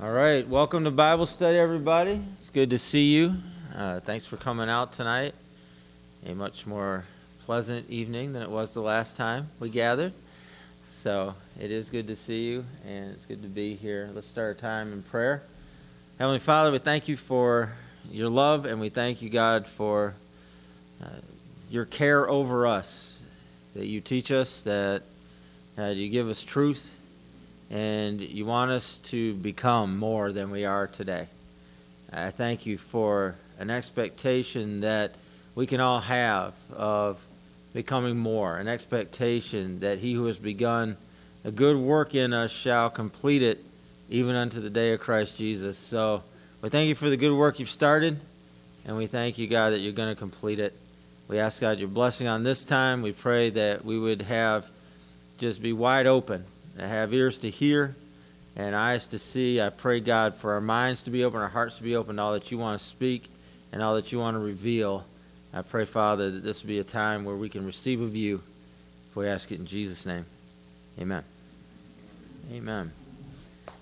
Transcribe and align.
All 0.00 0.12
right, 0.12 0.46
welcome 0.46 0.84
to 0.84 0.92
Bible 0.92 1.26
study, 1.26 1.58
everybody. 1.58 2.22
It's 2.38 2.50
good 2.50 2.70
to 2.70 2.78
see 2.78 3.16
you. 3.16 3.34
Uh, 3.74 3.98
thanks 3.98 4.24
for 4.24 4.36
coming 4.36 4.68
out 4.68 4.92
tonight. 4.92 5.34
A 6.24 6.36
much 6.36 6.68
more 6.68 7.04
pleasant 7.40 7.90
evening 7.90 8.32
than 8.32 8.40
it 8.40 8.48
was 8.48 8.72
the 8.72 8.80
last 8.80 9.16
time 9.16 9.48
we 9.58 9.70
gathered. 9.70 10.12
So 10.84 11.34
it 11.58 11.72
is 11.72 11.90
good 11.90 12.06
to 12.06 12.14
see 12.14 12.46
you, 12.46 12.64
and 12.86 13.10
it's 13.10 13.26
good 13.26 13.42
to 13.42 13.48
be 13.48 13.74
here. 13.74 14.08
Let's 14.14 14.28
start 14.28 14.46
our 14.46 14.54
time 14.54 14.92
in 14.92 15.02
prayer. 15.02 15.42
Heavenly 16.20 16.38
Father, 16.38 16.70
we 16.70 16.78
thank 16.78 17.08
you 17.08 17.16
for 17.16 17.72
your 18.08 18.28
love, 18.28 18.66
and 18.66 18.80
we 18.80 18.90
thank 18.90 19.20
you, 19.20 19.28
God, 19.28 19.66
for 19.66 20.14
uh, 21.02 21.08
your 21.70 21.86
care 21.86 22.30
over 22.30 22.68
us. 22.68 23.18
That 23.74 23.86
you 23.86 24.00
teach 24.00 24.30
us, 24.30 24.62
that 24.62 25.02
uh, 25.76 25.86
you 25.86 26.08
give 26.08 26.28
us 26.28 26.40
truth, 26.40 26.96
and 27.70 28.20
you 28.20 28.46
want 28.46 28.70
us 28.70 28.98
to 28.98 29.34
become 29.34 29.98
more 29.98 30.32
than 30.32 30.50
we 30.50 30.64
are 30.64 30.86
today. 30.86 31.26
I 32.12 32.30
thank 32.30 32.64
you 32.64 32.78
for 32.78 33.34
an 33.58 33.70
expectation 33.70 34.80
that 34.80 35.14
we 35.54 35.66
can 35.66 35.80
all 35.80 36.00
have 36.00 36.54
of 36.72 37.22
becoming 37.74 38.16
more, 38.16 38.56
an 38.56 38.68
expectation 38.68 39.80
that 39.80 39.98
he 39.98 40.14
who 40.14 40.24
has 40.26 40.38
begun 40.38 40.96
a 41.44 41.50
good 41.50 41.76
work 41.76 42.14
in 42.14 42.32
us 42.32 42.50
shall 42.50 42.88
complete 42.90 43.42
it 43.42 43.62
even 44.08 44.34
unto 44.34 44.60
the 44.60 44.70
day 44.70 44.92
of 44.92 45.00
Christ 45.00 45.36
Jesus. 45.36 45.76
So 45.76 46.22
we 46.62 46.70
thank 46.70 46.88
you 46.88 46.94
for 46.94 47.10
the 47.10 47.16
good 47.16 47.36
work 47.36 47.58
you've 47.58 47.70
started, 47.70 48.18
and 48.86 48.96
we 48.96 49.06
thank 49.06 49.36
you, 49.36 49.46
God, 49.46 49.70
that 49.70 49.80
you're 49.80 49.92
going 49.92 50.14
to 50.14 50.18
complete 50.18 50.58
it. 50.58 50.74
We 51.28 51.38
ask, 51.38 51.60
God, 51.60 51.78
your 51.78 51.88
blessing 51.88 52.26
on 52.26 52.42
this 52.42 52.64
time. 52.64 53.02
We 53.02 53.12
pray 53.12 53.50
that 53.50 53.84
we 53.84 53.98
would 53.98 54.22
have 54.22 54.70
just 55.36 55.60
be 55.60 55.74
wide 55.74 56.06
open 56.06 56.44
have 56.86 57.12
ears 57.12 57.38
to 57.40 57.50
hear 57.50 57.96
and 58.56 58.74
eyes 58.74 59.06
to 59.08 59.18
see. 59.18 59.60
I 59.60 59.70
pray, 59.70 60.00
God, 60.00 60.34
for 60.34 60.52
our 60.52 60.60
minds 60.60 61.02
to 61.02 61.10
be 61.10 61.24
open, 61.24 61.40
our 61.40 61.48
hearts 61.48 61.76
to 61.78 61.82
be 61.82 61.96
open, 61.96 62.16
to 62.16 62.22
all 62.22 62.32
that 62.32 62.50
you 62.50 62.58
want 62.58 62.78
to 62.78 62.84
speak 62.84 63.30
and 63.72 63.82
all 63.82 63.94
that 63.94 64.12
you 64.12 64.18
want 64.18 64.36
to 64.36 64.40
reveal. 64.40 65.04
I 65.52 65.62
pray, 65.62 65.84
Father, 65.84 66.30
that 66.30 66.40
this 66.40 66.62
will 66.62 66.68
be 66.68 66.78
a 66.78 66.84
time 66.84 67.24
where 67.24 67.36
we 67.36 67.48
can 67.48 67.64
receive 67.64 68.00
of 68.00 68.14
you. 68.14 68.42
If 69.10 69.16
we 69.16 69.26
ask 69.26 69.50
it 69.50 69.58
in 69.58 69.66
Jesus' 69.66 70.04
name, 70.04 70.26
amen. 71.00 71.24
Amen. 72.52 72.92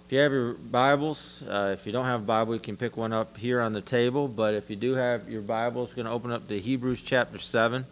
If 0.06 0.12
you 0.12 0.18
have 0.20 0.32
your 0.32 0.52
Bibles, 0.54 1.42
uh, 1.48 1.70
if 1.72 1.84
you 1.84 1.92
don't 1.92 2.04
have 2.04 2.22
a 2.22 2.24
Bible, 2.24 2.54
you 2.54 2.60
can 2.60 2.76
pick 2.76 2.96
one 2.96 3.12
up 3.12 3.36
here 3.36 3.60
on 3.60 3.72
the 3.72 3.80
table. 3.80 4.28
But 4.28 4.54
if 4.54 4.70
you 4.70 4.76
do 4.76 4.94
have 4.94 5.28
your 5.28 5.42
Bibles, 5.42 5.90
we're 5.90 5.96
going 5.96 6.06
to 6.06 6.12
open 6.12 6.30
up 6.30 6.46
to 6.48 6.60
Hebrews 6.60 7.02
chapter 7.02 7.38
7. 7.38 7.84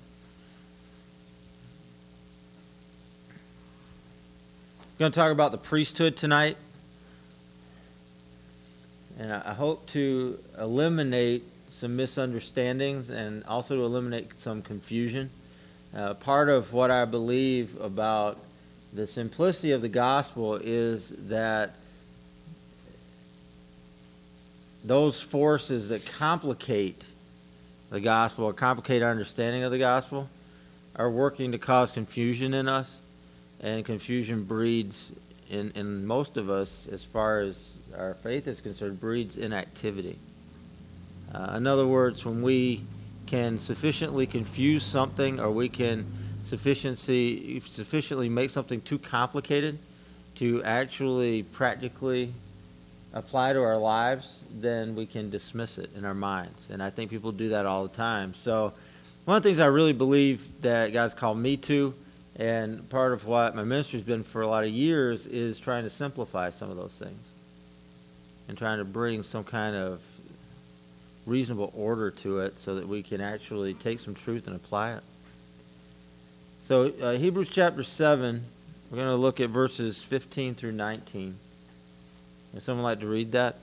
We're 4.94 5.06
going 5.06 5.12
to 5.12 5.18
talk 5.18 5.32
about 5.32 5.50
the 5.50 5.58
priesthood 5.58 6.16
tonight. 6.16 6.56
And 9.18 9.32
I 9.32 9.52
hope 9.52 9.88
to 9.88 10.38
eliminate 10.56 11.42
some 11.70 11.96
misunderstandings 11.96 13.10
and 13.10 13.42
also 13.42 13.74
to 13.74 13.82
eliminate 13.82 14.38
some 14.38 14.62
confusion. 14.62 15.30
Uh, 15.96 16.14
part 16.14 16.48
of 16.48 16.72
what 16.72 16.92
I 16.92 17.06
believe 17.06 17.76
about 17.80 18.38
the 18.92 19.08
simplicity 19.08 19.72
of 19.72 19.80
the 19.80 19.88
gospel 19.88 20.54
is 20.62 21.12
that 21.26 21.74
those 24.84 25.20
forces 25.20 25.88
that 25.88 26.06
complicate 26.18 27.04
the 27.90 28.00
gospel 28.00 28.44
or 28.44 28.52
complicate 28.52 29.02
our 29.02 29.10
understanding 29.10 29.64
of 29.64 29.72
the 29.72 29.78
gospel 29.78 30.28
are 30.94 31.10
working 31.10 31.50
to 31.50 31.58
cause 31.58 31.90
confusion 31.90 32.54
in 32.54 32.68
us 32.68 33.00
and 33.60 33.84
confusion 33.84 34.44
breeds 34.44 35.12
in, 35.50 35.70
in 35.74 36.06
most 36.06 36.36
of 36.36 36.50
us 36.50 36.88
as 36.90 37.04
far 37.04 37.40
as 37.40 37.74
our 37.96 38.14
faith 38.14 38.48
is 38.48 38.60
concerned 38.60 38.98
breeds 39.00 39.36
inactivity. 39.36 40.18
Uh, 41.34 41.54
in 41.56 41.66
other 41.66 41.86
words 41.86 42.24
when 42.24 42.42
we 42.42 42.82
can 43.26 43.58
sufficiently 43.58 44.26
confuse 44.26 44.82
something 44.82 45.40
or 45.40 45.50
we 45.50 45.68
can 45.68 46.06
sufficiency 46.42 47.58
sufficiently 47.60 48.28
make 48.28 48.50
something 48.50 48.80
too 48.82 48.98
complicated 48.98 49.78
to 50.34 50.62
actually 50.64 51.42
practically 51.42 52.32
apply 53.14 53.52
to 53.52 53.62
our 53.62 53.78
lives 53.78 54.40
then 54.56 54.94
we 54.94 55.06
can 55.06 55.30
dismiss 55.30 55.78
it 55.78 55.90
in 55.96 56.04
our 56.04 56.14
minds. 56.14 56.70
And 56.70 56.82
i 56.82 56.90
think 56.90 57.10
people 57.10 57.32
do 57.32 57.48
that 57.50 57.66
all 57.66 57.82
the 57.84 57.96
time. 57.96 58.34
So 58.34 58.72
one 59.24 59.36
of 59.36 59.42
the 59.42 59.48
things 59.48 59.60
i 59.60 59.66
really 59.66 59.92
believe 59.92 60.46
that 60.62 60.92
god's 60.92 61.14
called 61.14 61.38
me 61.38 61.56
to 61.56 61.94
and 62.36 62.88
part 62.88 63.12
of 63.12 63.26
what 63.26 63.54
my 63.54 63.62
ministry's 63.62 64.02
been 64.02 64.24
for 64.24 64.42
a 64.42 64.46
lot 64.46 64.64
of 64.64 64.70
years 64.70 65.26
is 65.26 65.58
trying 65.58 65.84
to 65.84 65.90
simplify 65.90 66.50
some 66.50 66.70
of 66.70 66.76
those 66.76 66.92
things 66.92 67.30
and 68.48 68.58
trying 68.58 68.78
to 68.78 68.84
bring 68.84 69.22
some 69.22 69.44
kind 69.44 69.76
of 69.76 70.02
reasonable 71.26 71.72
order 71.76 72.10
to 72.10 72.40
it 72.40 72.58
so 72.58 72.74
that 72.74 72.86
we 72.86 73.02
can 73.02 73.20
actually 73.20 73.74
take 73.74 74.00
some 74.00 74.14
truth 74.14 74.46
and 74.46 74.56
apply 74.56 74.92
it. 74.92 75.02
So, 76.62 76.92
uh, 77.00 77.12
Hebrews 77.12 77.48
chapter 77.48 77.82
7, 77.82 78.42
we're 78.90 78.96
going 78.96 79.08
to 79.08 79.16
look 79.16 79.40
at 79.40 79.50
verses 79.50 80.02
15 80.02 80.54
through 80.54 80.72
19. 80.72 81.38
Would 82.52 82.62
someone 82.62 82.84
like 82.84 83.00
to 83.00 83.06
read 83.06 83.32
that? 83.32 83.56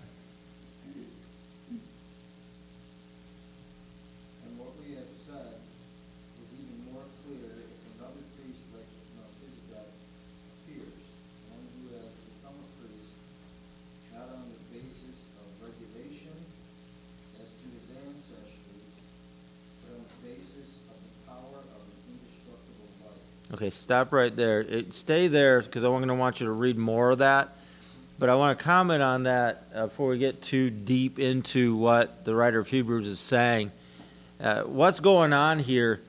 Okay, 23.62 23.70
stop 23.70 24.12
right 24.12 24.36
there. 24.36 24.62
It, 24.62 24.92
stay 24.92 25.28
there 25.28 25.62
because 25.62 25.84
I'm 25.84 25.92
going 25.92 26.08
to 26.08 26.16
want 26.16 26.40
you 26.40 26.48
to 26.48 26.52
read 26.52 26.80
more 26.80 27.12
of 27.12 27.20
that. 27.20 27.50
But 28.18 28.28
I 28.28 28.34
want 28.34 28.58
to 28.58 28.64
comment 28.64 29.04
on 29.04 29.22
that 29.24 29.66
uh, 29.76 29.86
before 29.86 30.10
we 30.10 30.18
get 30.18 30.42
too 30.42 30.72
deep 30.72 31.20
into 31.20 31.76
what 31.76 32.26
the 32.26 32.34
writer 32.34 32.58
of 32.58 32.68
Hebrews 32.68 33.06
is 33.06 33.20
saying. 33.20 33.72
Uh, 34.40 34.64
what's 34.64 35.00
going 35.00 35.32
on 35.32 35.60
here 35.60 36.02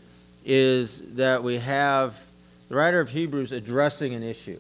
is 0.46 1.02
that 1.16 1.44
we 1.44 1.58
have 1.58 2.18
the 2.70 2.74
writer 2.76 3.00
of 3.00 3.10
Hebrews 3.10 3.52
addressing 3.52 4.14
an 4.14 4.22
issue. 4.22 4.58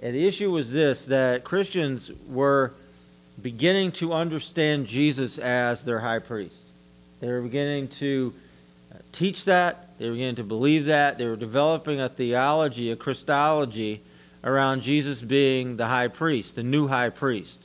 And 0.00 0.14
the 0.14 0.26
issue 0.26 0.50
was 0.50 0.72
this 0.72 1.04
that 1.08 1.44
Christians 1.44 2.10
were 2.26 2.72
beginning 3.42 3.92
to 3.92 4.14
understand 4.14 4.86
Jesus 4.86 5.36
as 5.36 5.84
their 5.84 5.98
high 5.98 6.20
priest. 6.20 6.56
They 7.20 7.28
were 7.28 7.42
beginning 7.42 7.88
to 7.88 8.32
uh, 8.34 8.41
teach 9.12 9.44
that, 9.46 9.98
they 9.98 10.06
were 10.06 10.12
beginning 10.12 10.36
to 10.36 10.44
believe 10.44 10.86
that. 10.86 11.18
They 11.18 11.26
were 11.26 11.36
developing 11.36 12.00
a 12.00 12.08
theology, 12.08 12.90
a 12.90 12.96
Christology 12.96 14.00
around 14.42 14.82
Jesus 14.82 15.22
being 15.22 15.76
the 15.76 15.86
high 15.86 16.08
priest, 16.08 16.56
the 16.56 16.62
new 16.62 16.88
high 16.88 17.10
priest, 17.10 17.62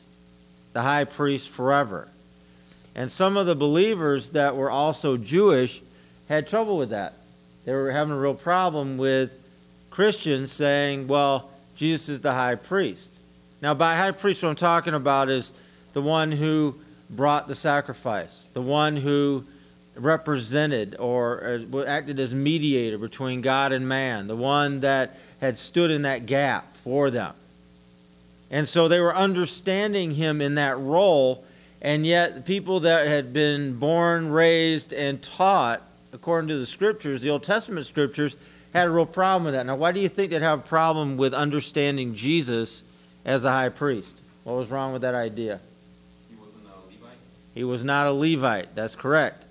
the 0.73 0.81
high 0.81 1.05
priest 1.05 1.49
forever. 1.49 2.07
And 2.95 3.11
some 3.11 3.37
of 3.37 3.45
the 3.45 3.55
believers 3.55 4.31
that 4.31 4.55
were 4.55 4.69
also 4.69 5.17
Jewish 5.17 5.81
had 6.27 6.47
trouble 6.47 6.77
with 6.77 6.89
that. 6.89 7.13
They 7.65 7.73
were 7.73 7.91
having 7.91 8.13
a 8.13 8.19
real 8.19 8.33
problem 8.33 8.97
with 8.97 9.37
Christians 9.89 10.51
saying, 10.51 11.07
well, 11.07 11.49
Jesus 11.75 12.09
is 12.09 12.21
the 12.21 12.33
high 12.33 12.55
priest. 12.55 13.19
Now, 13.61 13.73
by 13.73 13.95
high 13.95 14.11
priest, 14.11 14.43
what 14.43 14.49
I'm 14.49 14.55
talking 14.55 14.93
about 14.93 15.29
is 15.29 15.53
the 15.93 16.01
one 16.01 16.31
who 16.31 16.75
brought 17.09 17.47
the 17.47 17.55
sacrifice, 17.55 18.49
the 18.53 18.61
one 18.61 18.95
who 18.95 19.43
represented 19.97 20.95
or 20.99 21.61
uh, 21.73 21.83
acted 21.83 22.19
as 22.19 22.33
mediator 22.33 22.97
between 22.97 23.41
God 23.41 23.71
and 23.71 23.87
man, 23.87 24.27
the 24.27 24.35
one 24.35 24.81
that 24.81 25.17
had 25.39 25.57
stood 25.57 25.91
in 25.91 26.03
that 26.03 26.25
gap 26.25 26.75
for 26.77 27.09
them. 27.09 27.33
And 28.49 28.67
so 28.67 28.87
they 28.87 28.99
were 28.99 29.15
understanding 29.15 30.11
him 30.11 30.41
in 30.41 30.55
that 30.55 30.79
role, 30.79 31.43
and 31.81 32.05
yet 32.05 32.35
the 32.35 32.41
people 32.41 32.81
that 32.81 33.07
had 33.07 33.33
been 33.33 33.73
born, 33.77 34.29
raised, 34.29 34.93
and 34.93 35.21
taught 35.21 35.81
according 36.13 36.47
to 36.47 36.57
the 36.57 36.65
scriptures, 36.65 37.21
the 37.21 37.29
Old 37.29 37.43
Testament 37.43 37.85
scriptures, 37.85 38.35
had 38.73 38.87
a 38.87 38.89
real 38.89 39.05
problem 39.05 39.45
with 39.45 39.53
that. 39.53 39.65
Now, 39.65 39.75
why 39.75 39.91
do 39.91 39.99
you 39.99 40.09
think 40.09 40.31
they'd 40.31 40.41
have 40.41 40.59
a 40.59 40.63
problem 40.63 41.17
with 41.17 41.33
understanding 41.33 42.15
Jesus 42.15 42.83
as 43.25 43.45
a 43.45 43.51
high 43.51 43.69
priest? 43.69 44.13
What 44.43 44.55
was 44.55 44.69
wrong 44.69 44.93
with 44.93 45.01
that 45.01 45.15
idea? 45.15 45.59
He 46.29 46.35
wasn't 46.35 46.63
a 46.65 46.91
Levite. 46.91 47.17
He 47.53 47.63
was 47.63 47.83
not 47.83 48.07
a 48.07 48.11
Levite. 48.11 48.75
That's 48.75 48.95
correct. 48.95 49.45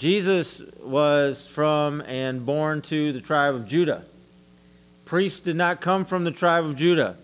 Jesus 0.00 0.62
was 0.82 1.46
from 1.46 2.00
and 2.00 2.46
born 2.46 2.80
to 2.80 3.12
the 3.12 3.20
tribe 3.20 3.54
of 3.54 3.66
Judah. 3.66 4.02
Priests 5.04 5.40
did 5.40 5.56
not 5.56 5.82
come 5.82 6.06
from 6.06 6.24
the 6.24 6.30
tribe 6.30 6.64
of 6.64 6.74
Judah. 6.74 7.18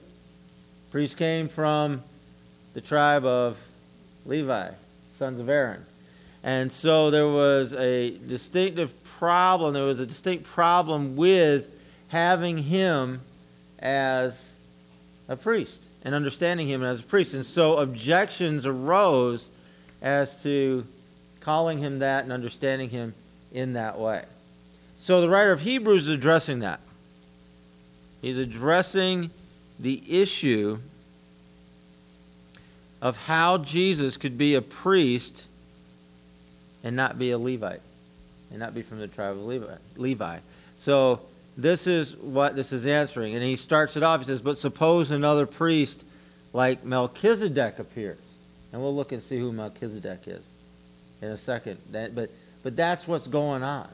Priests 0.90 1.14
came 1.14 1.48
from 1.48 2.02
the 2.74 2.82
tribe 2.82 3.24
of 3.24 3.58
Levi, 4.26 4.68
sons 5.12 5.40
of 5.40 5.48
Aaron. 5.48 5.86
And 6.44 6.70
so 6.70 7.10
there 7.10 7.26
was 7.26 7.72
a 7.72 8.18
distinctive 8.18 8.92
problem. 9.04 9.72
There 9.72 9.84
was 9.84 10.00
a 10.00 10.06
distinct 10.06 10.44
problem 10.44 11.16
with 11.16 11.70
having 12.08 12.58
him 12.58 13.22
as 13.78 14.50
a 15.30 15.36
priest 15.36 15.88
and 16.04 16.14
understanding 16.14 16.68
him 16.68 16.84
as 16.84 17.00
a 17.00 17.04
priest. 17.04 17.32
And 17.32 17.46
so 17.46 17.78
objections 17.78 18.66
arose 18.66 19.50
as 20.02 20.42
to 20.42 20.84
calling 21.46 21.78
him 21.78 22.00
that 22.00 22.24
and 22.24 22.32
understanding 22.32 22.90
him 22.90 23.14
in 23.52 23.74
that 23.74 23.96
way. 23.96 24.24
So 24.98 25.20
the 25.20 25.28
writer 25.28 25.52
of 25.52 25.60
Hebrews 25.60 26.08
is 26.08 26.14
addressing 26.14 26.58
that. 26.58 26.80
He's 28.20 28.36
addressing 28.36 29.30
the 29.78 30.02
issue 30.08 30.78
of 33.00 33.16
how 33.16 33.58
Jesus 33.58 34.16
could 34.16 34.36
be 34.36 34.56
a 34.56 34.60
priest 34.60 35.46
and 36.82 36.96
not 36.96 37.16
be 37.16 37.30
a 37.30 37.38
Levite, 37.38 37.82
and 38.50 38.58
not 38.58 38.74
be 38.74 38.82
from 38.82 38.98
the 38.98 39.06
tribe 39.06 39.36
of 39.36 39.44
Levi. 39.96 40.38
So 40.78 41.20
this 41.56 41.86
is 41.86 42.16
what 42.16 42.56
this 42.56 42.72
is 42.72 42.88
answering. 42.88 43.34
And 43.34 43.44
he 43.44 43.54
starts 43.54 43.96
it 43.96 44.02
off. 44.02 44.18
He 44.20 44.26
says, 44.26 44.42
But 44.42 44.58
suppose 44.58 45.12
another 45.12 45.46
priest 45.46 46.04
like 46.52 46.84
Melchizedek 46.84 47.78
appears. 47.78 48.18
And 48.72 48.82
we'll 48.82 48.96
look 48.96 49.12
and 49.12 49.22
see 49.22 49.38
who 49.38 49.52
Melchizedek 49.52 50.26
is 50.26 50.42
in 51.22 51.28
a 51.28 51.38
second. 51.38 51.78
That, 51.92 52.14
but, 52.14 52.30
but 52.62 52.76
that's 52.76 53.06
what's 53.06 53.26
going 53.26 53.62
on. 53.62 53.88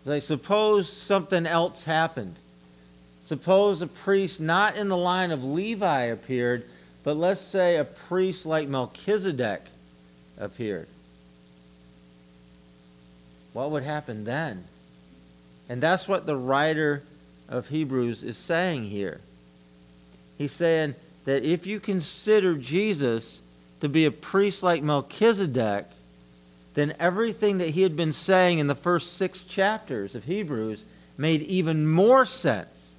It's 0.00 0.08
like, 0.08 0.22
suppose 0.22 0.90
something 0.90 1.46
else 1.46 1.84
happened. 1.84 2.36
Suppose 3.24 3.82
a 3.82 3.88
priest 3.88 4.40
not 4.40 4.76
in 4.76 4.88
the 4.88 4.96
line 4.96 5.32
of 5.32 5.44
Levi 5.44 6.04
appeared, 6.04 6.64
but 7.02 7.16
let's 7.16 7.40
say 7.40 7.76
a 7.76 7.84
priest 7.84 8.46
like 8.46 8.68
Melchizedek 8.68 9.62
appeared. 10.38 10.86
What 13.52 13.70
would 13.70 13.82
happen 13.82 14.24
then? 14.24 14.64
And 15.68 15.82
that's 15.82 16.06
what 16.06 16.26
the 16.26 16.36
writer 16.36 17.02
of 17.48 17.68
Hebrews 17.68 18.22
is 18.22 18.36
saying 18.36 18.84
here. 18.84 19.20
He's 20.38 20.52
saying 20.52 20.94
that 21.24 21.42
if 21.42 21.66
you 21.66 21.80
consider 21.80 22.54
Jesus 22.54 23.40
to 23.80 23.88
be 23.88 24.04
a 24.04 24.10
priest 24.10 24.62
like 24.62 24.82
Melchizedek, 24.82 25.86
then 26.74 26.94
everything 26.98 27.58
that 27.58 27.70
he 27.70 27.82
had 27.82 27.96
been 27.96 28.12
saying 28.12 28.58
in 28.58 28.66
the 28.66 28.74
first 28.74 29.16
six 29.16 29.42
chapters 29.42 30.14
of 30.14 30.24
Hebrews 30.24 30.84
made 31.16 31.42
even 31.42 31.88
more 31.88 32.26
sense, 32.26 32.94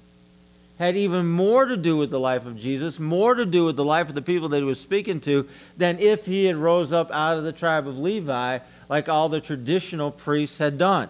had 0.78 0.96
even 0.96 1.26
more 1.26 1.64
to 1.64 1.76
do 1.76 1.96
with 1.96 2.10
the 2.10 2.20
life 2.20 2.46
of 2.46 2.58
Jesus, 2.58 2.98
more 2.98 3.34
to 3.34 3.46
do 3.46 3.64
with 3.64 3.76
the 3.76 3.84
life 3.84 4.08
of 4.08 4.14
the 4.14 4.22
people 4.22 4.48
that 4.48 4.58
he 4.58 4.64
was 4.64 4.80
speaking 4.80 5.20
to, 5.20 5.48
than 5.76 5.98
if 5.98 6.26
he 6.26 6.44
had 6.44 6.56
rose 6.56 6.92
up 6.92 7.10
out 7.12 7.36
of 7.36 7.44
the 7.44 7.52
tribe 7.52 7.86
of 7.86 7.98
Levi 7.98 8.58
like 8.88 9.08
all 9.08 9.28
the 9.28 9.40
traditional 9.40 10.10
priests 10.10 10.58
had 10.58 10.78
done. 10.78 11.08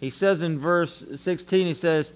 He 0.00 0.10
says 0.10 0.42
in 0.42 0.58
verse 0.58 1.02
16, 1.16 1.66
he 1.66 1.72
says, 1.72 2.12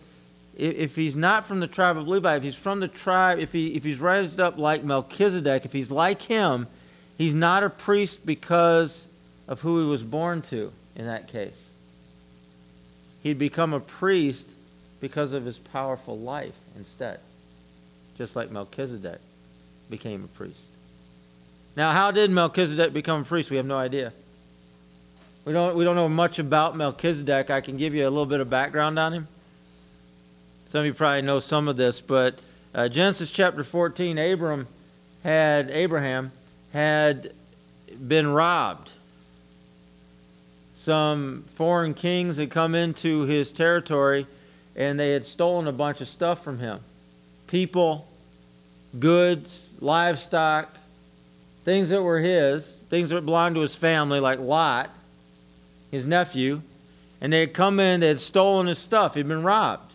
if 0.59 0.97
he's 0.97 1.15
not 1.15 1.45
from 1.45 1.61
the 1.61 1.69
tribe 1.69 1.97
of 1.97 2.09
Levi, 2.09 2.35
if 2.35 2.43
he's 2.43 2.57
from 2.57 2.81
the 2.81 2.89
tribe, 2.89 3.39
if, 3.39 3.53
he, 3.53 3.69
if 3.77 3.85
he's 3.85 4.01
raised 4.01 4.41
up 4.41 4.59
like 4.59 4.83
Melchizedek, 4.83 5.65
if 5.65 5.73
he's 5.73 5.91
like 5.91 6.21
him, 6.21 6.67
he's 7.17 7.33
not 7.33 7.63
a 7.63 7.71
priest 7.71 8.27
because 8.27 9.07
of 9.47 9.61
who 9.61 9.81
he 9.81 9.87
was 9.89 10.03
born 10.03 10.43
to 10.43 10.73
in 10.97 11.07
that 11.07 11.29
case. 11.29 11.71
He'd 13.23 13.39
become 13.39 13.73
a 13.73 13.79
priest 13.79 14.51
because 15.01 15.33
of 15.33 15.45
his 15.45 15.59
powerful 15.59 16.19
life 16.19 16.57
instead, 16.77 17.21
just 18.17 18.35
like 18.35 18.51
Melchizedek 18.51 19.21
became 19.89 20.25
a 20.25 20.29
priest. 20.37 20.71
Now, 21.77 21.93
how 21.93 22.11
did 22.11 22.33
Melchizedek 22.33 22.93
become 22.93 23.23
a 23.23 23.25
priest? 23.25 23.51
We 23.51 23.59
have 23.59 23.67
no 23.67 23.79
idea. 23.79 24.13
We 25.45 25.53
don't, 25.53 25.77
we 25.77 25.85
don't 25.85 25.95
know 25.95 26.09
much 26.09 26.41
about 26.41 26.77
Melchizedek. 26.77 27.49
I 27.49 27.61
can 27.61 27.77
give 27.77 27.95
you 27.95 28.03
a 28.03 28.11
little 28.11 28.27
bit 28.27 28.41
of 28.41 28.51
background 28.51 28.99
on 28.99 29.13
him. 29.13 29.29
Some 30.69 30.81
of 30.81 30.87
you 30.87 30.93
probably 30.93 31.23
know 31.23 31.39
some 31.39 31.67
of 31.67 31.79
this, 31.79 32.03
but 32.03 32.39
uh, 32.75 32.89
Genesis 32.89 33.31
chapter 33.31 33.65
14, 33.65 34.19
Abram 34.19 34.67
had, 35.25 35.71
Abraham 35.71 36.31
had 36.75 37.33
been 38.07 38.29
robbed. 38.29 38.93
Some 40.75 41.45
foreign 41.55 41.95
kings 41.95 42.37
had 42.37 42.51
come 42.51 42.75
into 42.75 43.23
his 43.23 43.51
territory 43.51 44.27
and 44.77 45.01
they 45.01 45.11
had 45.13 45.25
stolen 45.25 45.69
a 45.69 45.73
bunch 45.73 46.03
of 46.03 46.09
stuff 46.09 46.45
from 46.45 46.59
him 46.59 46.81
people, 47.47 48.07
goods, 48.99 49.71
livestock, 49.81 50.69
things 51.65 51.89
that 51.89 52.03
were 52.03 52.21
his, 52.21 52.83
things 52.91 53.09
that 53.09 53.25
belonged 53.25 53.55
to 53.55 53.63
his 53.63 53.75
family, 53.75 54.21
like 54.21 54.39
Lot 54.39 54.95
his 55.91 56.05
nephew, 56.05 56.61
and 57.23 57.33
they 57.33 57.41
had 57.41 57.55
come 57.55 57.81
in, 57.81 58.01
they 58.01 58.09
had 58.09 58.19
stolen 58.19 58.67
his 58.67 58.79
stuff, 58.79 59.15
he'd 59.15 59.27
been 59.27 59.43
robbed. 59.43 59.88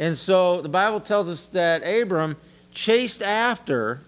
And 0.00 0.16
so 0.16 0.62
the 0.62 0.68
Bible 0.70 0.98
tells 0.98 1.28
us 1.28 1.48
that 1.48 1.82
Abram 1.82 2.36
chased 2.72 3.20
after 3.20 4.00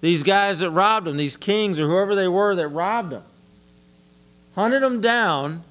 these 0.00 0.24
guys 0.24 0.58
that 0.58 0.70
robbed 0.70 1.06
him, 1.06 1.16
these 1.16 1.36
kings 1.36 1.78
or 1.78 1.86
whoever 1.86 2.16
they 2.16 2.26
were 2.26 2.56
that 2.56 2.66
robbed 2.66 3.12
him, 3.12 3.22
hunted 4.56 4.82
them 4.82 5.00
down, 5.00 5.62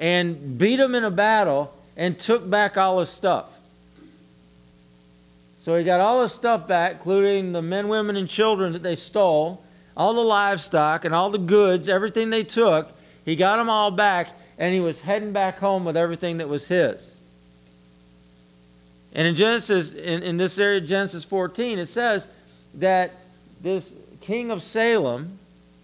and 0.00 0.58
beat 0.58 0.76
them 0.76 0.96
in 0.96 1.04
a 1.04 1.12
battle, 1.12 1.72
and 1.96 2.18
took 2.18 2.50
back 2.50 2.76
all 2.76 2.98
his 2.98 3.08
stuff. 3.08 3.56
So 5.60 5.76
he 5.76 5.84
got 5.84 6.00
all 6.00 6.22
his 6.22 6.32
stuff 6.32 6.66
back, 6.66 6.94
including 6.94 7.52
the 7.52 7.62
men, 7.62 7.86
women, 7.86 8.16
and 8.16 8.28
children 8.28 8.72
that 8.72 8.82
they 8.82 8.96
stole 8.96 9.62
all 9.96 10.14
the 10.14 10.22
livestock 10.22 11.04
and 11.04 11.14
all 11.14 11.30
the 11.30 11.38
goods, 11.38 11.88
everything 11.88 12.30
they 12.30 12.42
took, 12.42 12.92
he 13.24 13.36
got 13.36 13.58
them 13.58 13.70
all 13.70 13.92
back, 13.92 14.30
and 14.58 14.74
he 14.74 14.80
was 14.80 15.00
heading 15.00 15.32
back 15.32 15.60
home 15.60 15.84
with 15.84 15.96
everything 15.96 16.38
that 16.38 16.48
was 16.48 16.66
his. 16.66 17.11
And 19.14 19.28
in 19.28 19.34
Genesis, 19.34 19.94
in, 19.94 20.22
in 20.22 20.36
this 20.36 20.58
area, 20.58 20.80
Genesis 20.80 21.24
14, 21.24 21.78
it 21.78 21.86
says 21.86 22.26
that 22.74 23.12
this 23.60 23.92
king 24.20 24.50
of 24.50 24.62
Salem, 24.62 25.38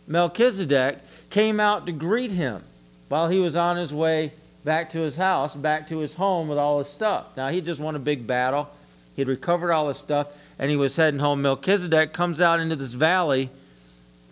Melchizedek, 0.06 0.98
came 1.30 1.60
out 1.60 1.86
to 1.86 1.92
greet 1.92 2.30
him 2.30 2.62
while 3.08 3.28
he 3.28 3.38
was 3.38 3.56
on 3.56 3.76
his 3.76 3.92
way 3.92 4.32
back 4.64 4.90
to 4.90 4.98
his 4.98 5.16
house, 5.16 5.54
back 5.54 5.88
to 5.88 5.98
his 5.98 6.14
home 6.14 6.48
with 6.48 6.58
all 6.58 6.78
his 6.78 6.88
stuff. 6.88 7.36
Now, 7.36 7.48
he 7.48 7.60
just 7.60 7.80
won 7.80 7.96
a 7.96 8.00
big 8.00 8.26
battle. 8.26 8.68
He'd 9.16 9.28
recovered 9.28 9.72
all 9.72 9.88
his 9.88 9.98
stuff, 9.98 10.28
and 10.58 10.70
he 10.70 10.76
was 10.76 10.96
heading 10.96 11.20
home. 11.20 11.42
Melchizedek 11.42 12.12
comes 12.12 12.40
out 12.40 12.60
into 12.60 12.76
this 12.76 12.94
valley 12.94 13.50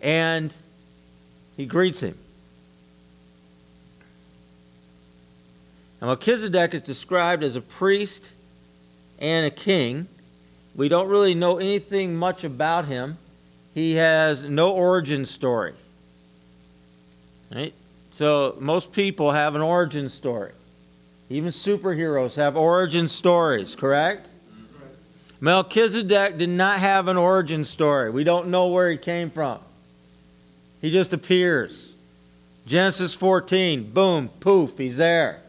and 0.00 0.52
he 1.56 1.66
greets 1.66 2.00
him. 2.00 2.16
Now, 6.00 6.08
Melchizedek 6.08 6.74
is 6.74 6.82
described 6.82 7.42
as 7.42 7.56
a 7.56 7.60
priest 7.60 8.32
and 9.18 9.46
a 9.46 9.50
king. 9.50 10.08
We 10.74 10.88
don't 10.88 11.08
really 11.08 11.34
know 11.34 11.58
anything 11.58 12.16
much 12.16 12.44
about 12.44 12.86
him. 12.86 13.18
He 13.74 13.94
has 13.94 14.42
no 14.42 14.72
origin 14.72 15.26
story. 15.26 15.74
Right? 17.54 17.74
So, 18.10 18.56
most 18.60 18.92
people 18.92 19.32
have 19.32 19.54
an 19.54 19.62
origin 19.62 20.08
story. 20.08 20.52
Even 21.28 21.50
superheroes 21.50 22.36
have 22.36 22.56
origin 22.56 23.08
stories, 23.08 23.74
correct? 23.74 24.28
Melchizedek 25.40 26.38
did 26.38 26.48
not 26.48 26.78
have 26.78 27.08
an 27.08 27.16
origin 27.16 27.64
story. 27.64 28.10
We 28.10 28.24
don't 28.24 28.48
know 28.48 28.68
where 28.68 28.90
he 28.90 28.96
came 28.96 29.30
from. 29.30 29.58
He 30.80 30.90
just 30.90 31.12
appears. 31.12 31.92
Genesis 32.66 33.14
14, 33.14 33.92
boom, 33.92 34.28
poof, 34.40 34.78
he's 34.78 34.96
there. 34.96 35.40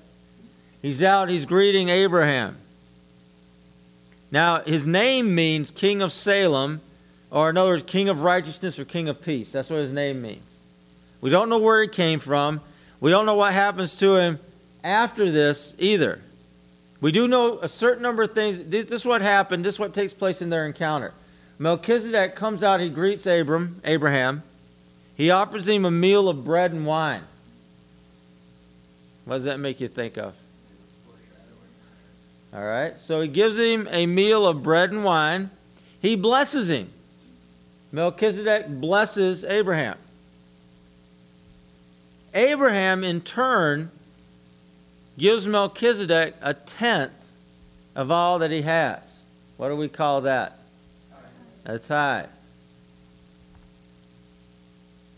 He's 0.82 1.02
out, 1.02 1.30
he's 1.30 1.46
greeting 1.46 1.90
Abraham. 1.90 2.58
Now, 4.32 4.62
his 4.62 4.86
name 4.86 5.34
means 5.34 5.72
King 5.72 6.02
of 6.02 6.12
Salem, 6.12 6.82
or 7.32 7.50
in 7.50 7.58
other 7.58 7.72
words, 7.72 7.84
King 7.84 8.10
of 8.10 8.22
Righteousness 8.22 8.78
or 8.78 8.86
King 8.86 9.08
of 9.08 9.22
Peace. 9.22 9.52
That's 9.52 9.70
what 9.70 9.80
his 9.80 9.92
name 9.92 10.22
means. 10.22 10.60
We 11.22 11.30
don't 11.30 11.50
know 11.50 11.60
where 11.60 11.82
he 11.82 11.88
came 11.88 12.20
from. 12.20 12.62
We 13.00 13.10
don't 13.12 13.26
know 13.26 13.36
what 13.36 13.54
happens 13.54 13.98
to 14.00 14.16
him 14.16 14.40
after 14.84 15.32
this 15.32 15.74
either. 15.78 16.22
We 17.00 17.12
do 17.12 17.28
know 17.28 17.60
a 17.60 17.70
certain 17.70 18.04
number 18.04 18.24
of 18.24 18.34
things. 18.34 18.58
This, 18.66 18.86
this 18.86 19.02
is 19.02 19.06
what 19.06 19.22
happened. 19.22 19.64
This 19.64 19.76
is 19.76 19.80
what 19.80 19.94
takes 19.94 20.14
place 20.14 20.42
in 20.42 20.50
their 20.50 20.66
encounter. 20.66 21.14
Melchizedek 21.60 22.36
comes 22.36 22.64
out, 22.64 22.80
he 22.80 22.90
greets 22.90 23.26
Abram, 23.26 23.82
Abraham. 23.84 24.44
He 25.16 25.32
offers 25.32 25.68
him 25.68 25.86
a 25.86 25.92
meal 25.92 26.30
of 26.30 26.44
bread 26.44 26.72
and 26.72 26.86
wine. 26.86 27.24
What 29.26 29.36
does 29.36 29.44
that 29.46 29.60
make 29.60 29.82
you 29.82 29.88
think 29.88 30.18
of? 30.18 30.36
All 32.54 32.64
right. 32.64 32.98
So 33.00 33.22
he 33.22 33.28
gives 33.28 33.58
him 33.58 33.88
a 33.92 34.06
meal 34.06 34.46
of 34.46 34.64
bread 34.64 34.92
and 34.92 35.04
wine. 35.04 35.50
He 36.02 36.16
blesses 36.16 36.70
him. 36.70 36.90
Melchizedek 37.92 38.68
blesses 38.68 39.44
Abraham. 39.44 39.98
Abraham, 42.34 43.04
in 43.04 43.22
turn, 43.22 43.92
gives 45.18 45.48
Melchizedek 45.48 46.36
a 46.42 46.54
tenth 46.54 47.32
of 47.96 48.12
all 48.12 48.40
that 48.40 48.52
he 48.52 48.62
has. 48.62 49.02
What 49.58 49.70
do 49.70 49.76
we 49.76 49.88
call 49.88 50.22
that? 50.22 50.60
A 51.66 51.80
tithe. 51.80 52.30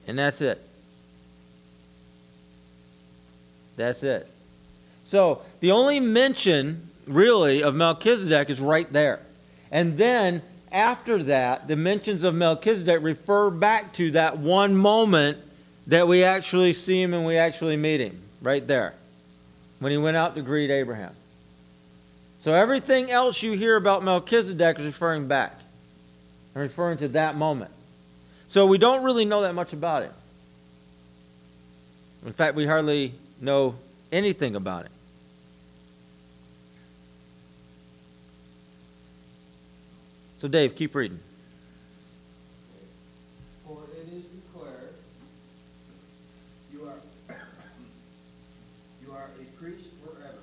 And 0.08 0.18
that's 0.18 0.42
it. 0.42 0.62
That's 3.76 4.02
it. 4.04 4.28
So 5.04 5.42
the 5.60 5.72
only 5.72 6.00
mention, 6.00 6.89
really, 7.10 7.64
of 7.64 7.76
Melchizedek 7.76 8.50
is 8.50 8.62
right 8.62 8.92
there. 8.94 9.20
And 9.72 9.98
then 9.98 10.42
after 10.72 11.24
that, 11.24 11.68
the 11.68 11.76
mentions 11.76 12.24
of 12.24 12.36
Melchizedek 12.36 13.02
refer 13.02 13.50
back 13.50 13.94
to 13.94 14.12
that 14.12 14.38
one 14.38 14.76
moment 14.76 15.38
that 15.88 16.08
we 16.08 16.24
actually 16.24 16.74
see 16.74 17.02
him 17.02 17.14
and 17.14 17.26
we 17.26 17.38
actually 17.38 17.76
meet 17.76 18.00
him, 18.00 18.22
right 18.42 18.66
there, 18.66 18.94
when 19.80 19.92
he 19.92 19.98
went 19.98 20.16
out 20.16 20.36
to 20.36 20.42
greet 20.42 20.70
Abraham. 20.70 21.14
So 22.42 22.54
everything 22.54 23.12
else 23.12 23.42
you 23.42 23.54
hear 23.54 23.76
about 23.76 24.04
Melchizedek 24.04 24.80
is 24.80 24.86
referring 24.86 25.28
back 25.28 25.60
and 26.54 26.62
referring 26.62 27.00
to 27.00 27.08
that 27.10 27.36
moment. 27.36 27.72
So 28.48 28.66
we 28.66 28.78
don't 28.78 29.04
really 29.04 29.26
know 29.26 29.42
that 29.42 29.56
much 29.56 29.74
about 29.74 30.04
him. 30.04 30.14
In 32.26 32.34
fact, 32.34 32.56
we 32.56 32.66
hardly 32.66 33.14
know 33.42 33.76
anything 34.12 34.56
about 34.56 34.86
it. 34.86 34.92
So, 40.40 40.48
Dave, 40.48 40.74
keep 40.74 40.96
reading. 40.96 41.20
For 43.68 43.78
it 43.92 44.08
is 44.08 44.24
declared, 44.24 44.94
you 46.72 46.86
are, 46.86 47.36
you 49.06 49.12
are 49.12 49.32
a 49.38 49.62
priest 49.62 49.88
forever 50.02 50.38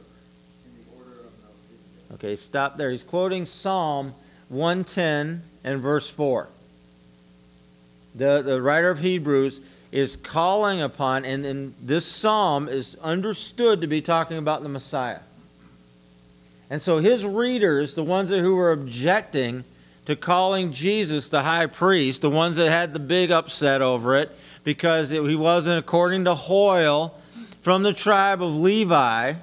in 0.67 0.85
the 0.85 0.99
order 0.99 1.21
of 1.21 1.33
Melchizedek. 1.41 2.13
Okay, 2.13 2.37
stop 2.37 2.77
there. 2.77 2.91
He's 2.91 3.05
quoting 3.05 3.47
Psalm 3.47 4.15
110 4.51 5.41
and 5.65 5.81
verse 5.81 6.11
4. 6.11 6.47
The, 8.17 8.43
the 8.43 8.61
writer 8.61 8.91
of 8.91 9.01
Hebrews 9.01 9.63
is 9.93 10.17
calling 10.17 10.83
upon, 10.83 11.25
and, 11.25 11.47
and 11.47 11.75
this 11.81 12.05
psalm 12.05 12.69
is 12.69 12.97
understood 12.97 13.81
to 13.81 13.87
be 13.87 14.03
talking 14.03 14.37
about 14.37 14.63
the 14.63 14.69
Messiah. 14.69 15.21
And 16.69 16.83
so 16.83 16.99
his 16.99 17.25
readers, 17.25 17.95
the 17.95 18.05
ones 18.05 18.29
who 18.29 18.57
were 18.57 18.73
objecting 18.73 19.65
to 20.07 20.17
calling 20.17 20.73
Jesus 20.73 21.29
the 21.29 21.43
high 21.43 21.67
priest, 21.67 22.23
the 22.23 22.31
ones 22.31 22.57
that 22.57 22.71
had 22.71 22.93
the 22.93 22.99
big 22.99 23.31
upset 23.31 23.83
over 23.83 24.17
it, 24.17 24.37
because 24.65 25.13
it, 25.13 25.23
he 25.25 25.37
wasn't, 25.37 25.79
according 25.79 26.25
to 26.25 26.35
Hoyle, 26.35 27.15
from 27.61 27.83
the 27.83 27.93
tribe 27.93 28.43
of 28.43 28.55
Levi, 28.55 29.35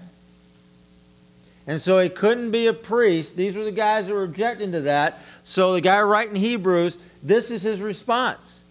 and 1.66 1.82
so 1.82 2.00
he 2.00 2.10
couldn't 2.10 2.52
be 2.52 2.68
a 2.68 2.74
priest. 2.74 3.36
These 3.36 3.56
were 3.56 3.64
the 3.64 3.72
guys 3.72 4.08
that 4.08 4.14
were 4.14 4.24
objecting 4.24 4.74
to 4.74 4.82
that. 4.82 5.22
So 5.44 5.74
the 5.74 5.82
guy 5.82 6.02
writing 6.02 6.36
Hebrews, 6.36 6.98
this 7.22 7.52
is 7.52 7.62
his 7.62 7.80
response. 7.80 8.63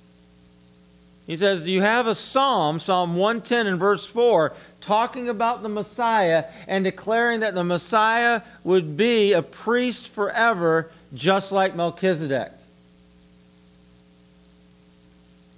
He 1.26 1.36
says, 1.36 1.66
You 1.66 1.82
have 1.82 2.06
a 2.06 2.14
psalm, 2.14 2.80
Psalm 2.80 3.16
110 3.16 3.66
and 3.66 3.78
verse 3.78 4.04
4, 4.06 4.54
talking 4.80 5.28
about 5.28 5.62
the 5.62 5.68
Messiah 5.68 6.46
and 6.66 6.84
declaring 6.84 7.40
that 7.40 7.54
the 7.54 7.64
Messiah 7.64 8.42
would 8.64 8.96
be 8.96 9.32
a 9.32 9.42
priest 9.42 10.08
forever, 10.08 10.90
just 11.14 11.52
like 11.52 11.76
Melchizedek. 11.76 12.52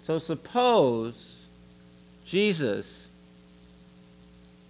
So 0.03 0.19
suppose 0.19 1.41
Jesus 2.27 3.09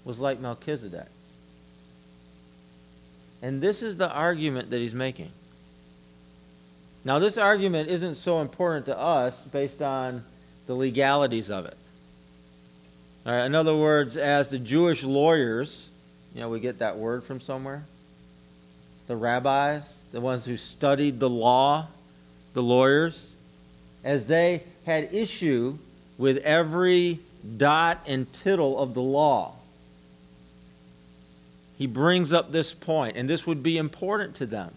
was 0.04 0.20
like 0.20 0.38
Melchizedek. 0.38 1.08
And 3.42 3.60
this 3.60 3.82
is 3.82 3.96
the 3.96 4.10
argument 4.10 4.70
that 4.70 4.78
he's 4.78 4.94
making. 4.94 5.30
Now, 7.04 7.18
this 7.18 7.36
argument 7.36 7.90
isn't 7.90 8.14
so 8.14 8.40
important 8.40 8.86
to 8.86 8.98
us 8.98 9.42
based 9.44 9.82
on 9.82 10.24
the 10.66 10.74
legalities 10.74 11.50
of 11.50 11.66
it. 11.66 11.76
All 13.26 13.32
right, 13.32 13.44
in 13.44 13.54
other 13.54 13.76
words, 13.76 14.16
as 14.16 14.50
the 14.50 14.58
Jewish 14.58 15.02
lawyers, 15.02 15.88
you 16.34 16.40
know, 16.40 16.48
we 16.48 16.60
get 16.60 16.80
that 16.80 16.98
word 16.98 17.24
from 17.24 17.40
somewhere. 17.40 17.84
The 19.06 19.16
rabbis, 19.16 19.82
the 20.12 20.20
ones 20.20 20.44
who 20.44 20.56
studied 20.56 21.20
the 21.20 21.30
law, 21.30 21.88
the 22.52 22.62
lawyers, 22.62 23.30
as 24.02 24.26
they 24.26 24.62
had 24.84 25.12
issue 25.12 25.78
with 26.18 26.38
every 26.38 27.20
dot 27.56 28.00
and 28.06 28.30
tittle 28.32 28.78
of 28.78 28.94
the 28.94 29.02
law. 29.02 29.54
He 31.76 31.86
brings 31.86 32.32
up 32.32 32.52
this 32.52 32.72
point, 32.72 33.16
and 33.16 33.28
this 33.28 33.46
would 33.46 33.62
be 33.62 33.78
important 33.78 34.36
to 34.36 34.46
them. 34.46 34.70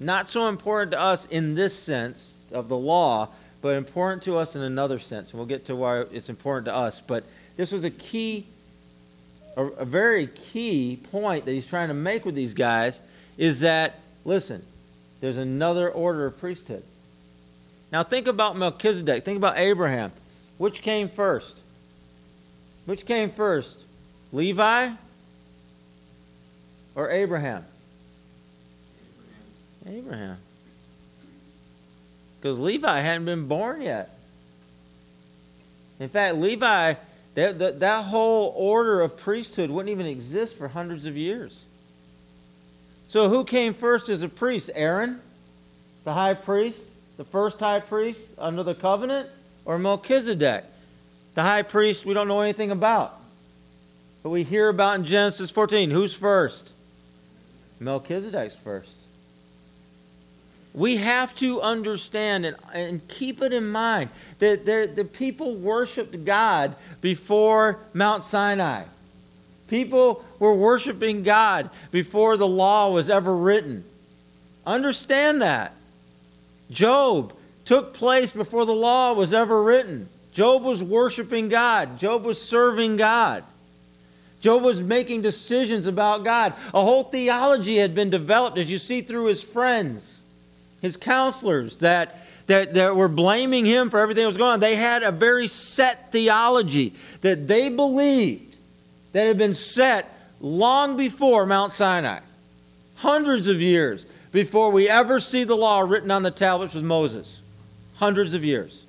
Not 0.00 0.28
so 0.28 0.48
important 0.48 0.92
to 0.92 1.00
us 1.00 1.26
in 1.26 1.54
this 1.54 1.74
sense 1.78 2.36
of 2.52 2.68
the 2.68 2.76
law, 2.76 3.28
but 3.60 3.76
important 3.76 4.22
to 4.24 4.36
us 4.36 4.54
in 4.56 4.62
another 4.62 4.98
sense. 4.98 5.30
And 5.30 5.38
we'll 5.38 5.46
get 5.46 5.66
to 5.66 5.76
why 5.76 6.00
it's 6.12 6.28
important 6.28 6.66
to 6.66 6.74
us. 6.74 7.00
But 7.00 7.24
this 7.56 7.72
was 7.72 7.84
a 7.84 7.90
key, 7.90 8.46
a, 9.56 9.64
a 9.64 9.84
very 9.84 10.28
key 10.28 11.00
point 11.10 11.44
that 11.44 11.52
he's 11.52 11.66
trying 11.66 11.88
to 11.88 11.94
make 11.94 12.24
with 12.24 12.34
these 12.34 12.54
guys 12.54 13.00
is 13.36 13.60
that, 13.60 14.00
listen, 14.24 14.64
there's 15.20 15.36
another 15.38 15.90
order 15.90 16.26
of 16.26 16.38
priesthood. 16.38 16.84
Now 17.90 18.02
think 18.02 18.28
about 18.28 18.56
Melchizedek. 18.56 19.24
Think 19.24 19.38
about 19.38 19.58
Abraham. 19.58 20.12
Which 20.58 20.82
came 20.82 21.08
first? 21.08 21.60
Which 22.86 23.06
came 23.06 23.30
first? 23.30 23.78
Levi 24.32 24.90
or 26.94 27.10
Abraham? 27.10 27.64
Abraham. 29.86 30.36
Because 32.40 32.58
Levi 32.58 33.00
hadn't 33.00 33.24
been 33.24 33.46
born 33.46 33.82
yet. 33.82 34.16
In 35.98 36.08
fact, 36.08 36.36
Levi, 36.36 36.94
that, 37.34 37.58
that, 37.58 37.80
that 37.80 38.04
whole 38.04 38.52
order 38.56 39.00
of 39.00 39.16
priesthood 39.16 39.70
wouldn't 39.70 39.90
even 39.90 40.06
exist 40.06 40.56
for 40.56 40.68
hundreds 40.68 41.06
of 41.06 41.16
years. 41.16 41.64
So, 43.08 43.28
who 43.28 43.44
came 43.44 43.74
first 43.74 44.08
as 44.08 44.22
a 44.22 44.28
priest? 44.28 44.70
Aaron, 44.74 45.20
the 46.04 46.12
high 46.12 46.34
priest, 46.34 46.80
the 47.16 47.24
first 47.24 47.58
high 47.58 47.80
priest 47.80 48.24
under 48.38 48.62
the 48.62 48.74
covenant, 48.74 49.28
or 49.64 49.78
Melchizedek, 49.78 50.64
the 51.34 51.42
high 51.42 51.62
priest 51.62 52.04
we 52.04 52.14
don't 52.14 52.28
know 52.28 52.40
anything 52.40 52.70
about? 52.70 53.18
But 54.22 54.30
we 54.30 54.42
hear 54.42 54.68
about 54.68 54.96
in 54.96 55.04
Genesis 55.04 55.50
14. 55.50 55.90
Who's 55.90 56.12
first? 56.12 56.70
Melchizedek's 57.80 58.56
first. 58.56 58.97
We 60.78 60.96
have 60.98 61.34
to 61.36 61.60
understand 61.60 62.46
and, 62.46 62.56
and 62.72 63.08
keep 63.08 63.42
it 63.42 63.52
in 63.52 63.68
mind 63.68 64.10
that 64.38 64.64
the 64.64 65.04
people 65.04 65.56
worshiped 65.56 66.24
God 66.24 66.76
before 67.00 67.80
Mount 67.92 68.22
Sinai. 68.22 68.84
People 69.66 70.24
were 70.38 70.54
worshiping 70.54 71.24
God 71.24 71.68
before 71.90 72.36
the 72.36 72.46
law 72.46 72.90
was 72.90 73.10
ever 73.10 73.36
written. 73.36 73.82
Understand 74.64 75.42
that. 75.42 75.74
Job 76.70 77.32
took 77.64 77.92
place 77.92 78.30
before 78.30 78.64
the 78.64 78.72
law 78.72 79.14
was 79.14 79.32
ever 79.32 79.60
written. 79.60 80.08
Job 80.32 80.62
was 80.62 80.80
worshiping 80.80 81.48
God, 81.48 81.98
Job 81.98 82.22
was 82.24 82.40
serving 82.40 82.98
God. 82.98 83.42
Job 84.40 84.62
was 84.62 84.80
making 84.80 85.22
decisions 85.22 85.86
about 85.86 86.22
God. 86.22 86.54
A 86.72 86.80
whole 86.80 87.02
theology 87.02 87.78
had 87.78 87.96
been 87.96 88.10
developed, 88.10 88.56
as 88.56 88.70
you 88.70 88.78
see 88.78 89.00
through 89.00 89.24
his 89.24 89.42
friends, 89.42 90.17
his 90.80 90.96
counselors, 90.96 91.78
that, 91.78 92.20
that, 92.46 92.74
that 92.74 92.96
were 92.96 93.08
blaming 93.08 93.64
him 93.64 93.90
for 93.90 93.98
everything 94.00 94.22
that 94.22 94.28
was 94.28 94.36
going 94.36 94.52
on. 94.54 94.60
They 94.60 94.76
had 94.76 95.02
a 95.02 95.12
very 95.12 95.48
set 95.48 96.12
theology 96.12 96.94
that 97.20 97.48
they 97.48 97.68
believed 97.68 98.56
that 99.12 99.26
had 99.26 99.38
been 99.38 99.54
set 99.54 100.14
long 100.40 100.96
before 100.96 101.46
Mount 101.46 101.72
Sinai, 101.72 102.20
hundreds 102.96 103.48
of 103.48 103.60
years 103.60 104.06
before 104.32 104.70
we 104.70 104.88
ever 104.88 105.20
see 105.20 105.44
the 105.44 105.56
law 105.56 105.80
written 105.80 106.10
on 106.10 106.22
the 106.22 106.30
tablets 106.30 106.74
with 106.74 106.84
Moses. 106.84 107.40
Hundreds 107.96 108.34
of 108.34 108.44
years. 108.44 108.84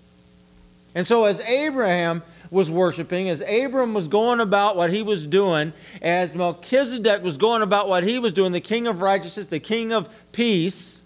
And 0.93 1.05
so, 1.05 1.25
as 1.25 1.39
Abraham 1.41 2.22
was 2.51 2.69
worshiping, 2.69 3.29
as 3.29 3.41
Abram 3.41 3.93
was 3.93 4.08
going 4.08 4.39
about 4.39 4.75
what 4.75 4.91
he 4.91 5.03
was 5.03 5.25
doing, 5.25 5.72
as 6.01 6.34
Melchizedek 6.36 7.24
was 7.24 7.38
going 7.38 7.62
about 7.62 7.88
what 7.88 8.03
he 8.03 8.19
was 8.19 8.34
doing, 8.34 8.51
the 8.51 8.60
king 8.60 8.88
of 8.88 9.01
righteousness, 9.01 9.48
the 9.48 9.60
king 9.60 9.93
of 9.93 10.10
peace, 10.31 10.98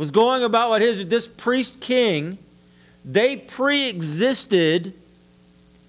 was 0.00 0.10
going 0.10 0.42
about 0.42 0.70
what 0.70 0.80
his 0.80 1.06
this 1.08 1.26
priest 1.26 1.78
king, 1.78 2.38
they 3.04 3.36
pre-existed 3.36 4.94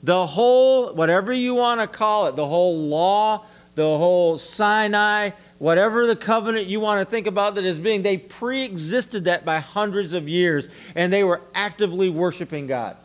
the 0.03 0.27
whole 0.27 0.93
whatever 0.93 1.31
you 1.31 1.55
want 1.55 1.79
to 1.79 1.87
call 1.87 2.27
it, 2.27 2.35
the 2.35 2.45
whole 2.45 2.89
law, 2.89 3.45
the 3.75 3.81
whole 3.81 4.37
Sinai, 4.37 5.29
whatever 5.59 6.07
the 6.07 6.17
covenant 6.17 6.67
you 6.67 6.81
want 6.81 6.99
to 6.99 7.09
think 7.09 7.25
about 7.25 7.55
that 7.55 7.63
as 7.63 7.79
being, 7.79 8.01
they 8.01 8.17
pre-existed 8.17 9.23
that 9.23 9.45
by 9.45 9.59
hundreds 9.59 10.11
of 10.11 10.27
years, 10.27 10.67
and 10.93 11.13
they 11.13 11.23
were 11.23 11.39
actively 11.55 12.09
worshiping 12.09 12.67
God. 12.67 12.97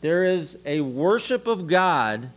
There 0.00 0.22
is 0.22 0.58
a 0.64 0.80
worship 0.80 1.48
of 1.48 1.66
God 1.66 2.30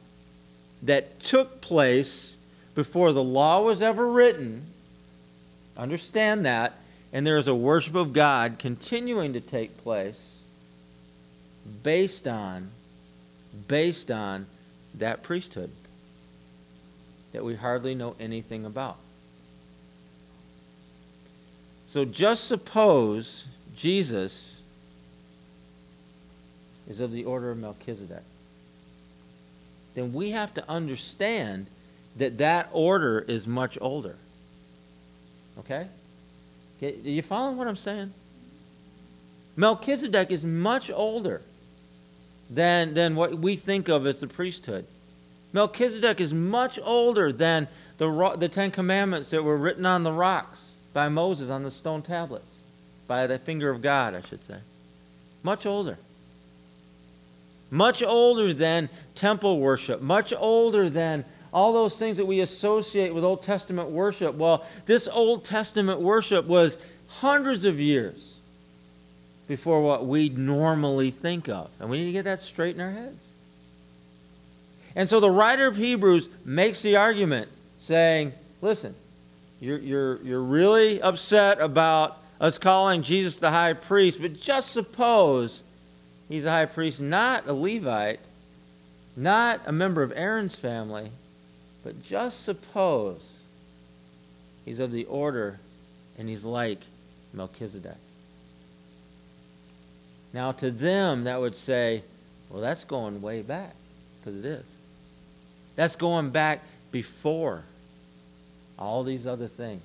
that 0.82 1.20
took 1.20 1.62
place 1.62 2.34
before 2.74 3.12
the 3.14 3.24
law 3.24 3.62
was 3.62 3.84
ever 3.84 4.10
written. 4.10 4.72
Understand 5.78 6.46
that. 6.46 6.74
And 7.14 7.26
there 7.26 7.38
is 7.38 7.48
a 7.48 7.56
worship 7.56 7.96
of 7.96 8.14
God 8.14 8.60
continuing 8.60 9.34
to 9.34 9.42
take 9.42 9.78
place 9.78 10.40
based 11.84 12.28
on 12.28 12.70
based 13.68 14.12
on 14.12 14.46
that 14.96 15.24
priesthood 15.24 15.72
that 17.32 17.44
we 17.44 17.56
hardly 17.56 17.96
know 17.96 18.16
anything 18.20 18.66
about. 18.66 18.98
So 21.86 22.06
just 22.06 22.46
suppose 22.46 23.46
Jesus 23.76 24.58
is 26.88 27.00
of 27.00 27.12
the 27.12 27.26
order 27.26 27.52
of 27.52 27.58
Melchizedek. 27.58 28.24
Then 29.96 30.14
we 30.14 30.32
have 30.32 30.54
to 30.56 30.70
understand 30.70 31.68
that 32.18 32.38
that 32.40 32.70
order 32.72 33.20
is 33.20 33.48
much 33.48 33.78
older. 33.80 34.18
Okay? 35.60 35.88
are 36.82 36.88
you 36.88 37.22
following 37.22 37.58
what 37.58 37.68
I'm 37.68 37.76
saying? 37.76 38.14
Melchizedek 39.56 40.32
is 40.32 40.44
much 40.44 40.92
older 40.92 41.42
than, 42.50 42.94
than 42.94 43.16
what 43.16 43.38
we 43.38 43.56
think 43.56 43.88
of 43.88 44.06
as 44.06 44.20
the 44.20 44.28
priesthood. 44.28 44.86
Melchizedek 45.54 46.20
is 46.20 46.34
much 46.34 46.78
older 46.84 47.32
than 47.32 47.68
the, 47.98 48.36
the 48.38 48.50
Ten 48.50 48.72
Commandments 48.72 49.30
that 49.30 49.44
were 49.44 49.58
written 49.58 49.86
on 49.86 50.04
the 50.04 50.12
rocks 50.12 50.74
by 50.94 51.08
Moses 51.08 51.50
on 51.50 51.64
the 51.64 51.72
stone 51.72 52.02
tablets, 52.02 52.52
by 53.08 53.26
the 53.28 53.40
finger 53.40 53.70
of 53.70 53.82
God, 53.82 54.14
I 54.14 54.22
should 54.22 54.44
say. 54.44 54.58
Much 55.44 55.66
older. 55.66 55.98
Much 57.72 58.04
older 58.04 58.54
than 58.54 58.90
temple 59.16 59.60
worship, 59.60 60.02
much 60.02 60.34
older 60.38 60.90
than 60.90 61.26
all 61.56 61.72
those 61.72 61.98
things 61.98 62.18
that 62.18 62.26
we 62.26 62.42
associate 62.42 63.16
with 63.16 63.24
Old 63.24 63.42
Testament 63.42 63.90
worship. 63.90 64.36
Well, 64.36 64.66
this 64.86 65.08
Old 65.08 65.46
Testament 65.46 66.02
worship 66.02 66.46
was 66.46 66.78
hundreds 67.08 67.64
of 67.64 67.80
years 67.80 68.36
before 69.48 69.82
what 69.82 70.06
we 70.06 70.28
normally 70.28 71.12
think 71.12 71.48
of. 71.48 71.70
And 71.80 71.90
we 71.90 72.00
need 72.00 72.08
to 72.08 72.12
get 72.12 72.26
that 72.26 72.42
straight 72.42 72.76
in 72.76 72.82
our 72.82 72.92
heads. 72.92 73.26
And 74.98 75.08
so 75.08 75.22
the 75.22 75.32
writer 75.32 75.66
of 75.66 75.78
Hebrews 75.78 76.28
makes 76.44 76.82
the 76.82 76.98
argument 76.98 77.48
saying, 77.80 78.34
listen, 78.62 78.94
you're, 79.62 79.80
you're, 79.80 80.22
you're 80.24 80.44
really 80.44 81.02
upset 81.02 81.62
about 81.62 82.18
us 82.42 82.58
calling 82.58 83.02
Jesus 83.02 83.38
the 83.38 83.50
high 83.50 83.72
priest, 83.72 84.22
but 84.22 84.38
just 84.42 84.74
suppose 84.74 85.64
he's 86.28 86.44
a 86.44 86.52
high 86.52 86.66
priest, 86.66 87.00
not 87.00 87.48
a 87.48 87.54
Levite, 87.54 88.20
not 89.16 89.62
a 89.66 89.72
member 89.72 90.04
of 90.04 90.12
Aaron's 90.18 90.58
family, 90.58 91.12
but 91.86 92.02
just 92.02 92.44
suppose 92.44 93.22
he's 94.66 94.80
of 94.80 94.92
the 94.92 95.06
order 95.06 95.60
and 96.18 96.28
he's 96.28 96.44
like 96.44 96.80
Melchizedek. 97.32 97.96
Now, 100.34 100.52
to 100.54 100.72
them, 100.72 101.26
that 101.26 101.40
would 101.40 101.56
say, 101.56 102.02
well, 102.50 102.62
that's 102.62 102.84
going 102.84 103.22
way 103.22 103.44
back, 103.44 103.76
because 104.20 104.40
it 104.40 104.46
is. 104.46 104.76
That's 105.76 105.96
going 105.96 106.32
back 106.32 106.62
before 106.92 107.64
all 108.80 109.04
these 109.04 109.28
other 109.28 109.48
things, 109.48 109.84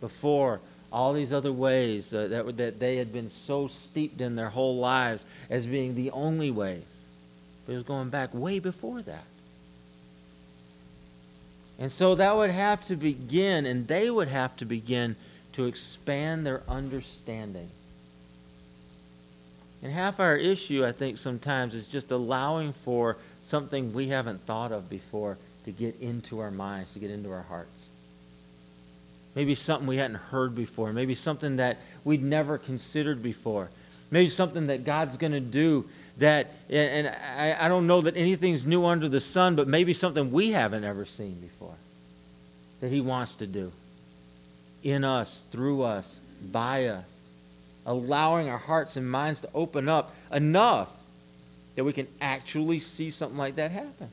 before 0.00 0.60
all 0.92 1.14
these 1.14 1.32
other 1.32 1.52
ways 1.52 2.14
uh, 2.14 2.28
that, 2.28 2.56
that 2.58 2.78
they 2.78 2.96
had 2.96 3.12
been 3.12 3.28
so 3.28 3.66
steeped 3.66 4.20
in 4.20 4.36
their 4.36 4.50
whole 4.50 4.76
lives 4.76 5.26
as 5.50 5.66
being 5.66 5.96
the 5.96 6.12
only 6.12 6.52
ways. 6.52 6.96
But 7.66 7.72
it 7.72 7.76
was 7.76 7.84
going 7.84 8.10
back 8.10 8.32
way 8.32 8.60
before 8.60 9.02
that. 9.02 9.24
And 11.78 11.90
so 11.90 12.14
that 12.14 12.36
would 12.36 12.50
have 12.50 12.84
to 12.86 12.96
begin, 12.96 13.66
and 13.66 13.88
they 13.88 14.10
would 14.10 14.28
have 14.28 14.56
to 14.58 14.64
begin 14.64 15.16
to 15.54 15.66
expand 15.66 16.46
their 16.46 16.62
understanding 16.68 17.70
and 19.82 19.92
half 19.92 20.20
our 20.20 20.36
issue, 20.36 20.86
I 20.86 20.92
think, 20.92 21.18
sometimes 21.18 21.74
is 21.74 21.88
just 21.88 22.12
allowing 22.12 22.72
for 22.72 23.16
something 23.42 23.92
we 23.92 24.08
haven't 24.08 24.46
thought 24.46 24.70
of 24.70 24.88
before 24.88 25.38
to 25.64 25.72
get 25.72 26.00
into 26.00 26.38
our 26.38 26.52
minds, 26.52 26.92
to 26.92 27.00
get 27.00 27.10
into 27.10 27.32
our 27.32 27.42
hearts. 27.42 27.86
Maybe 29.34 29.54
something 29.56 29.88
we 29.88 29.96
hadn't 29.96 30.16
heard 30.16 30.54
before. 30.54 30.92
Maybe 30.92 31.16
something 31.16 31.56
that 31.56 31.78
we'd 32.04 32.22
never 32.22 32.58
considered 32.58 33.22
before. 33.22 33.70
Maybe 34.10 34.28
something 34.28 34.68
that 34.68 34.84
God's 34.84 35.16
going 35.16 35.32
to 35.32 35.40
do 35.40 35.88
that, 36.18 36.52
and 36.68 37.08
I, 37.08 37.68
don't 37.68 37.86
know 37.86 38.02
that 38.02 38.16
anything's 38.16 38.66
new 38.66 38.84
under 38.84 39.08
the 39.08 39.20
sun, 39.20 39.56
but 39.56 39.66
maybe 39.66 39.92
something 39.92 40.30
we 40.30 40.50
haven't 40.50 40.84
ever 40.84 41.04
seen 41.04 41.40
before 41.40 41.74
that 42.80 42.90
He 42.90 43.00
wants 43.00 43.36
to 43.36 43.46
do 43.46 43.72
in 44.82 45.04
us, 45.04 45.40
through 45.50 45.82
us, 45.82 46.18
by 46.50 46.86
us 46.86 47.04
allowing 47.86 48.48
our 48.48 48.58
hearts 48.58 48.96
and 48.96 49.10
minds 49.10 49.40
to 49.40 49.48
open 49.54 49.88
up 49.88 50.14
enough 50.30 50.92
that 51.74 51.84
we 51.84 51.92
can 51.92 52.06
actually 52.20 52.78
see 52.78 53.10
something 53.10 53.38
like 53.38 53.56
that 53.56 53.70
happen. 53.70 54.10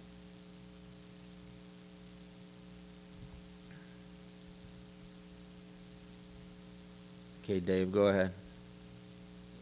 Okay, 7.43 7.59
Dave, 7.59 7.91
go 7.91 8.07
ahead. 8.07 8.31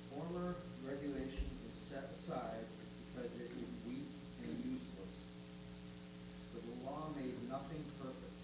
The 0.09 0.19
former 0.19 0.55
regulation 0.85 1.47
is 1.71 1.89
set 1.89 2.11
aside 2.13 2.67
because 3.15 3.31
it 3.39 3.47
is 3.47 3.69
weak 3.87 4.03
and 4.43 4.51
useless. 4.75 5.13
For 6.51 6.59
the 6.67 6.75
law 6.85 7.07
made 7.15 7.31
nothing 7.47 7.79
perfect. 7.95 8.35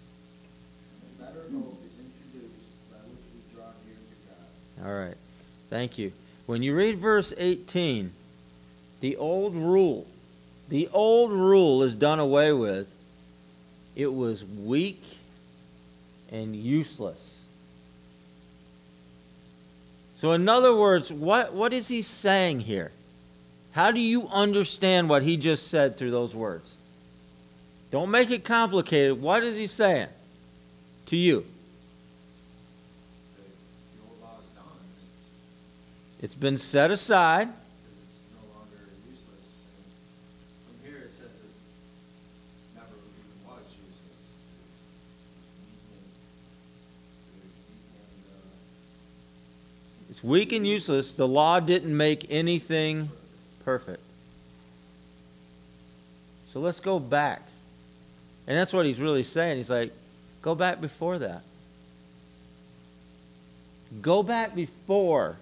And 0.96 1.12
a 1.12 1.24
better 1.28 1.44
hope 1.52 1.76
is 1.84 1.92
introduced 2.00 2.72
by 2.88 3.04
which 3.04 3.20
we 3.36 3.40
draw 3.54 3.68
near 3.84 4.00
to 4.00 4.16
God. 4.24 4.48
All 4.84 4.92
right. 4.92 5.16
Thank 5.70 5.98
you. 5.98 6.12
When 6.46 6.62
you 6.62 6.74
read 6.74 6.98
verse 6.98 7.32
18, 7.36 8.12
the 9.00 9.16
old 9.16 9.54
rule, 9.54 10.06
the 10.68 10.88
old 10.92 11.32
rule 11.32 11.82
is 11.82 11.96
done 11.96 12.20
away 12.20 12.52
with. 12.52 12.92
It 13.96 14.12
was 14.12 14.44
weak 14.44 15.02
and 16.30 16.54
useless. 16.54 17.38
So, 20.14 20.32
in 20.32 20.48
other 20.48 20.74
words, 20.74 21.12
what, 21.12 21.54
what 21.54 21.72
is 21.72 21.88
he 21.88 22.02
saying 22.02 22.60
here? 22.60 22.92
How 23.72 23.90
do 23.90 24.00
you 24.00 24.28
understand 24.28 25.08
what 25.08 25.22
he 25.22 25.36
just 25.36 25.68
said 25.68 25.96
through 25.96 26.12
those 26.12 26.34
words? 26.34 26.70
Don't 27.90 28.10
make 28.10 28.30
it 28.30 28.44
complicated. 28.44 29.20
What 29.20 29.42
is 29.42 29.56
he 29.56 29.66
saying 29.66 30.08
to 31.06 31.16
you? 31.16 31.44
It's 36.24 36.34
been 36.34 36.56
set 36.56 36.90
aside. 36.90 37.50
It's 50.08 50.24
weak 50.24 50.52
and 50.52 50.66
useless. 50.66 51.14
The 51.14 51.28
law 51.28 51.60
didn't 51.60 51.94
make 51.94 52.28
anything 52.30 53.10
perfect. 53.66 54.00
So 56.54 56.60
let's 56.60 56.80
go 56.80 56.98
back. 56.98 57.42
And 58.46 58.56
that's 58.56 58.72
what 58.72 58.86
he's 58.86 58.98
really 58.98 59.24
saying. 59.24 59.58
He's 59.58 59.68
like, 59.68 59.92
go 60.40 60.54
back 60.54 60.80
before 60.80 61.18
that. 61.18 61.42
Go 64.00 64.22
back 64.22 64.54
before 64.54 65.36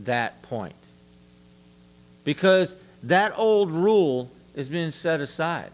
that 0.00 0.42
point. 0.42 0.74
Because 2.24 2.76
that 3.04 3.34
old 3.36 3.70
rule 3.70 4.30
is 4.54 4.68
being 4.68 4.90
set 4.90 5.20
aside. 5.20 5.70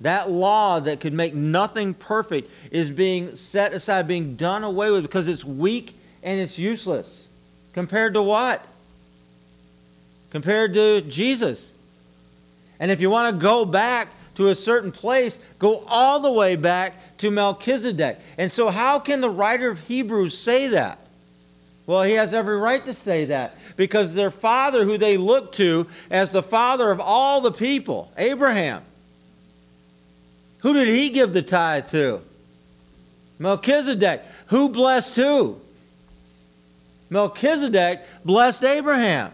That 0.00 0.30
law 0.30 0.80
that 0.80 1.00
could 1.00 1.14
make 1.14 1.34
nothing 1.34 1.94
perfect 1.94 2.50
is 2.70 2.90
being 2.90 3.36
set 3.36 3.72
aside, 3.72 4.06
being 4.06 4.36
done 4.36 4.62
away 4.62 4.90
with 4.90 5.02
because 5.02 5.26
it's 5.28 5.44
weak 5.44 5.94
and 6.22 6.38
it's 6.38 6.58
useless. 6.58 7.26
Compared 7.72 8.14
to 8.14 8.22
what? 8.22 8.64
Compared 10.30 10.74
to 10.74 11.00
Jesus. 11.02 11.72
And 12.78 12.90
if 12.90 13.00
you 13.00 13.08
want 13.08 13.34
to 13.34 13.40
go 13.40 13.64
back 13.64 14.08
to 14.34 14.48
a 14.48 14.54
certain 14.54 14.92
place, 14.92 15.38
go 15.58 15.82
all 15.86 16.20
the 16.20 16.32
way 16.32 16.56
back 16.56 17.16
to 17.18 17.30
Melchizedek. 17.30 18.18
And 18.36 18.50
so, 18.50 18.68
how 18.68 18.98
can 18.98 19.22
the 19.22 19.30
writer 19.30 19.70
of 19.70 19.80
Hebrews 19.80 20.36
say 20.36 20.68
that? 20.68 20.98
Well, 21.86 22.02
he 22.02 22.14
has 22.14 22.34
every 22.34 22.58
right 22.58 22.84
to 22.84 22.92
say 22.92 23.26
that 23.26 23.56
because 23.76 24.12
their 24.12 24.32
father, 24.32 24.84
who 24.84 24.98
they 24.98 25.16
look 25.16 25.52
to 25.52 25.86
as 26.10 26.32
the 26.32 26.42
father 26.42 26.90
of 26.90 27.00
all 27.00 27.40
the 27.40 27.52
people, 27.52 28.12
Abraham, 28.16 28.82
who 30.58 30.72
did 30.72 30.88
he 30.88 31.10
give 31.10 31.32
the 31.32 31.42
tithe 31.42 31.88
to? 31.90 32.20
Melchizedek. 33.38 34.24
Who 34.46 34.70
blessed 34.70 35.16
who? 35.16 35.60
Melchizedek 37.08 38.00
blessed 38.24 38.64
Abraham. 38.64 39.32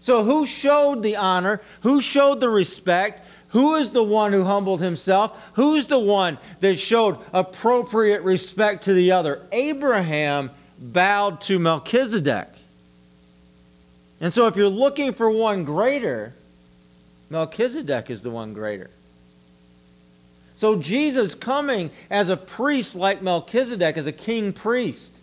So, 0.00 0.24
who 0.24 0.46
showed 0.46 1.02
the 1.02 1.16
honor? 1.16 1.60
Who 1.82 2.00
showed 2.00 2.40
the 2.40 2.48
respect? 2.48 3.26
Who 3.48 3.76
is 3.76 3.92
the 3.92 4.02
one 4.02 4.32
who 4.32 4.44
humbled 4.44 4.80
himself? 4.80 5.50
Who's 5.54 5.86
the 5.86 5.98
one 5.98 6.38
that 6.60 6.78
showed 6.78 7.18
appropriate 7.32 8.22
respect 8.22 8.84
to 8.84 8.92
the 8.92 9.12
other? 9.12 9.40
Abraham 9.52 10.50
bowed 10.78 11.40
to 11.42 11.58
Melchizedek. 11.58 12.48
And 14.20 14.32
so, 14.32 14.46
if 14.46 14.56
you're 14.56 14.68
looking 14.68 15.12
for 15.12 15.30
one 15.30 15.64
greater, 15.64 16.34
Melchizedek 17.30 18.10
is 18.10 18.22
the 18.22 18.30
one 18.30 18.52
greater. 18.52 18.90
So 20.58 20.74
Jesus 20.74 21.36
coming 21.36 21.92
as 22.10 22.30
a 22.30 22.36
priest 22.36 22.96
like 22.96 23.22
Melchizedek, 23.22 23.96
as 23.96 24.08
a 24.08 24.12
king 24.12 24.52
priest. 24.52 25.16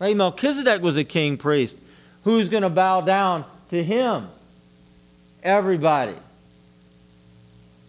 Like 0.00 0.16
Melchizedek 0.16 0.80
was 0.80 0.96
a 0.96 1.04
king 1.04 1.36
priest. 1.36 1.78
Who's 2.22 2.48
going 2.48 2.62
to 2.62 2.70
bow 2.70 3.02
down 3.02 3.44
to 3.68 3.84
him? 3.84 4.26
Everybody. 5.42 6.14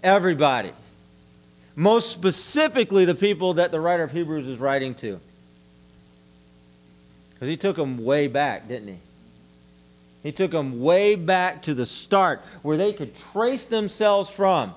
Everybody. 0.03 0.73
Most 1.77 2.12
specifically, 2.12 3.05
the 3.05 3.15
people 3.15 3.53
that 3.53 3.71
the 3.71 3.79
writer 3.79 4.03
of 4.03 4.12
Hebrews 4.12 4.49
is 4.49 4.58
writing 4.58 4.95
to. 4.95 5.21
Because 7.35 7.49
he 7.49 7.57
took 7.57 7.75
them 7.75 8.03
way 8.03 8.27
back, 8.27 8.67
didn't 8.67 8.87
he? 8.87 8.97
He 10.23 10.31
took 10.31 10.51
them 10.51 10.81
way 10.81 11.15
back 11.15 11.63
to 11.63 11.75
the 11.75 11.85
start 11.85 12.41
where 12.63 12.77
they 12.77 12.93
could 12.93 13.15
trace 13.15 13.67
themselves 13.67 14.29
from, 14.29 14.73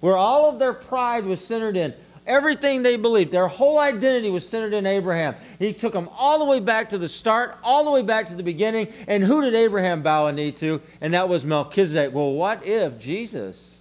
where 0.00 0.16
all 0.16 0.50
of 0.50 0.58
their 0.58 0.72
pride 0.72 1.24
was 1.24 1.44
centered 1.44 1.76
in. 1.76 1.94
Everything 2.26 2.82
they 2.82 2.96
believed, 2.96 3.30
their 3.30 3.46
whole 3.46 3.78
identity 3.78 4.28
was 4.28 4.46
centered 4.46 4.74
in 4.74 4.86
Abraham. 4.86 5.34
He 5.58 5.72
took 5.72 5.92
them 5.92 6.10
all 6.12 6.38
the 6.38 6.44
way 6.44 6.60
back 6.60 6.88
to 6.90 6.98
the 6.98 7.08
start, 7.08 7.56
all 7.62 7.84
the 7.84 7.90
way 7.90 8.02
back 8.02 8.28
to 8.28 8.34
the 8.34 8.42
beginning. 8.42 8.92
And 9.06 9.22
who 9.22 9.40
did 9.40 9.54
Abraham 9.54 10.02
bow 10.02 10.26
a 10.26 10.32
knee 10.32 10.52
to? 10.52 10.82
And 11.00 11.14
that 11.14 11.28
was 11.28 11.44
Melchizedek. 11.44 12.12
Well, 12.12 12.32
what 12.32 12.66
if 12.66 13.00
Jesus 13.00 13.76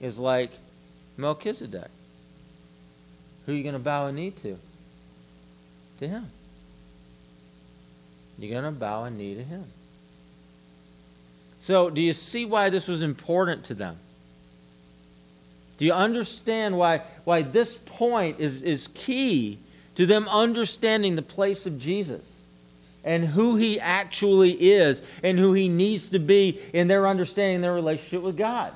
is 0.00 0.18
like 0.18 0.50
Melchizedek? 1.16 1.88
Who 3.46 3.52
are 3.52 3.54
you 3.54 3.62
going 3.62 3.74
to 3.74 3.78
bow 3.78 4.06
a 4.06 4.12
knee 4.12 4.32
to? 4.32 4.58
To 6.00 6.08
him. 6.08 6.30
You're 8.38 8.50
going 8.60 8.72
to 8.72 8.78
bow 8.78 9.04
a 9.04 9.10
knee 9.10 9.34
to 9.34 9.42
him. 9.42 9.64
So, 11.60 11.88
do 11.88 12.00
you 12.00 12.12
see 12.12 12.44
why 12.44 12.68
this 12.68 12.88
was 12.88 13.02
important 13.02 13.64
to 13.64 13.74
them? 13.74 13.96
Do 15.78 15.86
you 15.86 15.92
understand 15.92 16.76
why, 16.76 17.02
why 17.24 17.42
this 17.42 17.78
point 17.78 18.38
is, 18.38 18.62
is 18.62 18.88
key 18.88 19.58
to 19.96 20.06
them 20.06 20.28
understanding 20.28 21.16
the 21.16 21.22
place 21.22 21.66
of 21.66 21.78
Jesus 21.78 22.40
and 23.02 23.24
who 23.24 23.56
he 23.56 23.80
actually 23.80 24.52
is 24.52 25.02
and 25.22 25.38
who 25.38 25.52
he 25.52 25.68
needs 25.68 26.10
to 26.10 26.18
be 26.18 26.60
in 26.72 26.88
their 26.88 27.06
understanding 27.06 27.60
their 27.60 27.74
relationship 27.74 28.22
with 28.22 28.36
God? 28.36 28.72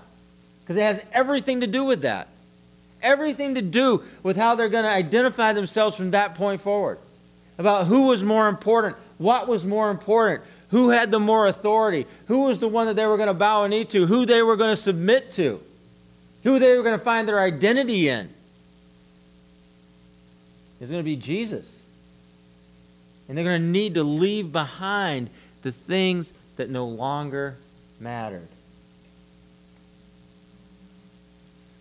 Because 0.63 0.77
it 0.77 0.83
has 0.83 1.05
everything 1.13 1.61
to 1.61 1.67
do 1.67 1.85
with 1.85 2.03
that. 2.03 2.29
Everything 3.01 3.55
to 3.55 3.63
do 3.63 4.03
with 4.23 4.37
how 4.37 4.55
they're 4.55 4.69
going 4.69 4.85
to 4.85 4.91
identify 4.91 5.53
themselves 5.53 5.97
from 5.97 6.11
that 6.13 6.35
point 6.35 6.61
forward. 6.61 6.99
About 7.59 7.87
who 7.87 8.09
was 8.09 8.25
more 8.25 8.49
important, 8.49 8.97
what 9.19 9.49
was 9.49 9.65
more 9.65 9.91
important, 9.91 10.43
who 10.71 10.91
had 10.91 11.11
the 11.11 11.21
more 11.21 11.47
authority, 11.47 12.07
who 12.27 12.45
was 12.45 12.59
the 12.59 12.69
one 12.69 12.87
that 12.87 12.97
they 12.97 13.07
were 13.07 13.17
going 13.17 13.29
to 13.29 13.35
bow 13.35 13.65
a 13.65 13.69
knee 13.69 13.85
to, 13.87 14.07
who 14.07 14.25
they 14.25 14.43
were 14.43 14.57
going 14.57 14.71
to 14.71 14.81
submit 14.81 15.31
to 15.33 15.61
who 16.45 16.59
they 16.59 16.77
were 16.77 16.83
going 16.83 16.99
to 16.99 17.05
find 17.05 17.29
their 17.29 17.41
identity 17.41 18.09
in 18.09 18.29
is 20.81 20.91
going 20.91 21.01
to 21.01 21.05
be 21.05 21.17
Jesus. 21.17 21.85
And 23.29 23.37
they're 23.37 23.45
going 23.45 23.61
to 23.61 23.67
need 23.67 23.95
to 23.95 24.05
leave 24.05 24.53
behind 24.53 25.31
the 25.63 25.73
things 25.73 26.33
that 26.57 26.71
no 26.71 26.87
longer 26.87 27.57
mattered. 28.01 28.49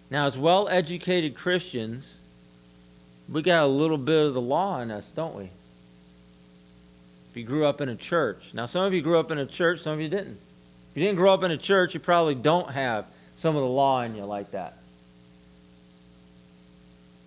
Now, 0.09 0.25
as 0.25 0.37
well 0.37 0.67
educated 0.69 1.35
Christians, 1.35 2.17
we 3.29 3.41
got 3.41 3.63
a 3.63 3.67
little 3.67 3.97
bit 3.97 4.25
of 4.25 4.33
the 4.33 4.41
law 4.41 4.81
in 4.81 4.89
us, 4.89 5.07
don't 5.07 5.35
we? 5.35 5.49
You 7.37 7.43
grew 7.43 7.65
up 7.65 7.81
in 7.81 7.89
a 7.89 7.95
church. 7.95 8.51
Now, 8.55 8.65
some 8.65 8.83
of 8.83 8.95
you 8.95 9.01
grew 9.03 9.19
up 9.19 9.29
in 9.29 9.37
a 9.37 9.45
church, 9.45 9.81
some 9.81 9.93
of 9.93 10.01
you 10.01 10.09
didn't. 10.09 10.39
If 10.91 10.97
you 10.97 11.03
didn't 11.03 11.17
grow 11.17 11.31
up 11.31 11.43
in 11.43 11.51
a 11.51 11.57
church, 11.57 11.93
you 11.93 11.99
probably 11.99 12.33
don't 12.33 12.71
have 12.71 13.05
some 13.35 13.55
of 13.55 13.61
the 13.61 13.67
law 13.67 14.01
in 14.01 14.15
you 14.15 14.25
like 14.25 14.51
that. 14.51 14.79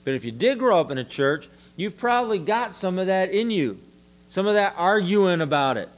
But 0.04 0.14
if 0.14 0.24
you 0.24 0.32
did 0.32 0.58
grow 0.58 0.80
up 0.80 0.90
in 0.90 0.98
a 0.98 1.04
church, 1.04 1.48
you've 1.76 1.96
probably 1.96 2.40
got 2.40 2.74
some 2.74 2.98
of 2.98 3.06
that 3.06 3.30
in 3.30 3.52
you. 3.52 3.78
Some 4.30 4.48
of 4.48 4.54
that 4.54 4.74
arguing 4.76 5.40
about 5.42 5.76
it. 5.76 5.88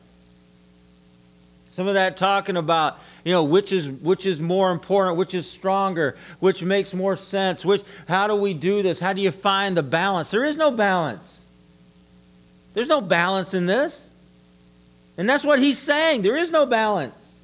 Some 1.71 1.89
of 1.89 1.95
that 1.95 2.19
talking 2.19 2.59
about, 2.59 2.99
you 3.25 3.33
know, 3.33 3.45
which 3.45 3.73
is 3.73 3.89
which 3.89 4.27
is 4.27 4.41
more 4.41 4.73
important, 4.73 5.17
which 5.17 5.33
is 5.33 5.51
stronger, 5.51 6.17
which 6.39 6.63
makes 6.63 6.93
more 6.93 7.17
sense, 7.17 7.65
which 7.65 7.83
how 8.07 8.27
do 8.27 8.35
we 8.35 8.53
do 8.53 8.83
this? 8.83 9.01
How 9.01 9.15
do 9.15 9.23
you 9.23 9.31
find 9.31 9.75
the 9.75 9.83
balance? 9.83 10.31
There 10.31 10.45
is 10.45 10.59
no 10.59 10.71
balance. 10.71 11.42
There's 12.75 12.89
no 12.89 13.01
balance 13.01 13.55
in 13.55 13.67
this. 13.67 14.09
And 15.19 15.29
that's 15.29 15.45
what 15.45 15.59
he's 15.59 15.79
saying. 15.79 16.23
There 16.23 16.37
is 16.37 16.51
no 16.51 16.67
balance. 16.67 17.37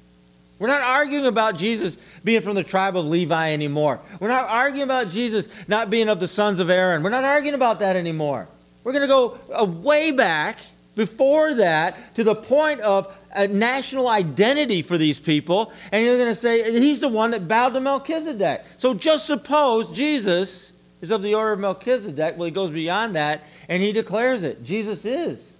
We're 0.57 0.67
not 0.67 0.81
arguing 0.81 1.25
about 1.25 1.55
Jesus 1.55 1.97
being 2.23 2.41
from 2.41 2.55
the 2.55 2.63
tribe 2.63 2.97
of 2.97 3.05
Levi 3.05 3.53
anymore. 3.53 3.99
We're 4.19 4.27
not 4.27 4.49
arguing 4.49 4.83
about 4.83 5.09
Jesus 5.09 5.47
not 5.67 5.89
being 5.89 6.09
of 6.09 6.19
the 6.19 6.27
sons 6.27 6.59
of 6.59 6.69
Aaron. 6.69 7.01
We're 7.01 7.11
not 7.11 7.23
arguing 7.23 7.55
about 7.55 7.79
that 7.79 7.95
anymore. 7.95 8.47
We're 8.83 8.91
going 8.91 9.03
to 9.03 9.07
go 9.07 9.39
uh, 9.53 9.65
way 9.65 10.11
back 10.11 10.57
before 10.95 11.53
that 11.55 12.15
to 12.15 12.25
the 12.25 12.35
point 12.35 12.81
of 12.81 13.15
a 13.33 13.47
national 13.47 14.09
identity 14.09 14.81
for 14.81 14.97
these 14.97 15.19
people. 15.19 15.71
And 15.93 16.03
you're 16.03 16.17
going 16.17 16.33
to 16.33 16.39
say, 16.39 16.71
he's 16.77 16.99
the 16.99 17.07
one 17.07 17.31
that 17.31 17.47
bowed 17.47 17.69
to 17.69 17.79
Melchizedek. 17.79 18.65
So 18.77 18.93
just 18.93 19.27
suppose 19.27 19.91
Jesus 19.91 20.73
is 21.01 21.11
of 21.11 21.21
the 21.21 21.35
order 21.35 21.53
of 21.53 21.59
Melchizedek. 21.59 22.37
Well, 22.37 22.45
he 22.45 22.51
goes 22.51 22.71
beyond 22.71 23.15
that 23.15 23.43
and 23.67 23.81
he 23.81 23.91
declares 23.91 24.43
it. 24.43 24.63
Jesus 24.63 25.05
is 25.05 25.55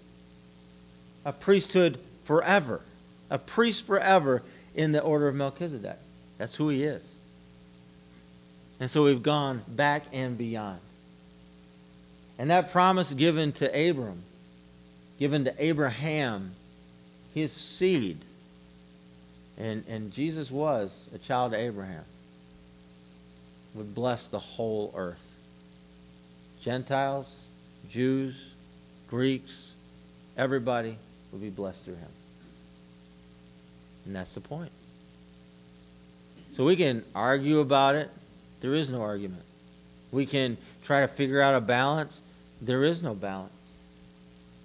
a 1.26 1.34
priesthood 1.34 2.00
forever, 2.24 2.82
a 3.30 3.38
priest 3.38 3.86
forever 3.86 4.42
in 4.76 4.92
the 4.92 5.02
order 5.02 5.28
of 5.28 5.36
Melchizedek. 5.36 5.98
That's 6.38 6.56
who 6.56 6.70
he 6.70 6.84
is. 6.84 7.18
And 8.80 8.90
so 8.90 9.04
we've 9.04 9.24
gone 9.24 9.62
back 9.68 10.04
and 10.14 10.38
beyond. 10.38 10.80
And 12.38 12.50
that 12.50 12.72
promise 12.72 13.12
given 13.12 13.52
to 13.54 13.90
Abram, 13.90 14.24
given 15.20 15.44
to 15.44 15.54
Abraham, 15.58 16.54
his 17.34 17.52
seed, 17.52 18.18
and, 19.58 19.84
and 19.90 20.12
Jesus 20.12 20.50
was 20.50 20.90
a 21.14 21.18
child 21.18 21.54
of 21.54 21.60
Abraham, 21.60 22.06
would 23.76 23.94
bless 23.94 24.28
the 24.30 24.40
whole 24.40 24.94
earth. 24.96 25.29
Gentiles, 26.62 27.34
Jews, 27.90 28.54
Greeks, 29.08 29.74
everybody 30.38 30.98
will 31.32 31.40
be 31.40 31.50
blessed 31.50 31.86
through 31.86 31.96
him. 31.96 32.10
And 34.06 34.16
that's 34.16 34.34
the 34.34 34.42
point. 34.42 34.72
So 36.52 36.66
we 36.66 36.76
can 36.76 37.04
argue 37.16 37.60
about 37.60 37.96
it. 37.96 38.10
There 38.62 38.74
is 38.74 38.90
no 38.90 39.02
argument. 39.02 39.44
We 40.12 40.26
can 40.26 40.58
try 40.84 41.02
to 41.02 41.08
figure 41.08 41.42
out 41.42 41.56
a 41.56 41.62
balance. 41.62 42.22
There 42.62 42.84
is 42.84 43.04
no 43.04 43.14
balance. 43.14 43.54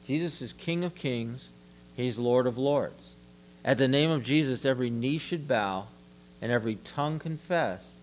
Jesus 0.06 0.42
is 0.42 0.52
King 0.52 0.84
of 0.84 0.94
kings. 0.94 1.50
He's 1.96 2.18
Lord 2.18 2.46
of 2.46 2.58
lords. 2.58 3.10
At 3.64 3.78
the 3.78 3.88
name 3.88 4.10
of 4.10 4.24
Jesus, 4.24 4.64
every 4.64 4.90
knee 4.90 5.18
should 5.18 5.46
bow 5.46 5.86
and 6.42 6.50
every 6.50 6.76
tongue 6.76 7.18
confess 7.18 7.93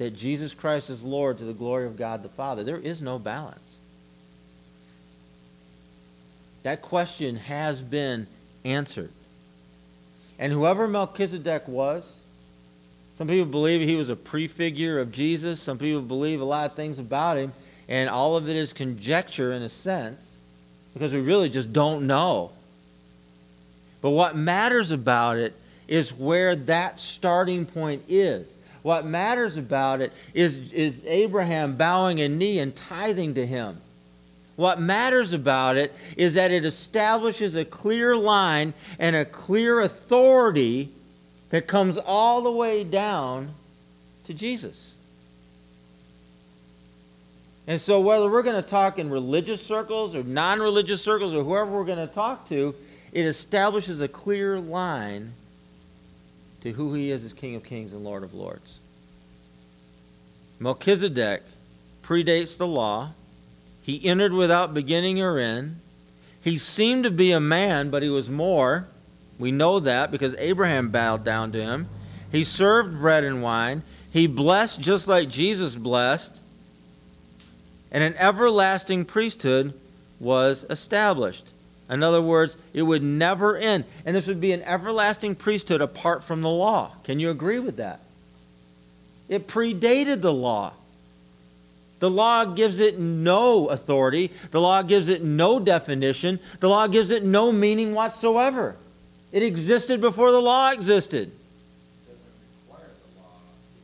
that 0.00 0.16
Jesus 0.16 0.54
Christ 0.54 0.88
is 0.88 1.02
Lord 1.02 1.36
to 1.38 1.44
the 1.44 1.52
glory 1.52 1.84
of 1.84 1.98
God 1.98 2.22
the 2.22 2.30
Father. 2.30 2.64
There 2.64 2.78
is 2.78 3.02
no 3.02 3.18
balance. 3.18 3.76
That 6.62 6.80
question 6.80 7.36
has 7.36 7.82
been 7.82 8.26
answered. 8.64 9.10
And 10.38 10.54
whoever 10.54 10.88
Melchizedek 10.88 11.68
was, 11.68 12.02
some 13.12 13.28
people 13.28 13.44
believe 13.44 13.86
he 13.86 13.96
was 13.96 14.08
a 14.08 14.16
prefigure 14.16 15.00
of 15.00 15.12
Jesus. 15.12 15.60
Some 15.60 15.76
people 15.76 16.00
believe 16.00 16.40
a 16.40 16.44
lot 16.44 16.70
of 16.70 16.74
things 16.74 16.98
about 16.98 17.36
him. 17.36 17.52
And 17.86 18.08
all 18.08 18.38
of 18.38 18.48
it 18.48 18.56
is 18.56 18.72
conjecture 18.72 19.52
in 19.52 19.60
a 19.60 19.68
sense 19.68 20.26
because 20.94 21.12
we 21.12 21.20
really 21.20 21.50
just 21.50 21.74
don't 21.74 22.06
know. 22.06 22.52
But 24.00 24.12
what 24.12 24.34
matters 24.34 24.92
about 24.92 25.36
it 25.36 25.52
is 25.88 26.10
where 26.10 26.56
that 26.56 26.98
starting 26.98 27.66
point 27.66 28.04
is. 28.08 28.46
What 28.82 29.04
matters 29.04 29.56
about 29.56 30.00
it 30.00 30.12
is, 30.32 30.72
is 30.72 31.02
Abraham 31.06 31.76
bowing 31.76 32.20
a 32.20 32.28
knee 32.28 32.58
and 32.58 32.74
tithing 32.74 33.34
to 33.34 33.46
him. 33.46 33.78
What 34.56 34.80
matters 34.80 35.32
about 35.32 35.76
it 35.76 35.94
is 36.16 36.34
that 36.34 36.50
it 36.50 36.64
establishes 36.64 37.56
a 37.56 37.64
clear 37.64 38.16
line 38.16 38.74
and 38.98 39.16
a 39.16 39.24
clear 39.24 39.80
authority 39.80 40.90
that 41.50 41.66
comes 41.66 41.98
all 41.98 42.42
the 42.42 42.52
way 42.52 42.84
down 42.84 43.54
to 44.24 44.34
Jesus. 44.34 44.92
And 47.66 47.80
so, 47.80 48.00
whether 48.00 48.30
we're 48.30 48.42
going 48.42 48.62
to 48.62 48.68
talk 48.68 48.98
in 48.98 49.10
religious 49.10 49.64
circles 49.64 50.14
or 50.14 50.24
non 50.24 50.60
religious 50.60 51.02
circles 51.02 51.34
or 51.34 51.44
whoever 51.44 51.70
we're 51.70 51.84
going 51.84 52.06
to 52.06 52.12
talk 52.12 52.48
to, 52.48 52.74
it 53.12 53.24
establishes 53.24 54.00
a 54.00 54.08
clear 54.08 54.58
line 54.58 55.32
to 56.62 56.72
who 56.72 56.94
he 56.94 57.10
is 57.10 57.24
as 57.24 57.32
King 57.32 57.54
of 57.54 57.64
Kings 57.64 57.92
and 57.92 58.04
Lord 58.04 58.22
of 58.22 58.34
Lords. 58.34 58.78
Melchizedek 60.58 61.42
predates 62.02 62.58
the 62.58 62.66
law. 62.66 63.12
He 63.82 64.04
entered 64.06 64.32
without 64.32 64.74
beginning 64.74 65.20
or 65.20 65.38
end. 65.38 65.80
He 66.42 66.58
seemed 66.58 67.04
to 67.04 67.10
be 67.10 67.32
a 67.32 67.40
man, 67.40 67.90
but 67.90 68.02
he 68.02 68.08
was 68.08 68.28
more. 68.28 68.88
We 69.38 69.52
know 69.52 69.80
that 69.80 70.10
because 70.10 70.34
Abraham 70.38 70.90
bowed 70.90 71.24
down 71.24 71.52
to 71.52 71.62
him. 71.62 71.88
He 72.30 72.44
served 72.44 72.98
bread 72.98 73.24
and 73.24 73.42
wine. 73.42 73.82
He 74.10 74.26
blessed 74.26 74.80
just 74.80 75.08
like 75.08 75.28
Jesus 75.28 75.76
blessed. 75.76 76.42
And 77.90 78.04
an 78.04 78.14
everlasting 78.18 79.06
priesthood 79.06 79.72
was 80.18 80.64
established. 80.68 81.52
In 81.90 82.04
other 82.04 82.22
words, 82.22 82.56
it 82.72 82.82
would 82.82 83.02
never 83.02 83.56
end. 83.56 83.84
And 84.06 84.14
this 84.14 84.28
would 84.28 84.40
be 84.40 84.52
an 84.52 84.62
everlasting 84.62 85.34
priesthood 85.34 85.80
apart 85.80 86.22
from 86.22 86.40
the 86.40 86.48
law. 86.48 86.92
Can 87.02 87.18
you 87.18 87.30
agree 87.30 87.58
with 87.58 87.78
that? 87.78 88.00
It 89.28 89.48
predated 89.48 90.20
the 90.20 90.32
law. 90.32 90.72
The 91.98 92.10
law 92.10 92.44
gives 92.44 92.78
it 92.78 92.98
no 92.98 93.68
authority. 93.68 94.30
The 94.52 94.60
law 94.60 94.82
gives 94.82 95.08
it 95.08 95.22
no 95.22 95.58
definition. 95.58 96.38
The 96.60 96.68
law 96.68 96.86
gives 96.86 97.10
it 97.10 97.24
no 97.24 97.52
meaning 97.52 97.92
whatsoever. 97.92 98.76
It 99.32 99.42
existed 99.42 100.00
before 100.00 100.30
the 100.32 100.40
law 100.40 100.70
existed. 100.70 101.32
Require 102.68 102.86
the 102.86 103.20
law 103.20 103.36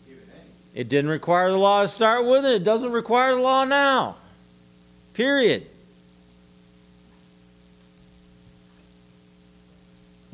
it. 0.09 0.81
It 0.81 0.89
didn't 0.89 1.11
require 1.11 1.51
the 1.51 1.59
law 1.59 1.83
to 1.83 1.89
start 1.89 2.25
with, 2.25 2.45
and 2.45 2.55
it 2.55 2.65
doesn't 2.65 2.93
require 2.93 3.35
the 3.35 3.41
law 3.41 3.65
now. 3.65 4.17
Period. 5.13 5.67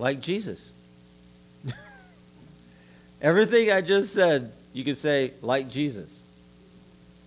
Like 0.02 0.20
Jesus. 0.20 0.68
Everything 3.22 3.70
I 3.70 3.82
just 3.82 4.12
said, 4.12 4.50
you 4.72 4.82
could 4.82 4.96
say, 4.96 5.32
like 5.42 5.70
Jesus. 5.70 6.10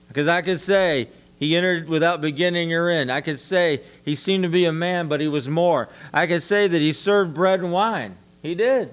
Because 0.10 0.28
I 0.28 0.42
could 0.42 0.60
say, 0.60 1.08
he 1.40 1.56
entered 1.56 1.88
without 1.88 2.20
beginning 2.20 2.74
or 2.74 2.90
end. 2.90 3.14
I 3.14 3.22
could 3.22 3.40
say 3.40 3.80
he 4.04 4.16
seemed 4.16 4.44
to 4.44 4.50
be 4.50 4.66
a 4.66 4.74
man, 4.74 5.08
but 5.08 5.22
he 5.22 5.30
was 5.30 5.48
more. 5.48 5.88
I 6.14 6.28
could 6.28 6.44
say 6.44 6.68
that 6.68 6.82
he 6.82 6.92
served 6.92 7.34
bread 7.34 7.62
and 7.62 7.72
wine. 7.72 8.18
He 8.42 8.56
did. 8.56 8.90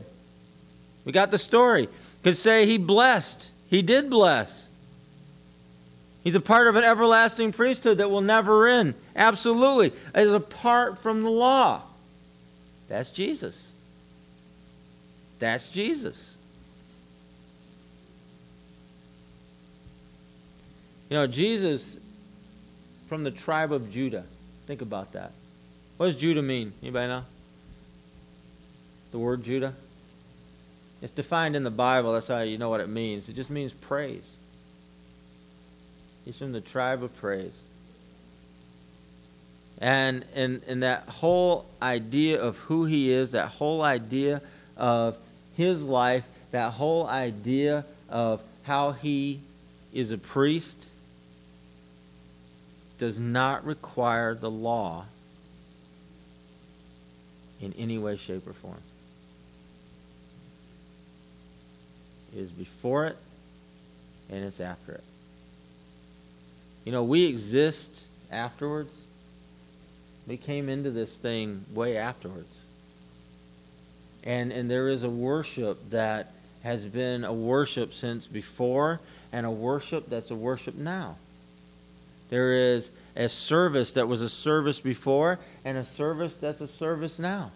We 1.05 1.11
got 1.11 1.33
the 1.33 1.39
story. 1.39 1.89
Could 2.23 2.37
say 2.37 2.67
he 2.67 2.79
blessed. 2.79 3.51
He 3.69 3.83
did 3.83 4.11
bless. 4.11 4.69
He's 6.23 6.37
a 6.37 6.41
part 6.41 6.69
of 6.69 6.77
an 6.77 6.85
everlasting 6.85 7.51
priesthood 7.51 7.99
that 7.99 8.13
will 8.13 8.21
never 8.21 8.69
end. 8.69 8.95
Absolutely. 9.17 9.93
As 10.15 10.31
apart 10.31 11.01
from 11.01 11.25
the 11.25 11.31
law. 11.33 11.83
That's 12.93 13.09
Jesus. 13.09 13.73
That's 15.39 15.69
Jesus. 15.69 16.37
You 21.09 21.17
know, 21.17 21.27
Jesus 21.27 21.97
from 23.09 23.25
the 23.25 23.31
tribe 23.31 23.73
of 23.73 23.91
Judah. 23.91 24.25
Think 24.67 24.83
about 24.83 25.13
that. 25.13 25.33
What 25.97 26.09
does 26.09 26.17
Judah 26.17 26.43
mean? 26.43 26.75
Anybody 26.83 27.09
know? 27.09 27.25
The 29.11 29.19
word 29.19 29.43
Judah? 29.43 29.73
It's 31.01 31.13
defined 31.13 31.57
in 31.57 31.65
the 31.65 31.71
Bible. 31.71 32.13
That's 32.13 32.29
how 32.29 32.41
you 32.41 32.59
know 32.59 32.69
what 32.69 32.81
it 32.81 32.91
means. 32.91 33.27
It 33.31 33.37
just 33.37 33.49
means 33.49 33.73
praise. 33.73 34.37
He's 36.27 36.37
from 36.37 36.53
the 36.53 36.61
tribe 36.61 37.03
of 37.03 37.17
praise. 37.17 37.59
And, 39.83 40.25
and, 40.37 40.63
and 40.69 40.85
that 40.85 41.09
whole 41.09 41.67
idea 41.83 42.41
of 42.41 42.57
who 42.59 42.85
he 42.85 43.11
is, 43.11 43.33
that 43.33 43.49
whole 43.49 43.83
idea 43.83 44.41
of 44.77 45.19
his 45.57 45.83
life, 45.83 46.25
that 46.53 46.71
whole 46.71 47.09
idea 47.09 47.85
of 48.09 48.41
how 48.63 48.93
he 48.93 49.41
is 49.93 50.13
a 50.13 50.19
priest, 50.19 50.87
does 52.97 53.19
not 53.19 53.67
require 53.67 54.37
the 54.37 54.49
law 54.49 55.05
in 57.61 57.73
any 57.77 57.99
way, 57.99 58.17
shape, 58.17 58.47
or 58.47 58.53
form. 58.53 58.79
It 62.33 62.39
is 62.39 62.53
before 62.53 63.07
it 63.07 63.17
and 64.31 64.45
it's 64.45 64.61
after 64.61 64.93
it. 64.93 65.05
You 66.85 66.93
know, 66.93 67.03
we 67.03 67.25
exist 67.25 68.05
afterwards. 68.31 69.02
We 70.27 70.37
came 70.37 70.69
into 70.69 70.91
this 70.91 71.17
thing 71.19 71.65
way 71.75 71.97
afterwards. 71.97 72.59
And, 74.25 74.53
and 74.53 74.71
there 74.71 74.89
is 74.89 75.03
a 75.03 75.11
worship 75.11 75.91
that 75.91 76.33
has 76.63 76.87
been 76.87 77.25
a 77.25 77.33
worship 77.33 77.93
since 77.93 78.29
before, 78.29 79.01
and 79.33 79.45
a 79.45 79.51
worship 79.51 80.09
that's 80.09 80.31
a 80.31 80.35
worship 80.35 80.77
now. 80.77 81.17
There 82.31 82.55
is 82.55 82.93
a 83.17 83.29
service 83.29 83.93
that 83.95 84.07
was 84.07 84.21
a 84.21 84.29
service 84.29 84.79
before, 84.79 85.41
and 85.65 85.77
a 85.77 85.85
service 85.85 86.37
that's 86.37 86.61
a 86.61 86.69
service 86.69 87.19
now. 87.19 87.51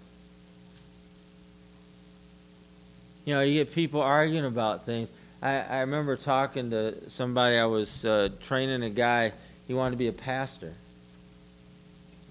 You 3.24 3.34
know, 3.34 3.42
you 3.42 3.54
get 3.54 3.74
people 3.74 4.00
arguing 4.00 4.44
about 4.44 4.84
things. 4.84 5.10
I, 5.40 5.60
I 5.60 5.80
remember 5.80 6.16
talking 6.16 6.70
to 6.70 7.08
somebody, 7.08 7.58
I 7.58 7.66
was 7.66 8.04
uh, 8.04 8.30
training 8.40 8.82
a 8.82 8.90
guy, 8.90 9.32
he 9.68 9.74
wanted 9.74 9.92
to 9.92 9.96
be 9.96 10.08
a 10.08 10.12
pastor. 10.12 10.74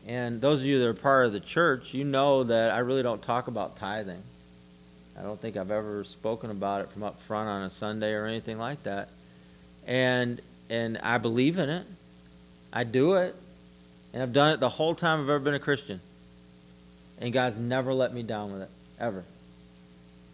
And 0.06 0.40
those 0.40 0.62
of 0.62 0.68
you 0.68 0.80
that 0.80 0.88
are 0.88 0.94
part 0.94 1.26
of 1.26 1.34
the 1.34 1.40
church, 1.40 1.94
you 1.94 2.04
know 2.04 2.44
that 2.44 2.72
I 2.72 2.80
really 2.80 3.02
don't 3.02 3.22
talk 3.22 3.48
about 3.48 3.76
tithing. 3.78 4.22
I 5.18 5.24
don't 5.24 5.40
think 5.40 5.58
I've 5.58 5.72
ever 5.72 6.04
spoken 6.04 6.52
about 6.52 6.82
it 6.82 6.92
from 6.92 7.04
up 7.04 7.20
front 7.22 7.48
on 7.50 7.64
a 7.64 7.70
Sunday 7.70 8.14
or 8.14 8.26
anything 8.26 8.60
like 8.60 8.84
that. 8.84 9.10
And 9.88 10.42
and 10.70 10.98
I 11.00 11.18
believe 11.18 11.58
in 11.58 11.70
it. 11.70 11.86
I 12.74 12.84
do 12.84 13.16
it. 13.16 13.36
And 14.14 14.22
I've 14.22 14.34
done 14.34 14.52
it 14.52 14.60
the 14.60 14.70
whole 14.70 14.96
time 14.96 15.22
I've 15.22 15.30
ever 15.30 15.40
been 15.40 15.54
a 15.54 15.60
Christian. 15.60 16.00
And 17.20 17.32
God's 17.32 17.58
never 17.58 17.94
let 17.94 18.14
me 18.14 18.24
down 18.24 18.52
with 18.52 18.64
it, 18.64 18.70
ever. 19.00 19.24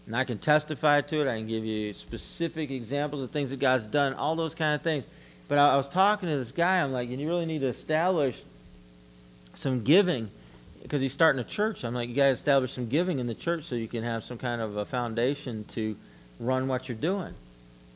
And 0.08 0.16
I 0.16 0.24
can 0.24 0.38
testify 0.38 1.02
to 1.02 1.22
it. 1.22 1.28
I 1.28 1.38
can 1.38 1.48
give 1.48 1.64
you 1.64 1.94
specific 1.94 2.72
examples 2.72 3.22
of 3.22 3.32
things 3.32 3.52
that 3.52 3.60
God's 3.60 3.86
done, 3.86 4.14
all 4.14 4.36
those 4.36 4.56
kind 4.56 4.76
of 4.76 4.82
things. 4.82 5.08
But 5.48 5.58
I, 5.58 5.74
I 5.74 5.78
was 5.78 5.90
talking 5.90 6.30
to 6.30 6.38
this 6.38 6.52
guy. 6.52 6.82
I'm 6.82 6.92
like, 6.92 7.10
you 7.10 7.28
really 7.28 7.46
need 7.46 7.62
to 7.62 7.68
establish 7.68 8.42
some 9.54 9.84
giving 9.84 10.30
because 10.82 11.02
he's 11.02 11.14
starting 11.14 11.40
a 11.40 11.44
church. 11.44 11.84
I'm 11.84 11.94
like, 11.94 12.10
you 12.10 12.16
got 12.16 12.26
to 12.26 12.32
establish 12.32 12.74
some 12.74 12.88
giving 12.88 13.20
in 13.20 13.28
the 13.28 13.36
church 13.36 13.64
so 13.66 13.76
you 13.76 13.88
can 13.88 14.04
have 14.04 14.24
some 14.24 14.38
kind 14.38 14.62
of 14.62 14.78
a 14.78 14.86
foundation 14.86 15.64
to 15.70 15.96
run 16.40 16.68
what 16.68 16.90
you're 16.90 16.98
doing. 16.98 17.34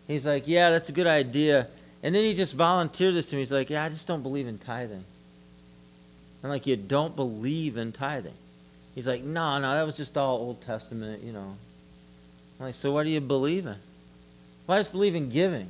He's 0.07 0.25
like, 0.25 0.47
yeah, 0.47 0.69
that's 0.69 0.89
a 0.89 0.91
good 0.91 1.07
idea. 1.07 1.67
And 2.03 2.13
then 2.13 2.23
he 2.23 2.33
just 2.35 2.53
volunteered 2.53 3.15
this 3.15 3.29
to 3.31 3.35
me. 3.35 3.41
He's 3.41 3.51
like, 3.51 3.69
yeah, 3.69 3.83
I 3.83 3.89
just 3.89 4.07
don't 4.07 4.21
believe 4.21 4.47
in 4.47 4.59
tithing. 4.59 5.03
I'm 6.43 6.49
like, 6.49 6.67
you 6.67 6.75
don't 6.75 7.15
believe 7.15 7.77
in 7.77 7.91
tithing? 7.91 8.35
He's 8.93 9.07
like, 9.07 9.23
no, 9.23 9.59
no, 9.59 9.73
that 9.73 9.85
was 9.85 9.97
just 9.97 10.15
all 10.15 10.37
Old 10.37 10.61
Testament, 10.61 11.23
you 11.23 11.33
know. 11.33 11.57
I'm 12.59 12.65
like, 12.67 12.75
so 12.75 12.91
what 12.91 13.03
do 13.03 13.09
you 13.09 13.19
believe 13.19 13.65
in? 13.65 13.75
Well, 14.67 14.77
I 14.77 14.79
just 14.79 14.91
believe 14.91 15.15
in 15.15 15.29
giving. 15.29 15.67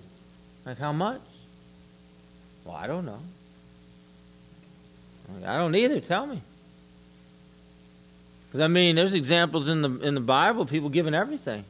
Like, 0.65 0.77
how 0.77 0.91
much? 0.91 1.21
Well, 2.65 2.75
I 2.75 2.87
don't 2.87 3.05
know. 3.05 3.19
I 5.45 5.57
don't 5.57 5.75
either. 5.75 5.99
Tell 5.99 6.25
me. 6.25 6.41
Because 8.47 8.61
I 8.61 8.67
mean, 8.67 8.95
there's 8.95 9.13
examples 9.13 9.67
in 9.67 9.81
the 9.81 9.99
in 9.99 10.15
the 10.15 10.21
Bible, 10.21 10.61
of 10.61 10.69
people 10.69 10.89
giving 10.89 11.13
everything, 11.13 11.65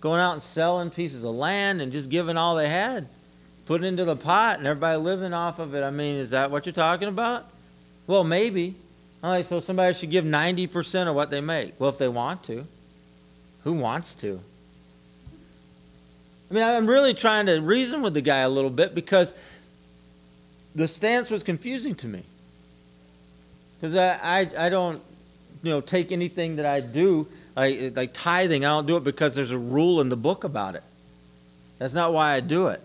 going 0.00 0.20
out 0.20 0.34
and 0.34 0.42
selling 0.42 0.90
pieces 0.90 1.24
of 1.24 1.34
land 1.34 1.80
and 1.80 1.92
just 1.92 2.08
giving 2.08 2.36
all 2.36 2.56
they 2.56 2.68
had, 2.68 3.08
putting 3.66 3.86
into 3.86 4.04
the 4.04 4.16
pot, 4.16 4.58
and 4.58 4.66
everybody 4.66 4.98
living 4.98 5.32
off 5.32 5.58
of 5.58 5.74
it. 5.74 5.82
I 5.82 5.90
mean, 5.90 6.16
is 6.16 6.30
that 6.30 6.50
what 6.50 6.66
you're 6.66 6.72
talking 6.72 7.08
about? 7.08 7.46
Well, 8.06 8.24
maybe. 8.24 8.74
All 9.22 9.30
right, 9.30 9.44
so 9.44 9.58
somebody 9.58 9.94
should 9.94 10.10
give 10.10 10.24
90% 10.24 11.08
of 11.08 11.14
what 11.14 11.30
they 11.30 11.40
make. 11.40 11.74
Well, 11.80 11.90
if 11.90 11.98
they 11.98 12.06
want 12.06 12.44
to. 12.44 12.64
Who 13.64 13.72
wants 13.72 14.14
to? 14.16 14.40
I 16.50 16.54
mean, 16.54 16.62
I'm 16.62 16.86
really 16.86 17.14
trying 17.14 17.46
to 17.46 17.60
reason 17.60 18.00
with 18.00 18.14
the 18.14 18.20
guy 18.20 18.38
a 18.38 18.48
little 18.48 18.70
bit 18.70 18.94
because 18.94 19.34
the 20.74 20.86
stance 20.86 21.30
was 21.30 21.42
confusing 21.42 21.94
to 21.96 22.06
me. 22.06 22.22
Because 23.80 23.96
I, 23.96 24.40
I, 24.40 24.66
I 24.66 24.68
don't, 24.68 25.00
you 25.62 25.70
know, 25.70 25.80
take 25.80 26.12
anything 26.12 26.56
that 26.56 26.66
I 26.66 26.80
do, 26.80 27.26
like, 27.56 27.96
like 27.96 28.12
tithing, 28.12 28.64
I 28.64 28.68
don't 28.68 28.86
do 28.86 28.96
it 28.96 29.04
because 29.04 29.34
there's 29.34 29.50
a 29.50 29.58
rule 29.58 30.00
in 30.00 30.08
the 30.08 30.16
book 30.16 30.44
about 30.44 30.74
it. 30.74 30.82
That's 31.78 31.94
not 31.94 32.12
why 32.12 32.32
I 32.32 32.40
do 32.40 32.68
it. 32.68 32.80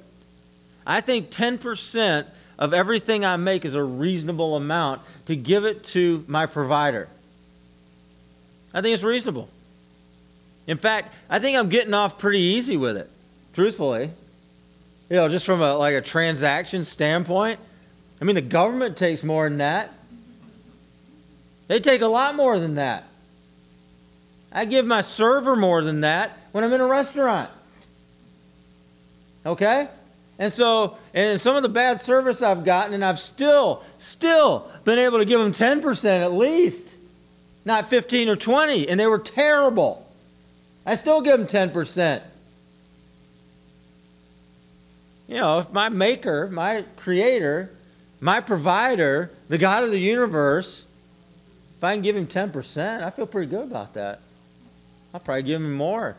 I 0.85 1.01
think 1.01 1.29
10% 1.31 2.27
of 2.59 2.73
everything 2.73 3.25
I 3.25 3.37
make 3.37 3.65
is 3.65 3.75
a 3.75 3.83
reasonable 3.83 4.55
amount 4.55 5.01
to 5.25 5.35
give 5.35 5.65
it 5.65 5.83
to 5.85 6.23
my 6.27 6.45
provider. 6.45 7.07
I 8.73 8.81
think 8.81 8.93
it's 8.93 9.03
reasonable. 9.03 9.49
In 10.67 10.77
fact, 10.77 11.13
I 11.29 11.39
think 11.39 11.57
I'm 11.57 11.69
getting 11.69 11.93
off 11.93 12.17
pretty 12.17 12.39
easy 12.39 12.77
with 12.77 12.97
it, 12.97 13.09
truthfully. 13.53 14.11
You 15.09 15.17
know, 15.17 15.29
just 15.29 15.45
from 15.45 15.61
a 15.61 15.75
like 15.75 15.93
a 15.93 16.01
transaction 16.01 16.85
standpoint. 16.85 17.59
I 18.21 18.25
mean, 18.25 18.35
the 18.35 18.41
government 18.41 18.97
takes 18.97 19.23
more 19.23 19.47
than 19.47 19.57
that. 19.57 19.91
They 21.73 21.79
take 21.79 22.01
a 22.01 22.07
lot 22.07 22.35
more 22.35 22.59
than 22.59 22.75
that. 22.75 23.03
I 24.51 24.65
give 24.65 24.85
my 24.85 25.01
server 25.01 25.55
more 25.55 25.81
than 25.81 26.01
that 26.01 26.37
when 26.51 26.63
I'm 26.63 26.71
in 26.71 26.79
a 26.79 26.85
restaurant. 26.85 27.49
Okay? 29.43 29.87
And 30.37 30.53
so, 30.53 30.97
and 31.15 31.41
some 31.41 31.55
of 31.55 31.63
the 31.63 31.69
bad 31.69 31.99
service 31.99 32.43
I've 32.43 32.63
gotten, 32.63 32.93
and 32.93 33.03
I've 33.03 33.17
still, 33.17 33.83
still 33.97 34.69
been 34.83 34.99
able 34.99 35.17
to 35.17 35.25
give 35.25 35.39
them 35.39 35.51
10% 35.51 36.05
at 36.21 36.31
least, 36.31 36.95
not 37.65 37.89
15 37.89 38.29
or 38.29 38.35
20, 38.35 38.87
and 38.87 38.99
they 38.99 39.07
were 39.07 39.17
terrible. 39.17 40.07
I 40.85 40.93
still 40.93 41.21
give 41.21 41.39
them 41.39 41.71
10%. 41.71 42.21
You 45.27 45.37
know, 45.37 45.57
if 45.57 45.73
my 45.73 45.89
maker, 45.89 46.49
my 46.49 46.85
creator, 46.97 47.71
my 48.21 48.41
provider, 48.41 49.31
the 49.49 49.57
God 49.57 49.83
of 49.83 49.89
the 49.89 49.99
universe, 49.99 50.85
if 51.83 51.87
I 51.87 51.95
can 51.95 52.01
give 52.01 52.15
him 52.15 52.27
10%, 52.27 53.03
I 53.03 53.09
feel 53.09 53.27
pretty 53.27 53.51
good 53.51 53.63
about 53.63 53.95
that. 53.95 54.21
I'll 55.13 55.19
probably 55.19 55.43
give 55.43 55.61
him 55.61 55.73
more. 55.73 56.15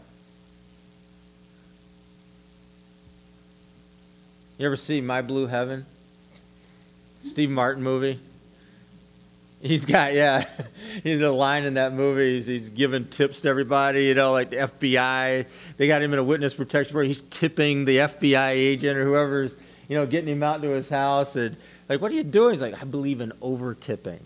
You 4.59 4.67
ever 4.67 4.77
see 4.77 5.01
My 5.01 5.23
Blue 5.23 5.47
Heaven? 5.47 5.87
Steve 7.25 7.49
Martin 7.49 7.83
movie? 7.83 8.21
He's 9.63 9.87
got, 9.87 10.13
yeah, 10.13 10.47
he's 11.03 11.23
a 11.23 11.31
line 11.31 11.65
in 11.65 11.75
that 11.75 11.95
movie. 11.95 12.35
He's, 12.35 12.47
he's 12.47 12.69
giving 12.69 13.07
tips 13.07 13.41
to 13.41 13.49
everybody, 13.49 14.05
you 14.05 14.15
know, 14.15 14.33
like 14.33 14.51
the 14.51 14.57
FBI. 14.57 15.47
They 15.79 15.87
got 15.87 16.03
him 16.03 16.13
in 16.13 16.19
a 16.19 16.25
witness 16.25 16.53
protection 16.53 16.95
where 16.95 17.05
he's 17.05 17.23
tipping 17.31 17.87
the 17.87 17.97
FBI 17.97 18.51
agent 18.51 18.99
or 18.99 19.05
whoever's, 19.07 19.57
you 19.89 19.97
know, 19.97 20.05
getting 20.05 20.29
him 20.29 20.43
out 20.43 20.61
to 20.61 20.69
his 20.69 20.91
house. 20.91 21.37
And, 21.37 21.57
like, 21.89 22.03
what 22.03 22.13
are 22.13 22.17
you 22.17 22.23
doing? 22.23 22.53
He's 22.53 22.61
like, 22.61 22.79
I 22.83 22.85
believe 22.85 23.23
in 23.23 23.33
over 23.41 23.73
tipping. 23.73 24.21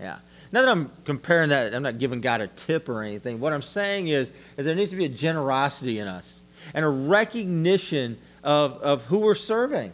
Yeah. 0.00 0.16
Not 0.52 0.62
that 0.62 0.68
I'm 0.68 0.90
comparing 1.04 1.50
that, 1.50 1.74
I'm 1.74 1.82
not 1.82 1.98
giving 1.98 2.20
God 2.20 2.40
a 2.40 2.46
tip 2.46 2.88
or 2.88 3.02
anything. 3.02 3.40
What 3.40 3.52
I'm 3.52 3.62
saying 3.62 4.08
is, 4.08 4.30
is 4.56 4.66
there 4.66 4.74
needs 4.74 4.90
to 4.90 4.96
be 4.96 5.04
a 5.04 5.08
generosity 5.08 5.98
in 5.98 6.08
us 6.08 6.42
and 6.74 6.84
a 6.84 6.88
recognition 6.88 8.18
of, 8.44 8.74
of 8.82 9.04
who 9.06 9.20
we're 9.20 9.34
serving 9.34 9.92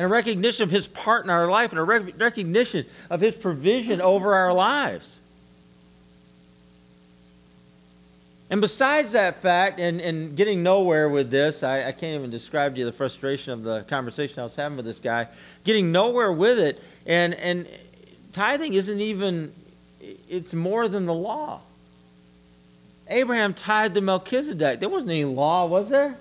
and 0.00 0.06
a 0.06 0.08
recognition 0.08 0.62
of 0.62 0.70
his 0.70 0.88
part 0.88 1.24
in 1.24 1.30
our 1.30 1.46
life 1.46 1.72
and 1.72 1.78
a 1.78 1.84
rec- 1.84 2.18
recognition 2.18 2.86
of 3.10 3.20
his 3.20 3.34
provision 3.34 4.00
over 4.00 4.32
our 4.32 4.52
lives. 4.52 5.20
And 8.48 8.60
besides 8.60 9.12
that 9.12 9.36
fact, 9.36 9.78
and, 9.78 10.00
and 10.00 10.34
getting 10.34 10.62
nowhere 10.62 11.08
with 11.08 11.30
this, 11.30 11.62
I, 11.62 11.88
I 11.88 11.92
can't 11.92 12.18
even 12.18 12.30
describe 12.30 12.74
to 12.74 12.80
you 12.80 12.84
the 12.84 12.92
frustration 12.92 13.52
of 13.52 13.62
the 13.62 13.82
conversation 13.82 14.40
I 14.40 14.44
was 14.44 14.56
having 14.56 14.76
with 14.76 14.86
this 14.86 14.98
guy. 14.98 15.28
Getting 15.64 15.92
nowhere 15.92 16.32
with 16.32 16.58
it, 16.58 16.82
and, 17.06 17.34
and 17.34 17.68
tithing 18.32 18.74
isn't 18.74 19.00
even, 19.00 19.52
it's 20.28 20.52
more 20.52 20.88
than 20.88 21.06
the 21.06 21.14
law. 21.14 21.60
Abraham 23.08 23.54
tithed 23.54 23.94
to 23.96 24.00
Melchizedek. 24.00 24.80
There 24.80 24.88
wasn't 24.88 25.10
any 25.10 25.24
law, 25.24 25.66
was 25.66 25.88
there? 25.88 26.16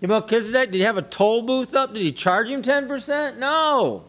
Did 0.00 0.08
Melchizedek, 0.08 0.70
did 0.70 0.78
he 0.78 0.84
have 0.84 0.96
a 0.96 1.02
toll 1.02 1.42
booth 1.42 1.74
up? 1.74 1.92
Did 1.92 2.02
he 2.02 2.12
charge 2.12 2.48
him 2.48 2.62
10%? 2.62 3.38
No. 3.38 4.04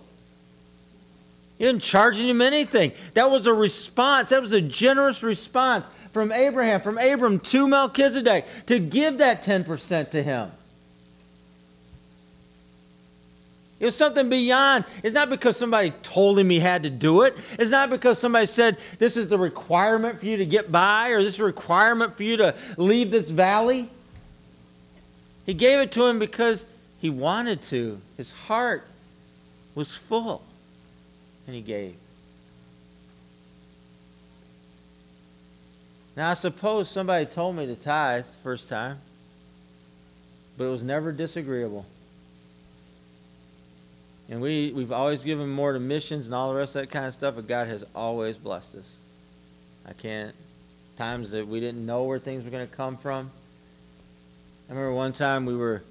He 1.58 1.66
didn't 1.66 1.82
charge 1.82 2.18
him 2.18 2.42
anything. 2.42 2.92
That 3.14 3.30
was 3.32 3.48
a 3.48 3.54
response. 3.54 4.30
That 4.30 4.42
was 4.42 4.54
a 4.54 4.62
generous 4.62 5.24
response 5.24 5.86
from 6.14 6.32
Abraham, 6.32 6.82
from 6.82 6.98
Abram 6.98 7.40
to 7.40 7.68
Melchizedek 7.68 8.46
to 8.68 8.80
give 8.80 9.20
that 9.20 9.44
10% 9.44 10.12
to 10.12 10.24
him. 10.24 10.52
It 13.80 13.86
was 13.86 13.96
something 13.96 14.30
beyond. 14.30 14.86
It's 15.04 15.14
not 15.14 15.30
because 15.30 15.56
somebody 15.56 15.92
told 16.02 16.40
him 16.40 16.50
he 16.50 16.60
had 16.60 16.84
to 16.84 16.90
do 16.90 17.22
it. 17.22 17.38
It's 17.60 17.70
not 17.70 17.92
because 17.92 18.18
somebody 18.18 18.48
said, 18.48 18.78
this 18.98 19.16
is 19.16 19.28
the 19.28 19.38
requirement 19.38 20.20
for 20.20 20.26
you 20.26 20.38
to 20.38 20.46
get 20.46 20.72
by 20.72 21.10
or 21.10 21.22
this 21.22 21.36
is 21.36 21.40
a 21.40 21.44
requirement 21.44 22.18
for 22.18 22.24
you 22.24 22.38
to 22.38 22.56
leave 22.78 23.12
this 23.12 23.30
valley. 23.30 23.90
He 25.46 25.54
gave 25.54 25.80
it 25.80 25.92
to 25.94 26.06
him 26.06 26.18
because 26.18 26.66
he 27.00 27.10
wanted 27.10 27.62
to. 27.64 28.02
His 28.18 28.32
heart 28.32 28.88
was 29.76 29.96
full, 29.96 30.42
and 31.46 31.56
he 31.56 31.62
gave. 31.62 31.96
Now, 36.16 36.32
I 36.32 36.34
suppose 36.34 36.90
somebody 36.90 37.28
told 37.28 37.56
me 37.56 37.68
to 37.68 37.76
tithe 37.76 38.26
the 38.26 38.38
first 38.44 38.68
time, 38.68 38.98
but 40.58 40.66
it 40.66 40.70
was 40.70 40.82
never 40.82 41.12
disagreeable. 41.12 41.86
And 44.30 44.42
we, 44.42 44.72
we've 44.76 44.92
always 44.92 45.24
given 45.24 45.50
more 45.50 45.74
to 45.74 45.80
missions 45.80 46.26
and 46.26 46.36
all 46.36 46.50
the 46.50 46.56
rest 46.56 46.76
of 46.76 46.82
that 46.82 46.90
kind 46.90 47.06
of 47.06 47.14
stuff, 47.14 47.36
but 47.36 47.48
God 47.48 47.68
has 47.68 47.86
always 47.96 48.38
blessed 48.38 48.76
us. 48.76 48.98
I 49.88 49.94
can't, 49.94 50.36
times 50.98 51.32
that 51.32 51.48
we 51.48 51.62
didn't 51.62 51.86
know 51.86 52.04
where 52.04 52.20
things 52.20 52.44
were 52.44 52.52
going 52.52 52.68
to 52.68 52.76
come 52.76 52.98
from. 52.98 53.32
I 54.68 54.74
remember 54.74 54.94
one 54.94 55.14
time 55.14 55.46
we 55.46 55.56
were, 55.56 55.82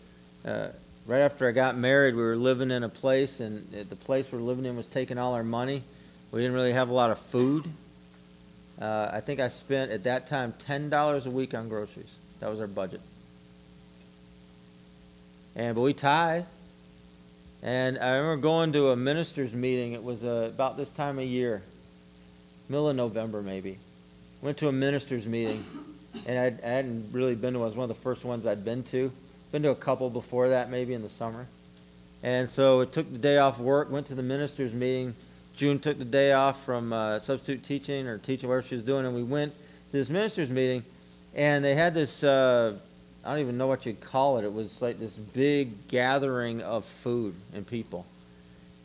uh, 0.45 0.69
right 1.07 1.21
after 1.21 1.49
I 1.49 1.53
got 1.53 1.79
married, 1.79 2.15
we 2.15 2.23
were 2.23 2.37
living 2.37 2.71
in 2.71 2.85
a 2.85 2.91
place, 2.91 3.41
and 3.41 3.71
the 3.73 3.97
place 3.97 4.31
we 4.31 4.39
were 4.39 4.45
living 4.45 4.67
in 4.67 4.77
was 4.77 4.87
taking 4.87 5.17
all 5.17 5.33
our 5.33 5.45
money. 5.45 5.83
We 6.31 6.43
didn't 6.43 6.55
really 6.55 6.75
have 6.75 6.91
a 6.91 6.95
lot 6.95 7.11
of 7.11 7.19
food. 7.19 7.65
Uh, 8.79 9.09
I 9.11 9.21
think 9.21 9.41
I 9.41 9.49
spent 9.49 9.91
at 9.93 10.05
that 10.05 10.27
time 10.27 10.53
$10 10.67 11.27
a 11.27 11.31
week 11.31 11.55
on 11.55 11.71
groceries. 11.71 12.11
That 12.41 12.51
was 12.51 12.61
our 12.61 12.67
budget. 12.67 13.01
And 15.55 15.75
but 15.75 15.81
we 15.81 15.95
tithed. 15.95 16.49
And 17.67 17.99
I 17.99 18.11
remember 18.19 18.37
going 18.37 18.73
to 18.75 18.91
a 18.91 18.97
minister's 18.97 19.53
meeting. 19.53 19.93
It 19.95 20.05
was 20.05 20.23
uh, 20.23 20.51
about 20.55 20.77
this 20.77 20.93
time 20.93 21.19
of 21.19 21.25
year, 21.25 21.65
middle 22.69 22.89
of 22.89 22.95
November 22.95 23.43
maybe. 23.43 23.79
Went 24.41 24.57
to 24.59 24.69
a 24.69 24.73
minister's 24.73 25.27
meeting, 25.27 25.65
and 26.27 26.39
I'd, 26.39 26.63
I 26.63 26.69
hadn't 26.69 27.09
really 27.11 27.35
been 27.35 27.55
to 27.55 27.59
one. 27.59 27.67
It 27.67 27.71
was 27.71 27.77
one 27.77 27.91
of 27.91 27.97
the 27.97 28.01
first 28.03 28.25
ones 28.25 28.47
I'd 28.47 28.65
been 28.65 28.85
to. 28.85 29.11
Been 29.51 29.65
to 29.65 29.71
a 29.71 29.75
couple 29.75 30.09
before 30.11 30.51
that, 30.51 30.71
maybe 30.71 30.95
in 30.95 31.03
the 31.03 31.09
summer. 31.09 31.49
And 32.23 32.49
so 32.49 32.83
it 32.83 32.93
took 32.93 33.11
the 33.13 33.19
day 33.19 33.39
off 33.39 33.59
work. 33.59 33.91
Went 33.91 34.07
to 34.07 34.15
the 34.15 34.23
ministers' 34.23 34.73
meeting. 34.73 35.17
June 35.57 35.81
took 35.81 35.99
the 35.99 36.05
day 36.05 36.35
off 36.35 36.65
from 36.65 36.93
uh, 36.93 37.19
substitute 37.19 37.65
teaching 37.65 38.07
or 38.07 38.19
teaching 38.19 38.49
whatever 38.49 38.65
she 38.69 38.77
was 38.77 38.85
doing, 38.85 39.07
and 39.07 39.15
we 39.17 39.25
went 39.25 39.53
to 39.91 39.93
this 39.99 40.09
ministers' 40.09 40.51
meeting. 40.51 40.85
And 41.35 41.65
they 41.65 41.75
had 41.75 41.95
this. 41.95 42.23
Uh, 42.23 42.79
I 43.27 43.31
don't 43.31 43.41
even 43.41 43.59
know 43.59 43.67
what 43.67 43.85
you'd 43.85 44.01
call 44.01 44.39
it. 44.39 44.45
It 44.45 44.53
was 44.53 44.81
like 44.81 45.01
this 45.01 45.17
big 45.17 45.89
gathering 45.89 46.63
of 46.63 46.85
food 46.85 47.35
and 47.53 47.67
people. 47.67 48.07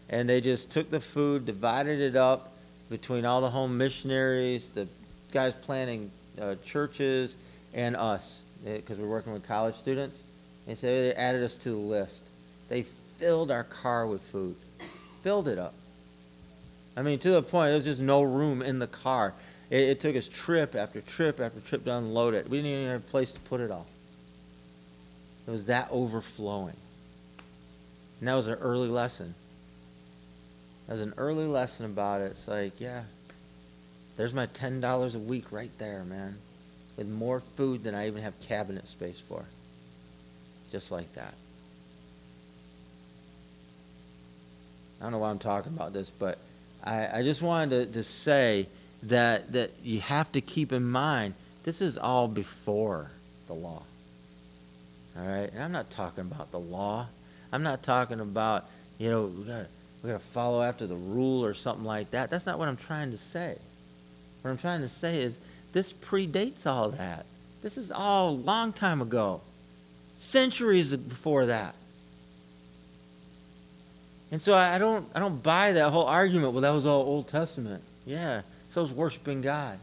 And 0.10 0.28
they 0.28 0.42
just 0.42 0.72
took 0.72 0.90
the 0.90 1.00
food, 1.00 1.46
divided 1.46 2.00
it 2.00 2.16
up 2.16 2.52
between 2.90 3.24
all 3.24 3.40
the 3.42 3.52
home 3.52 3.78
missionaries, 3.78 4.70
the 4.70 4.88
guys 5.32 5.56
planning 5.56 6.10
uh, 6.42 6.56
churches, 6.66 7.38
and 7.76 7.96
us, 7.96 8.40
because 8.66 8.98
we're 8.98 9.08
working 9.08 9.32
with 9.32 9.48
college 9.48 9.76
students. 9.76 10.24
And 10.68 10.76
so 10.76 10.88
they 10.88 11.14
added 11.14 11.44
us 11.44 11.56
to 11.58 11.70
the 11.70 11.76
list. 11.76 12.22
They 12.68 12.82
filled 13.18 13.52
our 13.52 13.66
car 13.66 14.08
with 14.08 14.24
food, 14.24 14.56
filled 15.22 15.50
it 15.50 15.60
up. 15.60 15.76
I 16.98 17.04
mean, 17.04 17.20
to 17.20 17.30
the 17.30 17.44
point, 17.44 17.68
there 17.68 17.76
was 17.76 17.86
just 17.86 18.02
no 18.02 18.24
room 18.24 18.64
in 18.64 18.80
the 18.80 18.88
car. 18.88 19.36
It, 19.70 19.82
it 19.82 20.00
took 20.00 20.16
us 20.16 20.28
trip 20.28 20.74
after 20.74 21.00
trip 21.00 21.40
after 21.40 21.60
trip 21.60 21.86
to 21.86 21.96
unload 21.96 22.34
it. 22.34 22.50
We 22.50 22.58
didn't 22.58 22.72
even 22.72 22.88
have 22.88 23.02
a 23.02 23.04
place 23.04 23.32
to 23.32 23.40
put 23.42 23.62
it 23.62 23.70
all. 23.70 23.86
It 25.52 25.56
was 25.56 25.66
that 25.66 25.90
overflowing. 25.92 26.78
And 28.20 28.30
that 28.30 28.36
was 28.36 28.48
an 28.48 28.54
early 28.54 28.88
lesson. 28.88 29.36
That 30.88 30.94
was 30.94 31.02
an 31.02 31.14
early 31.18 31.46
lesson 31.46 31.86
about 31.86 32.22
it. 32.22 32.32
It's 32.32 32.48
like, 32.48 32.80
yeah, 32.80 33.02
there's 34.16 34.34
my 34.34 34.48
$10 34.48 35.14
a 35.14 35.20
week 35.20 35.52
right 35.52 35.72
there, 35.78 36.06
man. 36.06 36.38
With 36.96 37.10
more 37.10 37.42
food 37.58 37.84
than 37.84 37.94
I 37.96 38.08
even 38.08 38.24
have 38.24 38.40
cabinet 38.40 38.88
space 38.88 39.20
for. 39.20 39.44
Just 40.72 40.90
like 40.90 41.12
that. 41.16 41.34
I 45.02 45.04
don't 45.04 45.12
know 45.12 45.18
why 45.18 45.32
I'm 45.32 45.40
talking 45.40 45.74
about 45.74 45.92
this, 45.92 46.10
but 46.10 46.38
I, 46.82 47.20
I 47.20 47.24
just 47.24 47.42
wanted 47.42 47.88
to, 47.88 47.94
to 48.00 48.04
say 48.06 48.68
that, 49.04 49.52
that 49.52 49.72
you 49.84 50.00
have 50.00 50.32
to 50.32 50.40
keep 50.40 50.72
in 50.72 50.90
mind 50.90 51.34
this 51.64 51.82
is 51.82 51.98
all 51.98 52.30
before 52.30 53.12
the 53.48 53.54
law. 53.54 53.84
All 55.22 55.28
right, 55.28 55.52
and 55.54 55.62
I'm 55.62 55.72
not 55.72 55.92
talking 55.92 56.22
about 56.22 56.52
the 56.52 56.60
law. 56.60 57.06
I'm 57.52 57.62
not 57.62 57.84
talking 57.84 58.20
about 58.20 58.66
you 58.98 59.12
know 59.12 59.26
we 59.26 59.44
got 59.44 59.66
we 60.02 60.10
got 60.10 60.20
to 60.20 60.26
follow 60.28 60.64
after 60.64 60.88
the 60.88 60.96
rule 60.96 61.46
or 61.46 61.54
something 61.54 61.86
like 61.86 62.12
that. 62.12 62.30
That's 62.30 62.46
not 62.46 62.58
what 62.58 62.68
I'm 62.68 62.78
trying 62.78 63.12
to 63.12 63.18
say. 63.18 63.56
What 64.42 64.50
I'm 64.50 64.58
trying 64.58 64.82
to 64.82 64.88
say 64.88 65.22
is 65.22 65.40
this 65.74 65.94
predates 65.94 66.66
all 66.66 66.90
that. 66.92 67.26
This 67.62 67.78
is 67.78 67.92
all 67.92 68.30
a 68.30 68.32
long 68.32 68.74
time 68.74 69.02
ago, 69.02 69.42
centuries 70.16 70.96
before 70.96 71.46
that. 71.48 71.76
And 74.32 74.42
so 74.42 74.56
I 74.56 74.80
don't 74.80 75.08
I 75.14 75.20
don't 75.20 75.44
buy 75.44 75.74
that 75.74 75.92
whole 75.92 76.06
argument. 76.06 76.54
Well, 76.54 76.62
that 76.62 76.74
was 76.74 76.88
all 76.88 77.02
Old 77.02 77.28
Testament. 77.28 77.84
Yeah, 78.08 78.42
so 78.70 78.82
is 78.82 78.92
worshiping 78.92 79.42
God. 79.42 79.78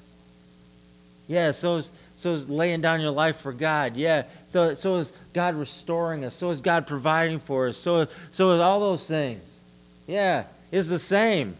Yeah, 1.28 1.53
so 1.53 1.76
is 1.76 1.93
so 2.16 2.32
is 2.32 2.49
laying 2.49 2.80
down 2.80 3.01
your 3.01 3.12
life 3.12 3.36
for 3.36 3.53
God. 3.53 3.97
Yeah, 3.97 4.24
so 4.49 4.74
so 4.74 4.96
is 4.96 5.12
God 5.32 5.55
restoring 5.55 6.24
us. 6.24 6.34
So 6.34 6.51
is 6.51 6.61
God 6.61 6.86
providing 6.86 7.38
for 7.38 7.68
us. 7.68 7.76
So 7.76 8.09
so 8.30 8.53
is 8.53 8.61
all 8.61 8.80
those 8.80 9.07
things. 9.07 9.61
Yeah, 10.07 10.44
it's 10.72 10.88
the 10.88 10.99
same. 10.99 11.57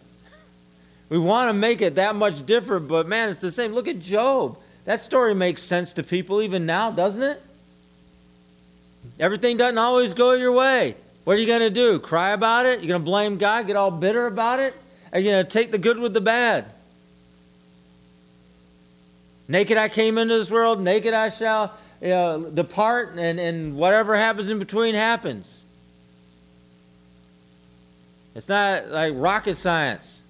We 1.09 1.19
want 1.19 1.49
to 1.51 1.55
make 1.55 1.81
it 1.81 1.95
that 1.95 2.17
much 2.17 2.45
different, 2.45 2.89
but 2.89 3.09
man, 3.09 3.31
it's 3.31 3.41
the 3.41 3.53
same. 3.53 3.73
Look 3.73 3.89
at 3.89 4.01
Job. 4.01 4.59
That 4.85 5.01
story 5.01 5.35
makes 5.35 5.63
sense 5.63 5.95
to 5.95 6.03
people 6.03 6.43
even 6.43 6.67
now, 6.67 6.91
doesn't 6.91 7.23
it? 7.23 7.43
Everything 9.19 9.57
doesn't 9.57 9.79
always 9.79 10.15
go 10.15 10.33
your 10.33 10.53
way. 10.53 10.95
What 11.25 11.37
are 11.37 11.41
you 11.41 11.47
going 11.47 11.61
to 11.61 11.71
do? 11.71 11.99
Cry 11.99 12.31
about 12.31 12.67
it? 12.67 12.81
You're 12.81 12.89
going 12.89 13.03
to 13.03 13.05
blame 13.05 13.37
God, 13.37 13.67
get 13.67 13.77
all 13.77 13.91
bitter 13.91 14.27
about 14.27 14.61
it? 14.61 14.75
Are 15.13 15.19
you 15.19 15.31
going 15.31 15.45
to 15.45 15.51
take 15.51 15.71
the 15.71 15.79
good 15.79 15.99
with 15.99 16.15
the 16.15 16.21
bad? 16.21 16.67
Naked 19.47 19.79
I 19.79 19.89
came 19.89 20.19
into 20.19 20.39
this 20.39 20.51
world, 20.51 20.81
naked 20.81 21.15
I 21.15 21.31
shall 21.31 21.73
you 22.01 22.09
know, 22.09 22.51
depart 22.51 23.15
and, 23.17 23.41
and 23.41 23.77
whatever 23.77 24.17
happens 24.17 24.49
in 24.49 24.59
between 24.59 24.95
happens. 24.95 25.63
It's 28.35 28.49
not 28.49 28.89
like 28.89 29.15
rocket 29.17 29.57
science. 29.57 30.23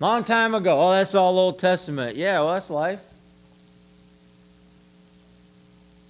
Long 0.00 0.24
time 0.24 0.54
ago. 0.54 0.80
Oh, 0.80 0.90
that's 0.90 1.14
all 1.14 1.38
Old 1.38 1.58
Testament. 1.58 2.16
Yeah, 2.16 2.40
well, 2.40 2.54
that's 2.54 2.70
life. 2.70 3.00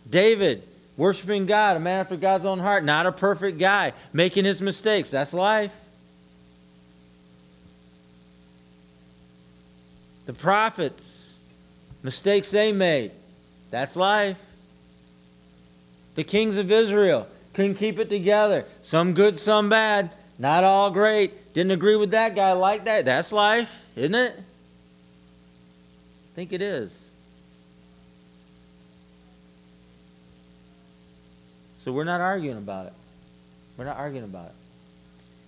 David, 0.09 0.63
worshiping 0.97 1.47
God, 1.47 1.77
a 1.77 1.81
man 1.81 2.01
after 2.01 2.17
God's 2.17 2.45
own 2.45 2.61
heart, 2.61 2.85
not 2.85 3.07
a 3.07 3.13
perfect 3.13 3.59
guy, 3.59 3.93
making 4.13 4.45
his 4.45 4.63
mistakes. 4.63 5.11
That's 5.11 5.33
life. 5.33 5.75
The 10.27 10.33
prophets, 10.33 11.35
mistakes 12.03 12.51
they 12.51 12.73
made. 12.73 13.11
That's 13.71 13.97
life. 13.97 14.41
The 16.15 16.25
kings 16.25 16.57
of 16.57 16.71
Israel 16.71 17.27
couldn't 17.55 17.75
keep 17.75 17.99
it 17.99 18.09
together. 18.09 18.65
Some 18.83 19.15
good, 19.15 19.39
some 19.39 19.69
bad. 19.69 20.11
Not 20.39 20.65
all 20.65 20.91
great. 20.91 21.53
Didn't 21.55 21.73
agree 21.73 21.97
with 21.97 22.13
that 22.13 22.35
guy 22.35 22.53
like 22.53 22.85
that. 22.87 23.05
That's 23.05 23.33
life, 23.33 23.87
isn't 23.97 24.15
it? 24.15 24.35
I 24.37 26.35
think 26.35 26.53
it 26.53 26.63
is. 26.63 27.11
So 31.77 31.93
we're 31.93 32.05
not 32.05 32.21
arguing 32.21 32.59
about 32.59 32.87
it. 32.87 32.93
We're 33.77 33.85
not 33.87 33.97
arguing 33.97 34.25
about 34.25 34.47
it. 34.47 34.55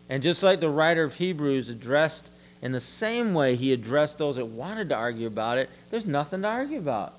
And 0.08 0.22
just 0.22 0.42
like 0.42 0.60
the 0.60 0.68
writer 0.68 1.04
of 1.04 1.14
Hebrews 1.14 1.68
addressed 1.68 2.30
in 2.62 2.72
the 2.72 2.80
same 2.80 3.34
way 3.34 3.56
he 3.56 3.72
addressed 3.72 4.18
those 4.18 4.36
that 4.36 4.46
wanted 4.46 4.88
to 4.90 4.94
argue 4.94 5.26
about 5.26 5.58
it, 5.58 5.68
there's 5.90 6.06
nothing 6.06 6.42
to 6.42 6.48
argue 6.48 6.78
about. 6.78 7.14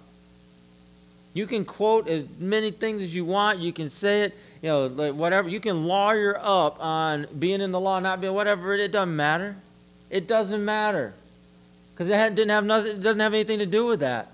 You 1.34 1.48
can 1.48 1.66
quote 1.66 2.08
as 2.08 2.26
many 2.40 2.72
things 2.72 3.02
as 3.02 3.14
you 3.14 3.26
want. 3.26 3.60
You 3.60 3.74
can 3.74 3.90
say 3.90 4.24
it, 4.24 4.38
you 4.62 4.70
know, 4.70 4.86
like 4.88 5.16
whatever. 5.16 5.50
You 5.50 5.60
can 5.60 5.86
lawyer 5.86 6.38
up 6.40 6.84
on 6.84 7.28
being 7.40 7.60
in 7.62 7.72
the 7.72 7.80
law, 7.80 8.00
not 8.00 8.22
being 8.22 8.34
whatever. 8.34 8.74
It 8.76 8.92
doesn't 8.92 9.16
matter. 9.16 9.56
It 10.12 10.28
doesn't 10.28 10.64
matter 10.64 11.14
because 11.94 12.10
it 12.10 12.36
didn't 12.36 12.52
have 12.52 12.66
nothing. 12.66 12.92
It 12.92 13.02
doesn't 13.02 13.20
have 13.20 13.34
anything 13.34 13.60
to 13.60 13.66
do 13.66 13.86
with 13.88 14.02
that. 14.02 14.30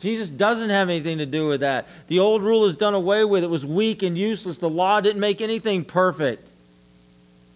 Jesus 0.00 0.28
doesn't 0.28 0.70
have 0.70 0.90
anything 0.90 1.18
to 1.18 1.26
do 1.26 1.48
with 1.48 1.60
that. 1.60 1.88
The 2.08 2.18
old 2.20 2.42
rule 2.42 2.66
is 2.66 2.76
done 2.76 2.94
away 2.94 3.24
with. 3.24 3.42
It 3.42 3.50
was 3.50 3.64
weak 3.64 4.02
and 4.02 4.16
useless. 4.16 4.58
The 4.58 4.68
law 4.68 5.00
didn't 5.00 5.20
make 5.20 5.40
anything 5.40 5.84
perfect. 5.84 6.46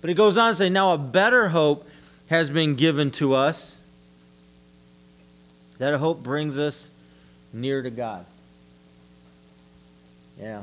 But 0.00 0.08
he 0.08 0.14
goes 0.14 0.36
on 0.36 0.50
to 0.50 0.56
say, 0.56 0.70
now 0.70 0.94
a 0.94 0.98
better 0.98 1.48
hope 1.48 1.86
has 2.28 2.50
been 2.50 2.74
given 2.74 3.10
to 3.12 3.34
us. 3.34 3.76
That 5.78 5.98
hope 5.98 6.22
brings 6.22 6.58
us 6.58 6.90
near 7.52 7.82
to 7.82 7.90
God. 7.90 8.24
Yeah. 10.40 10.62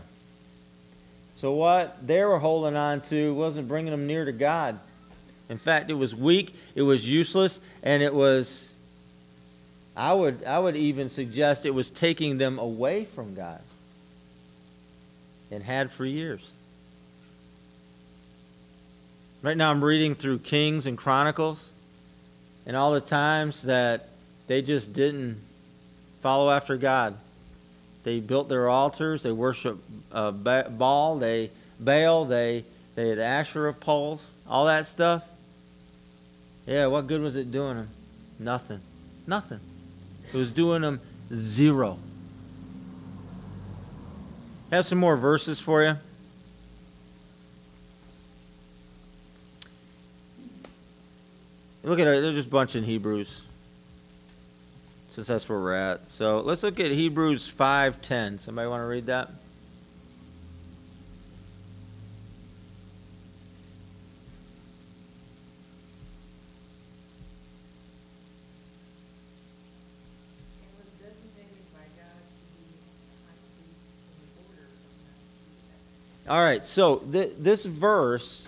So 1.36 1.53
what 1.53 2.05
they 2.05 2.23
were 2.23 2.39
holding 2.39 2.76
on 2.76 3.01
to 3.01 3.34
wasn't 3.34 3.67
bringing 3.67 3.91
them 3.91 4.07
near 4.07 4.26
to 4.26 4.32
God. 4.32 4.80
In 5.49 5.57
fact, 5.57 5.91
it 5.91 5.93
was 5.93 6.15
weak, 6.15 6.55
it 6.73 6.82
was 6.82 7.07
useless, 7.07 7.61
and 7.84 8.01
it 8.01 8.13
was 8.13 8.71
I 9.95 10.13
would 10.13 10.43
I 10.43 10.59
would 10.59 10.76
even 10.76 11.09
suggest 11.09 11.65
it 11.65 11.73
was 11.73 11.89
taking 11.89 12.38
them 12.38 12.59
away 12.59 13.05
from 13.05 13.36
God. 13.36 13.61
And 15.51 15.63
had 15.63 15.91
for 15.91 16.05
years. 16.05 16.51
Right 19.41 19.55
now 19.55 19.69
I'm 19.69 19.84
reading 19.84 20.15
through 20.15 20.39
Kings 20.39 20.88
and 20.88 20.97
Chronicles 20.97 21.71
and 22.65 22.76
all 22.76 22.91
the 22.93 23.01
times 23.01 23.61
that 23.63 24.09
they 24.47 24.61
just 24.63 24.91
didn't 24.91 25.39
follow 26.21 26.49
after 26.49 26.78
God. 26.78 27.15
They 28.06 28.20
built 28.20 28.49
their 28.49 28.70
altars. 28.70 29.24
They 29.24 29.32
worshiped 29.32 29.84
uh, 30.12 30.30
Baal. 30.32 31.18
They 31.18 31.49
Baal. 31.80 32.26
They 32.26 32.64
they 32.93 33.10
had 33.10 33.18
Asherah 33.18 33.74
poles. 33.74 34.32
All 34.47 34.68
that 34.68 34.86
stuff. 34.86 35.28
Yeah, 36.68 36.86
what 36.86 37.08
good 37.08 37.20
was 37.20 37.36
it 37.36 37.51
doing 37.51 37.78
them? 37.78 37.89
Nothing. 38.38 38.80
Nothing. 39.26 39.60
It 40.32 40.38
was 40.38 40.51
doing 40.51 40.84
them 40.84 41.01
zero. 41.34 41.97
Have 44.72 44.86
some 44.86 44.99
more 44.99 45.18
verses 45.18 45.60
for 45.60 45.84
you. 45.84 45.97
Look 51.82 51.99
at 51.99 52.08
it. 52.08 52.22
There's 52.22 52.36
just 52.36 52.49
a 52.49 52.51
bunch 52.51 52.76
in 52.76 52.84
Hebrews 52.84 53.44
since 55.16 55.28
that's 55.28 55.47
where 55.47 55.57
we're 55.57 55.74
at. 55.74 56.09
So 56.09 56.41
let's 56.41 56.61
look 56.61 56.78
at 56.78 56.91
Hebrews 56.91 57.47
5:10. 57.47 58.38
Somebody 58.38 58.68
want 58.68 58.82
to 58.82 58.86
read 58.86 59.05
that? 59.05 59.32
All 76.28 76.41
right, 76.41 76.66
so 76.66 76.97
th- 76.97 77.34
this 77.38 77.63
verse 77.66 78.47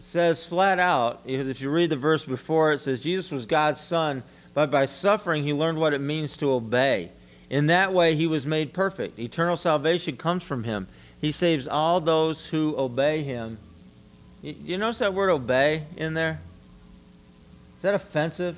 says 0.00 0.44
flat 0.44 0.80
out, 0.80 1.24
because 1.24 1.46
if 1.46 1.60
you 1.60 1.70
read 1.70 1.88
the 1.88 1.96
verse 1.96 2.24
before, 2.24 2.72
it 2.72 2.80
says 2.80 3.00
Jesus 3.00 3.30
was 3.30 3.46
God's 3.46 3.80
son 3.80 4.24
but 4.54 4.70
by 4.70 4.84
suffering 4.84 5.44
he 5.44 5.52
learned 5.52 5.78
what 5.78 5.92
it 5.92 6.00
means 6.00 6.36
to 6.38 6.50
obey. 6.52 7.10
In 7.50 7.66
that 7.66 7.92
way 7.92 8.14
he 8.14 8.26
was 8.26 8.46
made 8.46 8.72
perfect. 8.72 9.18
Eternal 9.18 9.56
salvation 9.56 10.16
comes 10.16 10.42
from 10.42 10.64
him. 10.64 10.88
He 11.20 11.32
saves 11.32 11.68
all 11.68 12.00
those 12.00 12.46
who 12.46 12.76
obey 12.76 13.22
him. 13.22 13.58
You, 14.42 14.54
you 14.64 14.78
notice 14.78 14.98
that 14.98 15.14
word 15.14 15.30
obey 15.30 15.84
in 15.96 16.14
there? 16.14 16.40
Is 17.76 17.82
that 17.82 17.94
offensive 17.94 18.56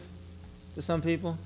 to 0.75 0.83
some 0.83 1.03
people? 1.03 1.39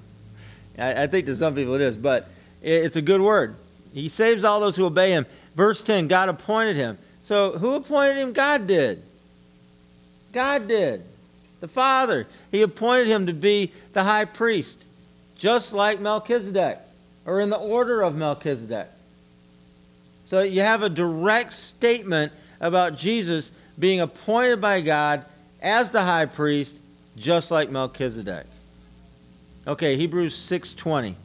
I, 0.78 1.06
think 1.06 1.26
to 1.26 1.36
some 1.36 1.54
people 1.54 1.74
it 1.74 1.80
is, 1.80 1.98
but 1.98 2.28
it, 2.62 2.84
it's 2.84 2.96
a 2.96 3.02
good 3.02 3.20
word. 3.20 3.56
He 3.92 4.08
saves 4.08 4.44
all 4.44 4.60
those 4.60 4.76
who 4.76 4.86
obey 4.86 5.10
him. 5.10 5.26
Verse 5.54 5.82
10 5.82 6.08
God 6.08 6.28
appointed 6.28 6.76
him. 6.76 6.98
So 7.22 7.58
who 7.58 7.74
appointed 7.74 8.16
him? 8.16 8.32
God 8.32 8.66
did. 8.66 9.02
God 10.32 10.68
did 10.68 11.04
the 11.60 11.68
Father. 11.68 12.26
He 12.50 12.62
appointed 12.62 13.06
him 13.06 13.26
to 13.26 13.32
be 13.32 13.72
the 13.92 14.02
high 14.02 14.24
priest, 14.24 14.84
just 15.36 15.72
like 15.72 16.00
Melchizedek, 16.00 16.78
or 17.26 17.40
in 17.40 17.50
the 17.50 17.56
order 17.56 18.02
of 18.02 18.16
Melchizedek. 18.16 18.88
So 20.26 20.42
you 20.42 20.60
have 20.60 20.82
a 20.82 20.88
direct 20.88 21.52
statement 21.52 22.32
about 22.60 22.96
Jesus 22.96 23.52
being 23.78 24.00
appointed 24.00 24.60
by 24.60 24.80
God 24.80 25.24
as 25.60 25.90
the 25.90 26.02
high 26.02 26.26
priest, 26.26 26.80
just 27.16 27.50
like 27.50 27.70
Melchizedek. 27.70 28.46
Okay, 29.66 29.96
Hebrews 29.96 30.34
6:20. 30.34 31.16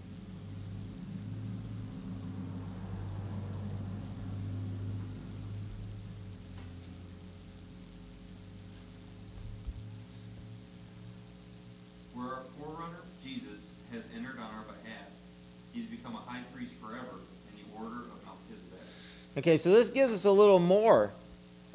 Okay, 19.37 19.57
so 19.57 19.69
this 19.69 19.89
gives 19.89 20.13
us 20.13 20.25
a 20.25 20.31
little 20.31 20.59
more 20.59 21.11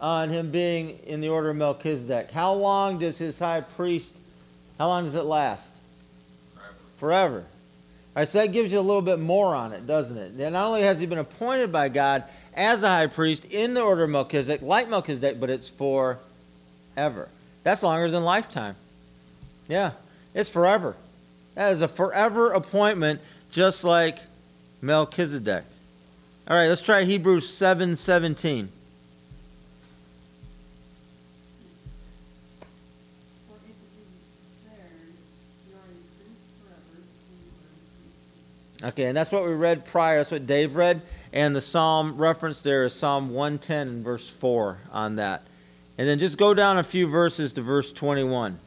on 0.00 0.30
him 0.30 0.50
being 0.50 0.98
in 1.04 1.20
the 1.20 1.28
order 1.28 1.50
of 1.50 1.56
Melchizedek. 1.56 2.30
How 2.30 2.54
long 2.54 2.98
does 2.98 3.18
his 3.18 3.38
high 3.38 3.60
priest, 3.60 4.16
how 4.78 4.88
long 4.88 5.04
does 5.04 5.14
it 5.14 5.24
last? 5.24 5.68
Forever. 6.54 6.74
Forever. 6.96 7.38
All 8.16 8.22
right, 8.22 8.28
so 8.28 8.38
that 8.38 8.48
gives 8.48 8.72
you 8.72 8.80
a 8.80 8.82
little 8.82 9.02
bit 9.02 9.20
more 9.20 9.54
on 9.54 9.72
it, 9.72 9.86
doesn't 9.86 10.16
it? 10.16 10.36
Not 10.36 10.66
only 10.66 10.82
has 10.82 10.98
he 10.98 11.06
been 11.06 11.18
appointed 11.18 11.70
by 11.70 11.90
God 11.90 12.24
as 12.54 12.82
a 12.82 12.88
high 12.88 13.06
priest 13.06 13.44
in 13.44 13.74
the 13.74 13.82
order 13.82 14.04
of 14.04 14.10
Melchizedek, 14.10 14.62
like 14.62 14.88
Melchizedek, 14.88 15.38
but 15.38 15.50
it's 15.50 15.68
forever. 15.68 17.28
That's 17.62 17.82
longer 17.82 18.10
than 18.10 18.24
lifetime. 18.24 18.74
Yeah, 19.68 19.92
it's 20.34 20.48
forever. 20.48 20.96
That 21.54 21.72
is 21.72 21.82
a 21.82 21.88
forever 21.88 22.52
appointment, 22.52 23.20
just 23.52 23.84
like 23.84 24.18
Melchizedek. 24.80 25.64
All 26.50 26.56
right, 26.56 26.66
let's 26.66 26.82
try 26.82 27.04
Hebrews 27.04 27.48
7 27.48 27.94
17. 27.94 28.70
Okay, 38.82 39.04
and 39.04 39.16
that's 39.16 39.30
what 39.30 39.46
we 39.46 39.52
read 39.52 39.84
prior. 39.84 40.18
That's 40.18 40.32
what 40.32 40.48
Dave 40.48 40.74
read. 40.74 41.02
And 41.32 41.54
the 41.54 41.60
psalm 41.60 42.16
reference 42.16 42.62
there 42.62 42.82
is 42.84 42.94
Psalm 42.94 43.30
110 43.30 43.86
and 43.86 44.04
verse 44.04 44.28
4 44.28 44.78
on 44.90 45.16
that. 45.16 45.46
And 45.98 46.08
then 46.08 46.18
just 46.18 46.36
go 46.36 46.52
down 46.52 46.78
a 46.78 46.82
few 46.82 47.06
verses 47.06 47.52
to 47.52 47.62
verse 47.62 47.92
21. 47.92 48.58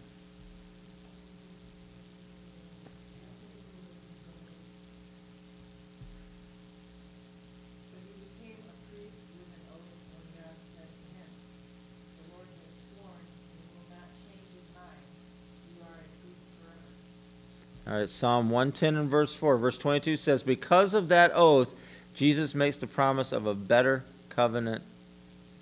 All 17.94 18.00
right, 18.00 18.10
Psalm 18.10 18.50
110 18.50 18.96
and 18.96 19.08
verse 19.08 19.36
4. 19.36 19.56
Verse 19.60 19.78
22 19.78 20.18
says, 20.18 20.42
Because 20.42 20.96
of 20.96 21.10
that 21.10 21.32
oath, 21.36 21.76
Jesus 22.16 22.56
makes 22.56 22.78
the 22.78 22.88
promise 22.88 23.32
of 23.32 23.46
a 23.46 23.54
better 23.54 24.04
covenant 24.30 24.82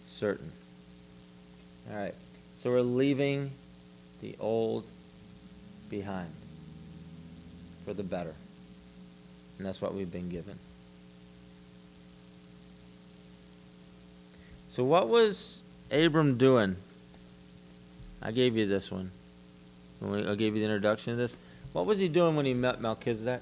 certain. 0.05 0.49
All 1.89 1.97
right, 1.97 2.15
so 2.57 2.69
we're 2.69 2.83
leaving 2.83 3.51
the 4.21 4.37
old 4.39 4.85
behind 5.89 6.31
for 7.83 7.93
the 7.93 8.03
better. 8.03 8.33
And 9.57 9.67
that's 9.67 9.81
what 9.81 9.93
we've 9.93 10.09
been 10.09 10.29
given. 10.29 10.57
So, 14.69 14.85
what 14.85 15.09
was 15.09 15.59
Abram 15.91 16.37
doing? 16.37 16.77
I 18.21 18.31
gave 18.31 18.55
you 18.55 18.67
this 18.67 18.89
one. 18.89 19.11
I 20.01 20.35
gave 20.35 20.55
you 20.55 20.61
the 20.61 20.65
introduction 20.65 21.11
to 21.11 21.17
this. 21.17 21.35
What 21.73 21.85
was 21.85 21.99
he 21.99 22.07
doing 22.07 22.35
when 22.35 22.45
he 22.45 22.53
met 22.53 22.81
Melchizedek? 22.81 23.41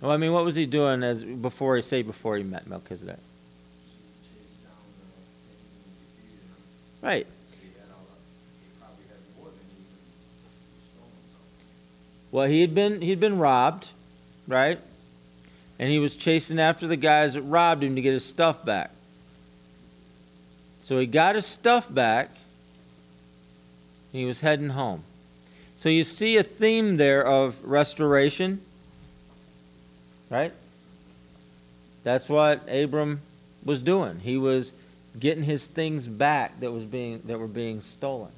Well, 0.00 0.10
I 0.10 0.16
mean, 0.16 0.32
what 0.32 0.44
was 0.44 0.56
he 0.56 0.66
doing 0.66 1.02
as 1.02 1.22
before 1.22 1.76
he 1.76 1.82
say 1.82 2.02
before 2.02 2.36
he 2.36 2.42
met 2.42 2.66
Melchizedek? 2.66 3.18
Right. 7.02 7.26
Well, 12.32 12.46
he 12.46 12.60
had 12.60 12.74
been 12.74 13.00
he'd 13.00 13.20
been 13.20 13.38
robbed, 13.38 13.88
right? 14.46 14.78
And 15.78 15.90
he 15.90 15.98
was 15.98 16.14
chasing 16.14 16.60
after 16.60 16.86
the 16.86 16.96
guys 16.96 17.34
that 17.34 17.42
robbed 17.42 17.82
him 17.82 17.96
to 17.96 18.00
get 18.00 18.12
his 18.12 18.24
stuff 18.24 18.64
back. 18.64 18.90
So 20.82 20.98
he 20.98 21.06
got 21.06 21.34
his 21.34 21.46
stuff 21.46 21.92
back. 21.92 22.30
He 24.12 24.24
was 24.24 24.40
heading 24.40 24.70
home. 24.70 25.04
So 25.76 25.88
you 25.88 26.04
see 26.04 26.36
a 26.36 26.42
theme 26.42 26.96
there 26.96 27.24
of 27.24 27.56
restoration, 27.64 28.60
right? 30.28 30.52
That's 32.02 32.28
what 32.28 32.62
Abram 32.68 33.20
was 33.64 33.82
doing. 33.82 34.18
He 34.20 34.36
was 34.36 34.72
getting 35.18 35.42
his 35.42 35.66
things 35.66 36.06
back 36.06 36.60
that 36.60 36.70
was 36.70 36.84
being 36.84 37.22
that 37.26 37.38
were 37.38 37.46
being 37.46 37.80
stolen. 37.80 38.30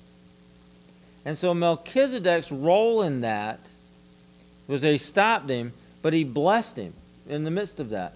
And 1.25 1.39
so 1.39 1.55
Melchizedek's 1.55 2.51
role 2.51 3.03
in 3.03 3.21
that 3.21 3.61
was 4.67 4.83
he 4.83 4.99
stopped 4.99 5.49
him, 5.49 5.73
but 6.01 6.13
he 6.13 6.25
blessed 6.25 6.77
him 6.77 6.93
in 7.29 7.45
the 7.45 7.51
midst 7.51 7.79
of 7.79 7.91
that. 7.91 8.15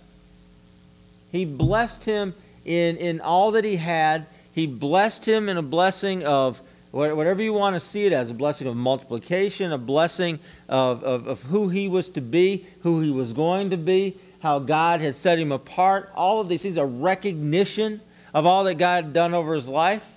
He 1.30 1.44
blessed 1.44 2.04
him 2.04 2.34
in, 2.64 2.96
in 2.96 3.20
all 3.20 3.52
that 3.52 3.64
he 3.64 3.76
had. 3.76 4.26
He 4.52 4.66
blessed 4.66 5.26
him 5.26 5.48
in 5.48 5.56
a 5.56 5.62
blessing 5.62 6.24
of 6.24 6.60
whatever 6.96 7.42
you 7.42 7.52
want 7.52 7.76
to 7.76 7.80
see 7.80 8.06
it 8.06 8.12
as 8.12 8.30
a 8.30 8.34
blessing 8.34 8.66
of 8.66 8.74
multiplication, 8.74 9.72
a 9.72 9.78
blessing 9.78 10.38
of, 10.68 11.04
of, 11.04 11.26
of 11.26 11.42
who 11.42 11.68
he 11.68 11.88
was 11.88 12.08
to 12.10 12.20
be, 12.20 12.64
who 12.82 13.02
he 13.02 13.10
was 13.10 13.32
going 13.32 13.70
to 13.70 13.76
be, 13.76 14.16
how 14.40 14.58
God 14.58 15.00
had 15.00 15.14
set 15.14 15.38
him 15.38 15.52
apart. 15.52 16.10
All 16.14 16.40
of 16.40 16.48
these 16.48 16.62
things 16.62 16.78
are 16.78 16.86
recognition 16.86 18.00
of 18.32 18.46
all 18.46 18.64
that 18.64 18.74
God 18.74 19.04
had 19.04 19.12
done 19.12 19.34
over 19.34 19.54
his 19.54 19.68
life. 19.68 20.10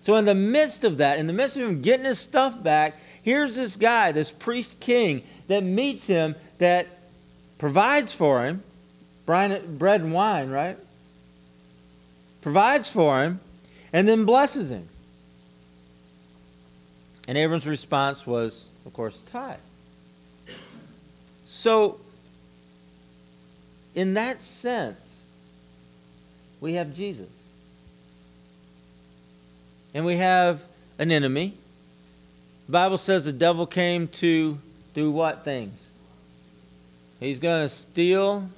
So, 0.00 0.16
in 0.16 0.24
the 0.24 0.34
midst 0.34 0.84
of 0.84 0.98
that, 0.98 1.18
in 1.18 1.26
the 1.26 1.32
midst 1.32 1.56
of 1.56 1.62
him 1.62 1.80
getting 1.80 2.04
his 2.04 2.18
stuff 2.18 2.62
back, 2.62 2.96
here's 3.22 3.54
this 3.54 3.76
guy, 3.76 4.12
this 4.12 4.30
priest 4.30 4.78
king, 4.80 5.22
that 5.48 5.62
meets 5.62 6.06
him, 6.06 6.34
that 6.58 6.86
provides 7.58 8.12
for 8.12 8.44
him 8.44 8.62
bread 9.26 10.00
and 10.00 10.12
wine, 10.12 10.50
right? 10.50 10.76
Provides 12.42 12.88
for 12.88 13.22
him, 13.22 13.40
and 13.92 14.06
then 14.06 14.24
blesses 14.24 14.70
him. 14.70 14.88
And 17.26 17.38
Abram's 17.38 17.66
response 17.66 18.26
was, 18.26 18.64
of 18.84 18.92
course, 18.92 19.20
tithe. 19.26 19.56
So, 21.46 21.98
in 23.94 24.14
that 24.14 24.40
sense, 24.40 24.98
we 26.60 26.74
have 26.74 26.94
Jesus. 26.94 27.30
And 29.94 30.04
we 30.04 30.16
have 30.16 30.62
an 30.98 31.10
enemy. 31.10 31.54
The 32.66 32.72
Bible 32.72 32.98
says 32.98 33.24
the 33.24 33.32
devil 33.32 33.66
came 33.66 34.08
to 34.08 34.58
do 34.94 35.10
what 35.10 35.44
things? 35.44 35.88
He's 37.20 37.38
going 37.38 37.64
to 37.64 37.68
steal, 37.68 38.48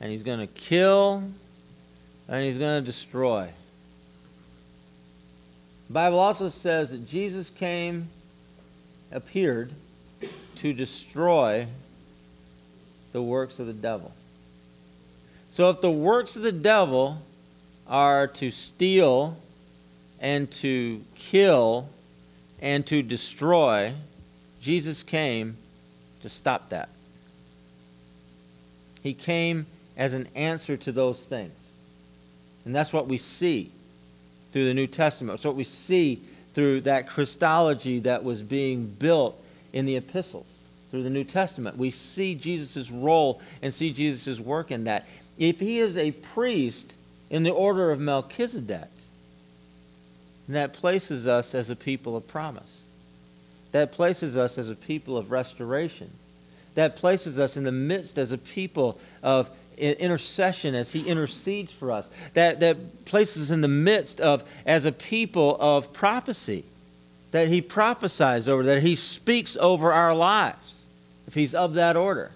and 0.00 0.10
he's 0.10 0.22
going 0.22 0.40
to 0.40 0.46
kill, 0.46 1.24
and 2.28 2.44
he's 2.44 2.58
going 2.58 2.82
to 2.82 2.86
destroy. 2.86 3.48
Bible 5.90 6.20
also 6.20 6.50
says 6.50 6.90
that 6.92 7.08
Jesus 7.08 7.50
came, 7.50 8.08
appeared 9.10 9.72
to 10.56 10.72
destroy 10.72 11.66
the 13.10 13.20
works 13.20 13.58
of 13.58 13.66
the 13.66 13.72
devil. 13.72 14.12
So 15.50 15.68
if 15.68 15.80
the 15.80 15.90
works 15.90 16.36
of 16.36 16.42
the 16.42 16.52
devil 16.52 17.20
are 17.88 18.28
to 18.28 18.52
steal 18.52 19.36
and 20.20 20.48
to 20.52 21.04
kill 21.16 21.88
and 22.60 22.86
to 22.86 23.02
destroy, 23.02 23.92
Jesus 24.62 25.02
came 25.02 25.56
to 26.20 26.28
stop 26.28 26.68
that. 26.68 26.88
He 29.02 29.12
came 29.12 29.66
as 29.96 30.12
an 30.12 30.28
answer 30.36 30.76
to 30.76 30.92
those 30.92 31.24
things. 31.24 31.52
And 32.64 32.72
that's 32.72 32.92
what 32.92 33.08
we 33.08 33.16
see 33.16 33.72
through 34.52 34.66
the 34.66 34.74
New 34.74 34.86
Testament. 34.86 35.36
It's 35.36 35.44
what 35.44 35.56
we 35.56 35.64
see 35.64 36.22
through 36.54 36.82
that 36.82 37.08
Christology 37.08 38.00
that 38.00 38.24
was 38.24 38.42
being 38.42 38.86
built 38.86 39.40
in 39.72 39.84
the 39.84 39.96
epistles, 39.96 40.46
through 40.90 41.04
the 41.04 41.10
New 41.10 41.24
Testament. 41.24 41.76
We 41.76 41.90
see 41.90 42.34
Jesus' 42.34 42.90
role 42.90 43.40
and 43.62 43.72
see 43.72 43.92
Jesus' 43.92 44.40
work 44.40 44.70
in 44.70 44.84
that. 44.84 45.06
If 45.38 45.60
he 45.60 45.78
is 45.78 45.96
a 45.96 46.10
priest 46.10 46.94
in 47.30 47.44
the 47.44 47.50
order 47.50 47.90
of 47.90 48.00
Melchizedek, 48.00 48.88
that 50.48 50.72
places 50.72 51.26
us 51.26 51.54
as 51.54 51.70
a 51.70 51.76
people 51.76 52.16
of 52.16 52.26
promise. 52.26 52.82
That 53.72 53.92
places 53.92 54.36
us 54.36 54.58
as 54.58 54.68
a 54.68 54.74
people 54.74 55.16
of 55.16 55.30
restoration. 55.30 56.10
That 56.74 56.96
places 56.96 57.38
us 57.38 57.56
in 57.56 57.64
the 57.64 57.72
midst 57.72 58.18
as 58.18 58.32
a 58.32 58.38
people 58.38 58.98
of 59.22 59.50
intercession 59.76 60.74
as 60.74 60.92
he 60.92 61.02
intercedes 61.02 61.72
for 61.72 61.90
us. 61.90 62.08
That, 62.34 62.60
that 62.60 63.04
places 63.04 63.50
us 63.50 63.54
in 63.54 63.60
the 63.60 63.68
midst 63.68 64.20
of 64.20 64.44
as 64.66 64.84
a 64.84 64.92
people 64.92 65.56
of 65.58 65.92
prophecy. 65.92 66.64
That 67.32 67.48
he 67.48 67.60
prophesies 67.60 68.48
over, 68.48 68.64
that 68.64 68.82
he 68.82 68.96
speaks 68.96 69.56
over 69.56 69.92
our 69.92 70.14
lives, 70.14 70.84
if 71.26 71.34
he's 71.34 71.54
of 71.54 71.74
that 71.74 71.96
order. 71.96 72.32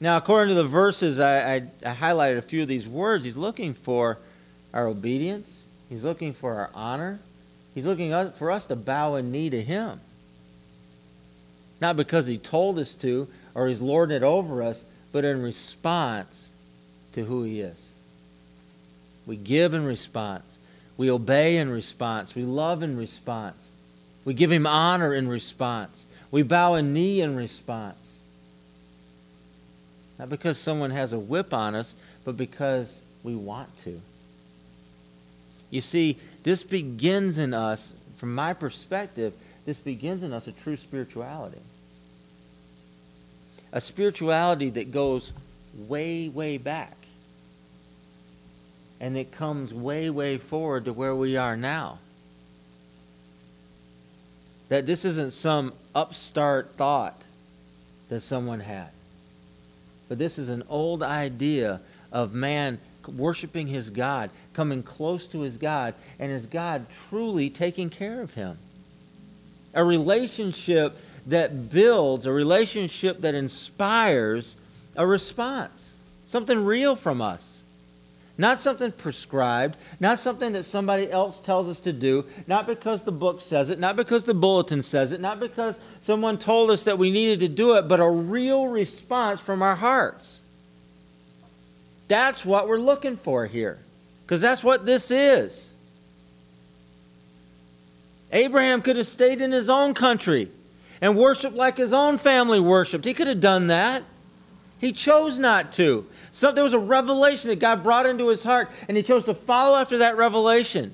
Now, 0.00 0.16
according 0.16 0.54
to 0.54 0.62
the 0.62 0.68
verses, 0.68 1.20
I, 1.20 1.54
I, 1.54 1.54
I 1.84 1.94
highlighted 1.94 2.38
a 2.38 2.42
few 2.42 2.62
of 2.62 2.68
these 2.68 2.86
words. 2.86 3.24
He's 3.24 3.36
looking 3.36 3.72
for 3.72 4.18
our 4.74 4.86
obedience. 4.86 5.64
He's 5.88 6.04
looking 6.04 6.34
for 6.34 6.54
our 6.54 6.70
honor. 6.74 7.18
He's 7.74 7.86
looking 7.86 8.10
for 8.32 8.50
us 8.50 8.66
to 8.66 8.76
bow 8.76 9.14
a 9.14 9.22
knee 9.22 9.50
to 9.50 9.62
him. 9.62 10.00
Not 11.80 11.96
because 11.96 12.26
he 12.26 12.38
told 12.38 12.78
us 12.78 12.94
to 12.96 13.28
or 13.54 13.68
he's 13.68 13.80
lording 13.80 14.16
it 14.16 14.22
over 14.22 14.62
us, 14.62 14.84
but 15.12 15.24
in 15.24 15.42
response 15.42 16.50
to 17.12 17.24
who 17.24 17.42
he 17.42 17.60
is. 17.60 17.80
We 19.26 19.36
give 19.36 19.74
in 19.74 19.84
response. 19.84 20.58
We 20.96 21.10
obey 21.10 21.56
in 21.56 21.70
response. 21.70 22.34
We 22.34 22.44
love 22.44 22.82
in 22.82 22.96
response. 22.96 23.56
We 24.24 24.34
give 24.34 24.52
him 24.52 24.66
honor 24.66 25.14
in 25.14 25.28
response. 25.28 26.04
We 26.30 26.42
bow 26.42 26.74
a 26.74 26.82
knee 26.82 27.20
in 27.20 27.36
response. 27.36 27.96
Not 30.18 30.28
because 30.28 30.58
someone 30.58 30.90
has 30.90 31.12
a 31.12 31.18
whip 31.18 31.52
on 31.52 31.74
us, 31.74 31.94
but 32.24 32.36
because 32.36 32.94
we 33.22 33.34
want 33.34 33.68
to. 33.84 34.00
You 35.70 35.80
see, 35.80 36.18
this 36.42 36.62
begins 36.62 37.38
in 37.38 37.52
us, 37.52 37.92
from 38.16 38.34
my 38.34 38.52
perspective, 38.52 39.32
this 39.66 39.78
begins 39.78 40.22
in 40.22 40.32
us 40.32 40.46
a 40.46 40.52
true 40.52 40.76
spirituality. 40.76 41.60
A 43.72 43.80
spirituality 43.80 44.70
that 44.70 44.92
goes 44.92 45.32
way, 45.76 46.28
way 46.28 46.56
back. 46.56 46.96
And 49.00 49.18
it 49.18 49.32
comes 49.32 49.74
way, 49.74 50.08
way 50.08 50.38
forward 50.38 50.86
to 50.86 50.92
where 50.92 51.14
we 51.14 51.36
are 51.36 51.56
now. 51.56 51.98
That 54.68 54.86
this 54.86 55.04
isn't 55.04 55.32
some 55.32 55.72
upstart 55.94 56.74
thought 56.76 57.24
that 58.08 58.20
someone 58.20 58.60
had. 58.60 58.90
But 60.08 60.18
this 60.18 60.38
is 60.38 60.48
an 60.48 60.62
old 60.68 61.02
idea 61.02 61.80
of 62.12 62.32
man 62.32 62.78
worshiping 63.08 63.66
his 63.66 63.90
God, 63.90 64.30
coming 64.54 64.84
close 64.84 65.26
to 65.28 65.40
his 65.40 65.56
God, 65.56 65.94
and 66.20 66.30
his 66.30 66.46
God 66.46 66.86
truly 67.08 67.50
taking 67.50 67.90
care 67.90 68.20
of 68.20 68.34
him. 68.34 68.58
A 69.76 69.84
relationship 69.84 70.98
that 71.26 71.70
builds, 71.70 72.26
a 72.26 72.32
relationship 72.32 73.20
that 73.20 73.34
inspires 73.34 74.56
a 74.96 75.06
response, 75.06 75.94
something 76.26 76.64
real 76.64 76.96
from 76.96 77.20
us. 77.20 77.62
Not 78.38 78.58
something 78.58 78.92
prescribed, 78.92 79.78
not 79.98 80.18
something 80.18 80.52
that 80.52 80.64
somebody 80.64 81.10
else 81.10 81.40
tells 81.40 81.68
us 81.68 81.80
to 81.80 81.92
do, 81.92 82.26
not 82.46 82.66
because 82.66 83.02
the 83.02 83.12
book 83.12 83.40
says 83.40 83.70
it, 83.70 83.78
not 83.78 83.96
because 83.96 84.24
the 84.24 84.34
bulletin 84.34 84.82
says 84.82 85.12
it, 85.12 85.20
not 85.20 85.40
because 85.40 85.78
someone 86.02 86.36
told 86.36 86.70
us 86.70 86.84
that 86.84 86.98
we 86.98 87.10
needed 87.10 87.40
to 87.40 87.48
do 87.48 87.76
it, 87.76 87.88
but 87.88 87.98
a 87.98 88.10
real 88.10 88.66
response 88.66 89.40
from 89.40 89.62
our 89.62 89.74
hearts. 89.74 90.42
That's 92.08 92.44
what 92.44 92.68
we're 92.68 92.78
looking 92.78 93.16
for 93.16 93.46
here, 93.46 93.78
because 94.24 94.42
that's 94.42 94.62
what 94.62 94.84
this 94.84 95.10
is. 95.10 95.74
Abraham 98.32 98.82
could 98.82 98.96
have 98.96 99.06
stayed 99.06 99.40
in 99.40 99.52
his 99.52 99.68
own 99.68 99.94
country 99.94 100.48
and 101.00 101.16
worshiped 101.16 101.54
like 101.54 101.76
his 101.76 101.92
own 101.92 102.18
family 102.18 102.60
worshiped. 102.60 103.04
He 103.04 103.14
could 103.14 103.26
have 103.26 103.40
done 103.40 103.68
that. 103.68 104.02
He 104.80 104.92
chose 104.92 105.38
not 105.38 105.72
to. 105.72 106.06
So 106.32 106.52
there 106.52 106.64
was 106.64 106.74
a 106.74 106.78
revelation 106.78 107.48
that 107.50 107.60
God 107.60 107.82
brought 107.82 108.06
into 108.06 108.28
his 108.28 108.42
heart, 108.42 108.70
and 108.88 108.96
he 108.96 109.02
chose 109.02 109.24
to 109.24 109.34
follow 109.34 109.76
after 109.76 109.98
that 109.98 110.16
revelation. 110.16 110.92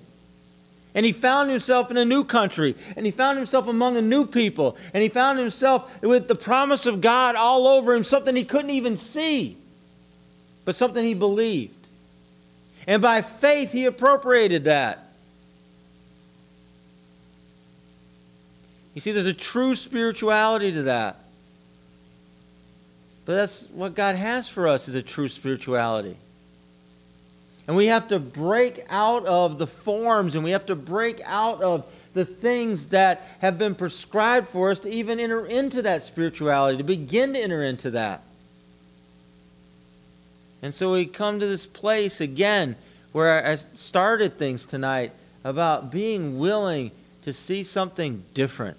And 0.95 1.07
he 1.07 1.13
found 1.13 1.51
himself 1.51 1.91
in 1.91 1.97
a 1.97 2.05
new 2.05 2.23
country, 2.23 2.77
and 2.97 3.07
he 3.07 3.13
found 3.13 3.39
himself 3.39 3.67
among 3.67 3.97
a 3.97 4.03
new 4.03 4.27
people, 4.27 4.77
and 4.93 5.03
he 5.03 5.09
found 5.09 5.39
himself 5.39 5.91
with 6.03 6.29
the 6.29 6.35
promise 6.35 6.87
of 6.87 7.01
God 7.01 7.35
all 7.35 7.67
over 7.67 7.95
him, 7.95 8.05
something 8.05 8.37
he 8.37 8.45
couldn't 8.45 8.71
even 8.71 8.97
see, 8.97 9.57
but 10.65 10.75
something 10.75 11.05
he 11.05 11.15
believed. 11.15 11.75
And 12.87 13.01
by 13.01 13.23
faith, 13.23 13.73
he 13.73 13.87
appropriated 13.87 14.65
that. 14.65 15.02
You 18.95 19.01
see, 19.01 19.13
there's 19.13 19.27
a 19.27 19.33
true 19.33 19.75
spirituality 19.75 20.73
to 20.73 20.83
that. 20.85 21.17
But 23.25 23.35
that's 23.35 23.63
what 23.73 23.95
God 23.95 24.17
has 24.17 24.49
for 24.49 24.67
us 24.67 24.89
is 24.89 24.95
a 24.95 25.03
true 25.03 25.29
spirituality. 25.29 26.17
And 27.67 27.77
we 27.77 27.87
have 27.87 28.09
to 28.09 28.19
break 28.19 28.85
out 28.89 29.25
of 29.27 29.59
the 29.59 29.67
forms 29.67 30.35
and 30.35 30.43
we 30.43 30.51
have 30.51 30.67
to 30.67 30.75
break 30.75 31.21
out 31.25 31.63
of 31.63 31.87
the 32.13 32.25
things 32.25 32.89
that 32.89 33.23
have 33.41 33.59
been 33.59 33.75
prescribed 33.75 34.49
for 34.49 34.71
us 34.71 34.81
to 34.81 34.91
even 34.91 35.21
enter 35.21 35.47
into 35.47 35.83
that 35.83 36.03
spirituality, 36.03 36.77
to 36.79 36.85
begin 36.85 37.33
to 37.35 37.41
enter 37.41 37.63
into 37.63 37.93
that. 37.93 38.23
And 40.61 40.75
so 40.75 40.93
we 40.93 41.07
come 41.07 41.41
to 41.41 41.47
this 41.47 41.65
place 41.65 42.21
again 42.21 42.77
where 43.13 43.47
I 43.47 43.55
started 43.55 44.39
things 44.39 44.67
tonight 44.67 45.13
about 45.45 45.91
being 45.91 46.39
willing 46.39 46.91
to 47.23 47.33
see 47.33 47.63
something 47.63 48.25
different, 48.35 48.79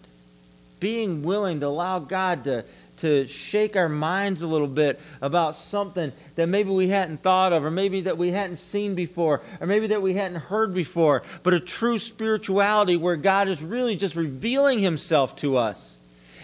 being 0.79 1.23
willing 1.23 1.59
to 1.61 1.67
allow 1.67 1.99
God 1.99 2.43
to 2.45 2.65
to 2.97 3.27
shake 3.27 3.75
our 3.75 3.89
minds 3.89 4.41
a 4.41 4.47
little 4.47 4.67
bit 4.67 4.99
about 5.21 5.55
something 5.55 6.11
that 6.35 6.47
maybe 6.47 6.69
we 6.69 6.87
hadn't 6.87 7.21
thought 7.21 7.53
of, 7.53 7.65
or 7.65 7.71
maybe 7.71 8.01
that 8.01 8.17
we 8.17 8.31
hadn't 8.31 8.57
seen 8.57 8.95
before, 8.95 9.41
or 9.59 9.67
maybe 9.67 9.87
that 9.87 10.01
we 10.01 10.13
hadn't 10.13 10.39
heard 10.39 10.73
before, 10.73 11.23
but 11.43 11.53
a 11.53 11.59
true 11.59 11.99
spirituality 11.99 12.95
where 12.95 13.15
God 13.15 13.47
is 13.47 13.61
really 13.61 13.95
just 13.95 14.15
revealing 14.15 14.79
Himself 14.79 15.35
to 15.37 15.57
us. 15.57 15.97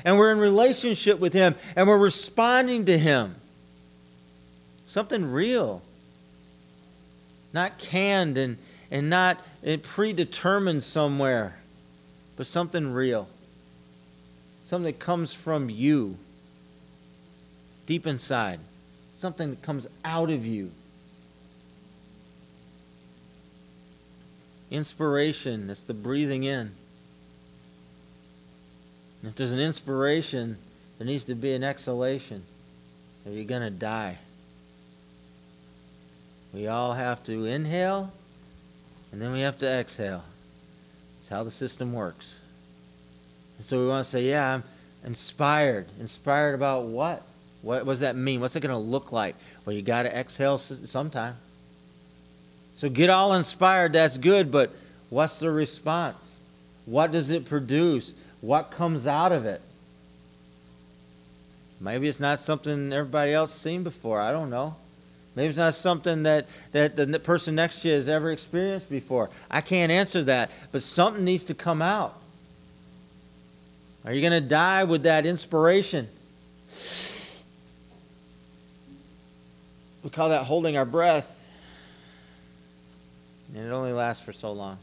And 0.04 0.18
we're 0.18 0.32
in 0.32 0.39
relationship 0.39 1.20
with 1.20 1.34
Him, 1.34 1.56
and 1.76 1.88
we're 1.88 1.97
responding 1.97 2.86
to 2.86 2.97
Him. 2.97 3.36
Something 4.88 5.32
real. 5.32 5.82
Not 7.54 7.78
canned 7.78 8.38
and, 8.38 8.58
and 8.91 9.10
not 9.10 9.39
predetermined 9.84 10.84
somewhere, 10.84 11.59
but 12.40 12.48
something 12.48 12.94
real. 12.94 13.28
Something 14.68 14.94
that 14.94 15.00
comes 15.00 15.34
from 15.34 15.70
you 15.70 16.16
deep 17.86 18.08
inside, 18.08 18.62
something 19.18 19.50
that 19.50 19.62
comes 19.62 19.86
out 20.06 20.30
of 20.30 20.46
you. 20.46 20.72
Inspiration, 24.72 25.68
that's 25.68 25.84
the 25.84 25.94
breathing 25.94 26.44
in. 26.44 26.72
And 29.22 29.32
if 29.32 29.36
there's 29.36 29.52
an 29.52 29.60
inspiration, 29.60 30.58
there 30.98 31.08
needs 31.08 31.26
to 31.26 31.36
be 31.36 31.52
an 31.52 31.64
exhalation, 31.66 32.44
or 33.26 33.34
you're 33.34 33.44
going 33.44 33.64
to 33.64 33.70
die. 33.70 34.18
We 36.54 36.68
all 36.68 36.94
have 36.94 37.22
to 37.26 37.44
inhale, 37.44 38.14
and 39.12 39.22
then 39.22 39.34
we 39.34 39.42
have 39.42 39.58
to 39.58 39.68
exhale. 39.68 40.24
That's 41.20 41.30
how 41.30 41.43
the 41.43 41.51
system 41.51 41.93
works. 41.93 42.39
And 43.57 43.65
so 43.65 43.78
we 43.78 43.88
want 43.88 44.05
to 44.05 44.09
say, 44.09 44.30
yeah, 44.30 44.55
I'm 44.55 44.63
inspired. 45.03 45.88
Inspired 45.99 46.55
about 46.55 46.86
what? 46.86 47.24
What, 47.61 47.86
what 47.86 47.93
does 47.93 47.99
that 47.99 48.15
mean? 48.15 48.39
What's 48.39 48.55
it 48.55 48.61
going 48.61 48.72
to 48.72 48.78
look 48.78 49.11
like? 49.11 49.36
Well, 49.65 49.76
you 49.76 49.82
got 49.82 50.03
to 50.03 50.17
exhale 50.17 50.57
sometime. 50.57 51.36
So 52.78 52.88
get 52.88 53.09
all 53.09 53.34
inspired, 53.34 53.91
that's 53.91 54.17
good, 54.17 54.49
but 54.49 54.72
what's 55.09 55.39
the 55.39 55.51
response? 55.51 56.38
What 56.86 57.11
does 57.11 57.30
it 57.30 57.45
produce? 57.45 58.13
What 58.39 58.72
comes 58.72 59.05
out 59.05 59.34
of 59.34 59.45
it? 59.45 59.61
Maybe 61.82 62.07
it's 62.07 62.22
not 62.22 62.39
something 62.39 62.93
everybody 62.93 63.34
else 63.34 63.53
seen 63.53 63.84
before. 63.84 64.22
I 64.22 64.32
don't 64.32 64.49
know. 64.49 64.76
Maybe 65.40 65.48
it's 65.48 65.58
not 65.58 65.74
something 65.74 66.24
that, 66.24 66.48
that 66.74 66.98
the 66.98 67.18
person 67.18 67.56
next 67.56 67.82
to 67.84 67.88
you 67.88 67.94
has 67.94 68.10
ever 68.10 68.30
experienced 68.30 68.90
before. 68.90 69.30
I 69.50 69.62
can't 69.62 69.90
answer 69.90 70.22
that, 70.24 70.52
but 70.74 70.84
something 70.84 71.24
needs 71.24 71.46
to 71.46 71.54
come 71.54 71.82
out. 71.82 72.20
Are 74.04 74.12
you 74.12 74.20
going 74.20 74.34
to 74.34 74.46
die 74.46 74.84
with 74.84 75.04
that 75.04 75.26
inspiration? 75.26 76.10
We 80.04 80.10
call 80.10 80.28
that 80.28 80.44
holding 80.44 80.76
our 80.76 80.84
breath. 80.84 81.48
And 83.56 83.66
it 83.66 83.70
only 83.70 83.94
lasts 83.94 84.22
for 84.22 84.34
so 84.34 84.52
long. 84.52 84.78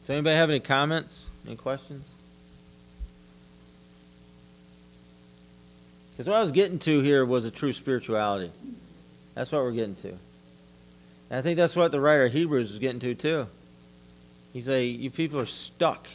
Does 0.00 0.10
anybody 0.10 0.34
have 0.34 0.50
any 0.50 0.58
comments? 0.58 1.30
Any 1.46 1.54
questions? 1.54 2.09
Because 6.20 6.28
what 6.28 6.36
I 6.36 6.42
was 6.42 6.52
getting 6.52 6.78
to 6.80 7.00
here 7.00 7.24
was 7.24 7.46
a 7.46 7.50
true 7.50 7.72
spirituality. 7.72 8.52
That's 9.34 9.50
what 9.50 9.62
we're 9.62 9.72
getting 9.72 9.94
to. 9.94 10.08
And 10.10 10.18
I 11.30 11.40
think 11.40 11.56
that's 11.56 11.74
what 11.74 11.92
the 11.92 11.98
writer 11.98 12.26
of 12.26 12.32
Hebrews 12.34 12.68
was 12.68 12.78
getting 12.78 13.00
to, 13.00 13.14
too. 13.14 13.46
He's 14.52 14.68
like, 14.68 14.98
you 14.98 15.08
people 15.08 15.40
are 15.40 15.46
stuck 15.46 16.06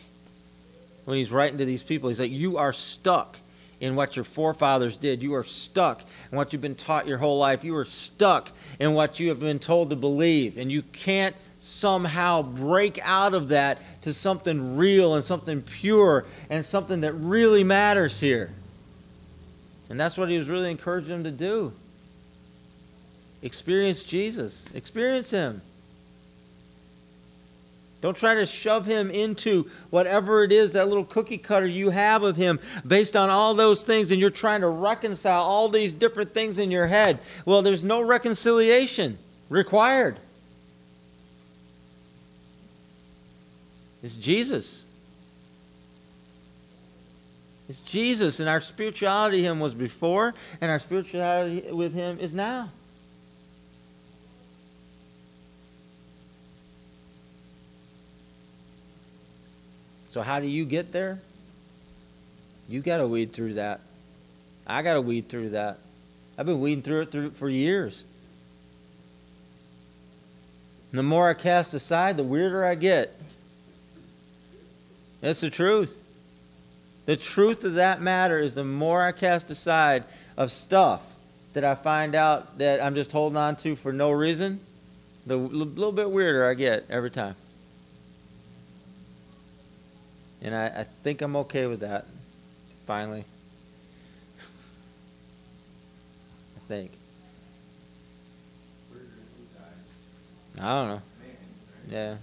when 1.05 1.17
he's 1.17 1.31
writing 1.31 1.57
to 1.57 1.65
these 1.65 1.81
people. 1.81 2.09
He's 2.09 2.19
like, 2.19 2.29
You 2.29 2.59
are 2.59 2.71
stuck 2.71 3.39
in 3.79 3.95
what 3.95 4.15
your 4.15 4.25
forefathers 4.25 4.95
did. 4.97 5.23
You 5.23 5.33
are 5.33 5.43
stuck 5.43 6.03
in 6.31 6.37
what 6.37 6.53
you've 6.53 6.61
been 6.61 6.75
taught 6.75 7.07
your 7.07 7.17
whole 7.17 7.39
life. 7.39 7.63
You 7.63 7.75
are 7.75 7.83
stuck 7.83 8.51
in 8.79 8.93
what 8.93 9.19
you 9.19 9.29
have 9.29 9.39
been 9.39 9.57
told 9.57 9.89
to 9.89 9.95
believe. 9.95 10.59
And 10.59 10.71
you 10.71 10.83
can't 10.83 11.35
somehow 11.59 12.43
break 12.43 12.99
out 13.01 13.33
of 13.33 13.47
that 13.47 13.81
to 14.03 14.13
something 14.13 14.77
real 14.77 15.15
and 15.15 15.25
something 15.25 15.63
pure 15.63 16.25
and 16.51 16.63
something 16.63 17.01
that 17.01 17.13
really 17.13 17.63
matters 17.63 18.19
here. 18.19 18.51
And 19.89 19.99
that's 19.99 20.17
what 20.17 20.29
he 20.29 20.37
was 20.37 20.49
really 20.49 20.71
encouraging 20.71 21.11
them 21.11 21.23
to 21.25 21.31
do. 21.31 21.73
Experience 23.41 24.03
Jesus, 24.03 24.65
experience 24.73 25.29
him. 25.29 25.61
Don't 28.01 28.15
try 28.15 28.35
to 28.35 28.45
shove 28.45 28.85
him 28.85 29.09
into 29.09 29.69
whatever 29.89 30.43
it 30.43 30.51
is, 30.51 30.73
that 30.73 30.87
little 30.87 31.05
cookie 31.05 31.37
cutter 31.37 31.65
you 31.65 31.89
have 31.89 32.23
of 32.23 32.35
him 32.35 32.59
based 32.85 33.15
on 33.15 33.29
all 33.29 33.53
those 33.53 33.83
things, 33.83 34.11
and 34.11 34.19
you're 34.19 34.29
trying 34.29 34.61
to 34.61 34.67
reconcile 34.67 35.41
all 35.41 35.69
these 35.69 35.95
different 35.95 36.33
things 36.33 36.59
in 36.59 36.69
your 36.69 36.87
head. 36.87 37.19
Well, 37.45 37.61
there's 37.61 37.83
no 37.83 38.01
reconciliation 38.01 39.17
required. 39.49 40.19
It's 44.03 44.17
Jesus. 44.17 44.83
It's 47.67 47.79
Jesus, 47.81 48.39
and 48.39 48.47
our 48.47 48.61
spirituality 48.61 49.43
him 49.43 49.59
was 49.59 49.73
before, 49.73 50.35
and 50.61 50.69
our 50.69 50.79
spirituality 50.79 51.71
with 51.71 51.93
him 51.93 52.19
is 52.19 52.33
now. 52.33 52.69
So, 60.11 60.21
how 60.21 60.39
do 60.39 60.47
you 60.47 60.63
get 60.63 60.91
there? 60.91 61.19
You 62.69 62.81
got 62.81 62.97
to 62.97 63.07
weed 63.07 63.33
through 63.33 63.55
that. 63.55 63.81
I 64.65 64.81
got 64.81 64.93
to 64.93 65.01
weed 65.01 65.27
through 65.27 65.49
that. 65.49 65.79
I've 66.37 66.45
been 66.45 66.61
weeding 66.61 66.83
through 66.83 67.01
it 67.01 67.11
through, 67.11 67.31
for 67.31 67.49
years. 67.49 68.03
And 70.91 70.99
the 70.99 71.03
more 71.03 71.29
I 71.29 71.33
cast 71.33 71.73
aside, 71.73 72.15
the 72.15 72.23
weirder 72.23 72.63
I 72.63 72.75
get. 72.75 73.19
That's 75.19 75.41
the 75.41 75.49
truth. 75.49 76.01
The 77.05 77.15
truth 77.15 77.63
of 77.63 77.75
that 77.75 78.01
matter 78.01 78.39
is 78.39 78.55
the 78.55 78.63
more 78.63 79.03
I 79.03 79.11
cast 79.11 79.49
aside 79.51 80.05
of 80.37 80.51
stuff 80.51 81.03
that 81.53 81.63
I 81.63 81.75
find 81.75 82.15
out 82.15 82.57
that 82.57 82.81
I'm 82.81 82.95
just 82.95 83.11
holding 83.11 83.37
on 83.37 83.55
to 83.57 83.75
for 83.75 83.93
no 83.93 84.11
reason, 84.11 84.59
the 85.25 85.37
little 85.37 85.91
bit 85.91 86.09
weirder 86.09 86.49
I 86.49 86.53
get 86.55 86.85
every 86.89 87.11
time. 87.11 87.35
And 90.41 90.53
I, 90.55 90.65
I 90.67 90.83
think 90.83 91.21
I'm 91.21 91.35
okay 91.37 91.65
with 91.65 91.79
that, 91.79 92.05
finally. 92.85 93.23
I 96.57 96.59
think. 96.67 96.91
I 100.59 100.69
don't 100.73 100.87
know. 100.87 101.01
Yeah. 101.89 102.15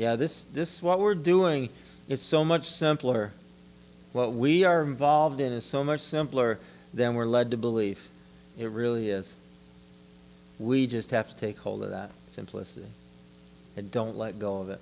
Yeah, 0.00 0.16
this 0.16 0.44
this 0.44 0.82
what 0.82 0.98
we're 0.98 1.14
doing 1.14 1.68
is 2.08 2.22
so 2.22 2.42
much 2.42 2.70
simpler. 2.70 3.32
What 4.14 4.32
we 4.32 4.64
are 4.64 4.82
involved 4.82 5.42
in 5.42 5.52
is 5.52 5.62
so 5.62 5.84
much 5.84 6.00
simpler 6.00 6.58
than 6.94 7.16
we're 7.16 7.26
led 7.26 7.50
to 7.50 7.58
believe. 7.58 8.02
It 8.58 8.70
really 8.70 9.10
is. 9.10 9.36
We 10.58 10.86
just 10.86 11.10
have 11.10 11.28
to 11.28 11.36
take 11.36 11.58
hold 11.58 11.82
of 11.82 11.90
that 11.90 12.12
simplicity. 12.28 12.86
And 13.76 13.90
don't 13.90 14.16
let 14.16 14.38
go 14.38 14.62
of 14.62 14.70
it. 14.70 14.80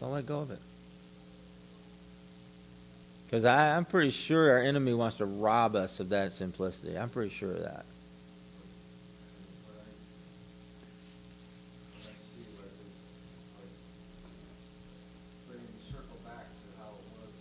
Don't 0.00 0.10
let 0.10 0.26
go 0.26 0.40
of 0.40 0.50
it. 0.50 0.58
Because 3.26 3.44
I'm 3.44 3.84
pretty 3.84 4.10
sure 4.10 4.50
our 4.50 4.58
enemy 4.58 4.94
wants 4.94 5.18
to 5.18 5.26
rob 5.26 5.76
us 5.76 6.00
of 6.00 6.08
that 6.08 6.32
simplicity. 6.32 6.98
I'm 6.98 7.08
pretty 7.08 7.30
sure 7.30 7.52
of 7.52 7.60
that. 7.60 7.84
But 9.64 9.76
I, 9.78 9.84
but 12.02 12.10
I 12.10 12.14
see 12.18 12.50
like 12.58 12.74
it's 12.82 13.54
like, 13.54 13.72
bringing 15.48 15.66
the 15.66 15.82
circle 15.82 16.18
back 16.24 16.46
to 16.46 16.66
how 16.78 16.90
it 16.94 17.06
was 17.18 17.34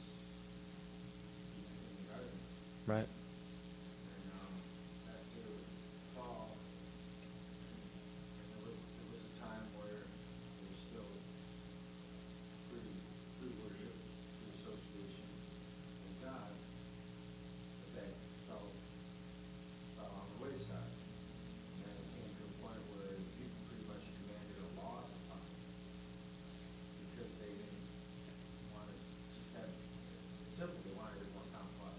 in 1.53 2.01
the 2.01 2.05
garden. 2.09 2.33
Right? 2.87 3.05
And, 3.05 4.25
um, 4.41 4.53
after 5.09 5.45
fall, 6.17 6.53
and 8.41 8.45
there 8.49 8.61
was, 8.65 8.77
there 8.77 9.09
was 9.09 9.21
a 9.25 9.33
time 9.41 9.65
where 9.77 10.05
there 10.05 10.69
was 10.69 10.81
still 10.85 11.09
free, 12.69 12.93
free 13.41 13.53
worship, 13.65 13.89
free 13.89 14.53
association 14.53 15.29
with 16.05 16.29
God, 16.29 16.53
but 16.53 17.89
that 17.97 18.13
fell, 18.45 18.69
fell 19.97 20.13
on 20.21 20.29
the 20.37 20.45
wayside. 20.45 20.93
And 21.81 21.89
it 21.89 22.05
came 22.13 22.37
to 22.37 22.45
a 22.45 22.53
point 22.61 22.81
where 22.93 23.17
people 23.33 23.65
pretty 23.65 23.85
much 23.89 24.05
demanded 24.13 24.61
a 24.61 24.69
law 24.77 25.01
upon 25.01 25.41
it, 25.41 25.57
because 27.17 27.33
they 27.41 27.49
didn't 27.49 27.81
want 28.77 28.93
to 28.93 28.97
just 29.41 29.57
have, 29.57 29.73
it's 29.73 30.53
simple, 30.53 30.77
they 30.85 30.93
wanted 30.93 31.17
it 31.17 31.33
more 31.33 31.49
complex. 31.49 31.97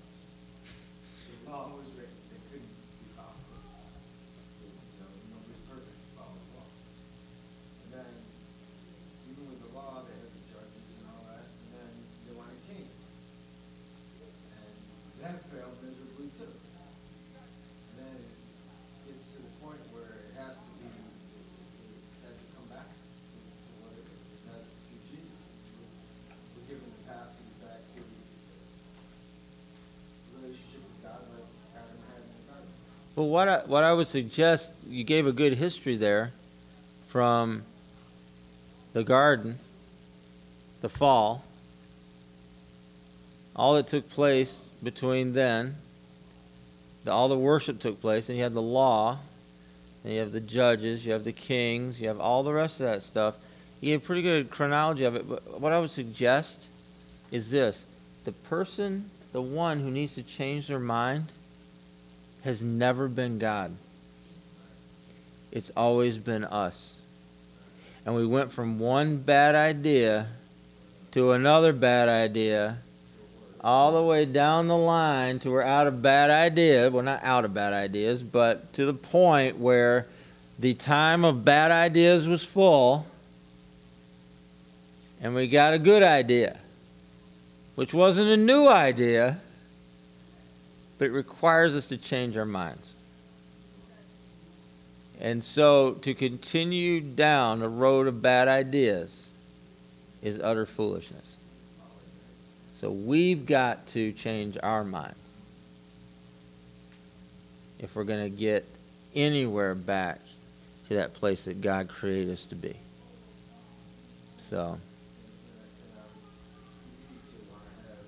The 1.47 1.53
law 1.55 1.71
was 1.79 1.87
written, 1.95 2.19
they 2.27 2.43
couldn't 2.51 2.75
be 2.99 3.07
followed. 3.15 3.39
You 3.47 4.99
know, 4.99 5.07
nobody's 5.31 5.63
perfect, 5.71 5.95
to 5.95 6.11
follow 6.19 6.35
the 6.35 6.59
law. 6.59 6.67
And 7.87 8.03
then, 8.03 8.11
even 9.31 9.47
with 9.55 9.63
the 9.63 9.71
law, 9.71 10.03
they 10.11 10.19
had 10.19 10.27
the 10.27 10.43
judges 10.51 10.87
and 10.91 11.07
all 11.07 11.23
that, 11.31 11.47
and 11.47 11.71
then 11.71 11.91
they 12.27 12.35
wanted 12.35 12.59
king. 12.67 12.91
And 14.59 14.75
that 15.23 15.39
failed 15.67 15.83
miserably 15.83 16.31
too. 16.39 16.45
And 16.47 17.99
then 17.99 18.17
to 19.07 19.39
the 19.43 19.51
point 19.63 19.81
where 19.93 20.23
it 20.23 20.31
has 20.39 20.55
to 20.55 20.71
be, 20.79 20.87
it 20.87 22.23
had 22.23 22.35
to 22.39 22.47
come 22.55 22.67
back 22.71 22.87
to 22.87 23.35
to 23.35 23.73
what 23.83 23.93
it 23.99 24.07
is. 24.07 24.23
It 24.31 24.47
to 24.47 24.85
be 24.87 24.97
Jesus. 25.11 25.43
We're 26.55 26.67
given 26.71 26.87
the 26.87 27.03
path 27.11 27.35
to 27.35 27.43
get 27.43 27.59
back 27.67 27.83
to 27.83 28.01
relationship 30.39 30.83
with 30.87 31.03
God 31.03 31.21
like 31.35 31.51
Adam 31.75 31.99
had 32.15 32.23
in 32.23 32.31
the 32.31 32.45
garden. 32.47 32.71
Well, 33.17 33.29
what 33.29 33.49
I, 33.49 33.59
what 33.67 33.83
I 33.83 33.93
would 33.93 34.07
suggest, 34.07 34.75
you 34.89 35.03
gave 35.05 35.27
a 35.27 35.33
good 35.33 35.55
history 35.55 35.97
there 35.97 36.33
from 37.09 37.63
the 38.93 39.03
garden, 39.03 39.59
the 40.81 40.89
fall, 40.89 41.45
all 43.55 43.75
that 43.75 43.89
took 43.89 44.09
place 44.11 44.66
between 44.87 45.33
then, 45.33 45.75
the, 47.03 47.11
all 47.11 47.29
the 47.29 47.37
worship 47.37 47.81
took 47.81 48.01
place, 48.01 48.29
and 48.29 48.39
you 48.39 48.45
had 48.45 48.55
the 48.55 48.63
law, 48.63 49.19
and 50.05 50.13
you 50.15 50.21
have 50.21 50.31
the 50.31 50.41
judges, 50.41 51.05
you 51.05 51.13
have 51.13 51.25
the 51.25 51.33
kings, 51.33 52.01
you 52.01 52.07
have 52.07 52.21
all 52.21 52.45
the 52.45 52.53
rest 52.53 52.79
of 52.79 52.87
that 52.87 53.03
stuff. 53.03 53.37
You 53.81 53.91
gave 53.91 54.05
a 54.05 54.07
pretty 54.07 54.23
good 54.23 54.49
chronology 54.49 55.03
of 55.03 55.17
it, 55.17 55.29
but 55.29 55.61
what 55.61 55.73
I 55.73 55.81
would 55.81 55.91
suggest 55.91 56.69
is 57.33 57.51
this 57.51 57.85
the 58.25 58.31
person, 58.31 59.11
the 59.33 59.43
one 59.43 59.81
who 59.81 59.91
needs 59.91 60.15
to 60.15 60.23
change 60.23 60.69
their 60.69 60.79
mind, 60.79 61.33
has 62.45 62.63
never 62.63 63.09
been 63.09 63.41
God. 63.41 63.75
It's 65.51 65.73
always 65.77 66.17
been 66.17 66.45
us. 66.45 66.95
And 68.05 68.15
we 68.15 68.25
went 68.25 68.53
from 68.53 68.79
one 68.79 69.17
bad 69.17 69.57
idea 69.57 70.29
to 71.11 71.33
another 71.33 71.73
bad 71.73 72.09
idea, 72.09 72.79
all 73.67 73.93
the 73.93 74.03
way 74.03 74.25
down 74.25 74.69
the 74.69 74.77
line 74.77 75.41
to 75.41 75.51
we're 75.51 75.63
out 75.63 75.87
of 75.87 76.01
bad 76.01 76.31
ideas. 76.31 76.93
Well, 76.93 77.03
not 77.03 77.25
out 77.25 77.45
of 77.45 77.53
bad 77.53 77.73
ideas, 77.73 78.23
but 78.23 78.73
to 78.75 78.87
the 78.87 78.95
point 78.95 79.59
where 79.59 80.07
the 80.59 80.75
time 80.75 81.25
of 81.25 81.45
bad 81.45 81.71
ideas 81.71 82.29
was 82.29 82.45
full, 82.45 83.07
and 85.21 85.35
we 85.35 85.49
got 85.49 85.75
a 85.75 85.79
good 85.79 86.03
idea, 86.03 86.59
which 87.75 87.93
wasn't 87.93 88.29
a 88.29 88.37
new 88.37 88.69
idea 88.69 89.41
but 90.99 91.07
it 91.07 91.13
requires 91.13 91.75
us 91.75 91.89
to 91.89 91.97
change 91.97 92.37
our 92.37 92.47
minds. 92.47 92.95
And 95.21 95.43
so 95.43 95.93
to 95.95 96.15
continue 96.15 97.01
down 97.01 97.61
the 97.61 97.69
road 97.69 98.07
of 98.07 98.23
bad 98.23 98.49
ideas 98.49 99.29
is 100.23 100.41
utter 100.41 100.67
foolishness. 100.67 101.36
So 102.77 102.91
we've 102.91 103.47
got 103.47 103.87
to 103.89 104.13
change 104.13 104.59
our 104.63 104.85
minds. 104.85 105.17
If 107.79 107.97
we're 107.97 108.05
going 108.05 108.25
to 108.31 108.37
get 108.37 108.67
anywhere 109.15 109.75
back 109.75 110.21
to 110.89 110.95
that 110.97 111.15
place 111.15 111.47
that 111.47 111.61
God 111.63 111.89
created 111.89 112.33
us 112.33 112.47
to 112.47 112.55
be. 112.55 112.77
So, 114.39 114.79
mm-hmm. 114.79 114.85
And 115.17 115.23
I, 115.25 115.67
and 115.73 115.93
I 115.99 116.05
would, 116.15 116.37
easy 117.01 117.39
to 117.39 117.45
wanna 117.51 117.73
have 117.89 118.05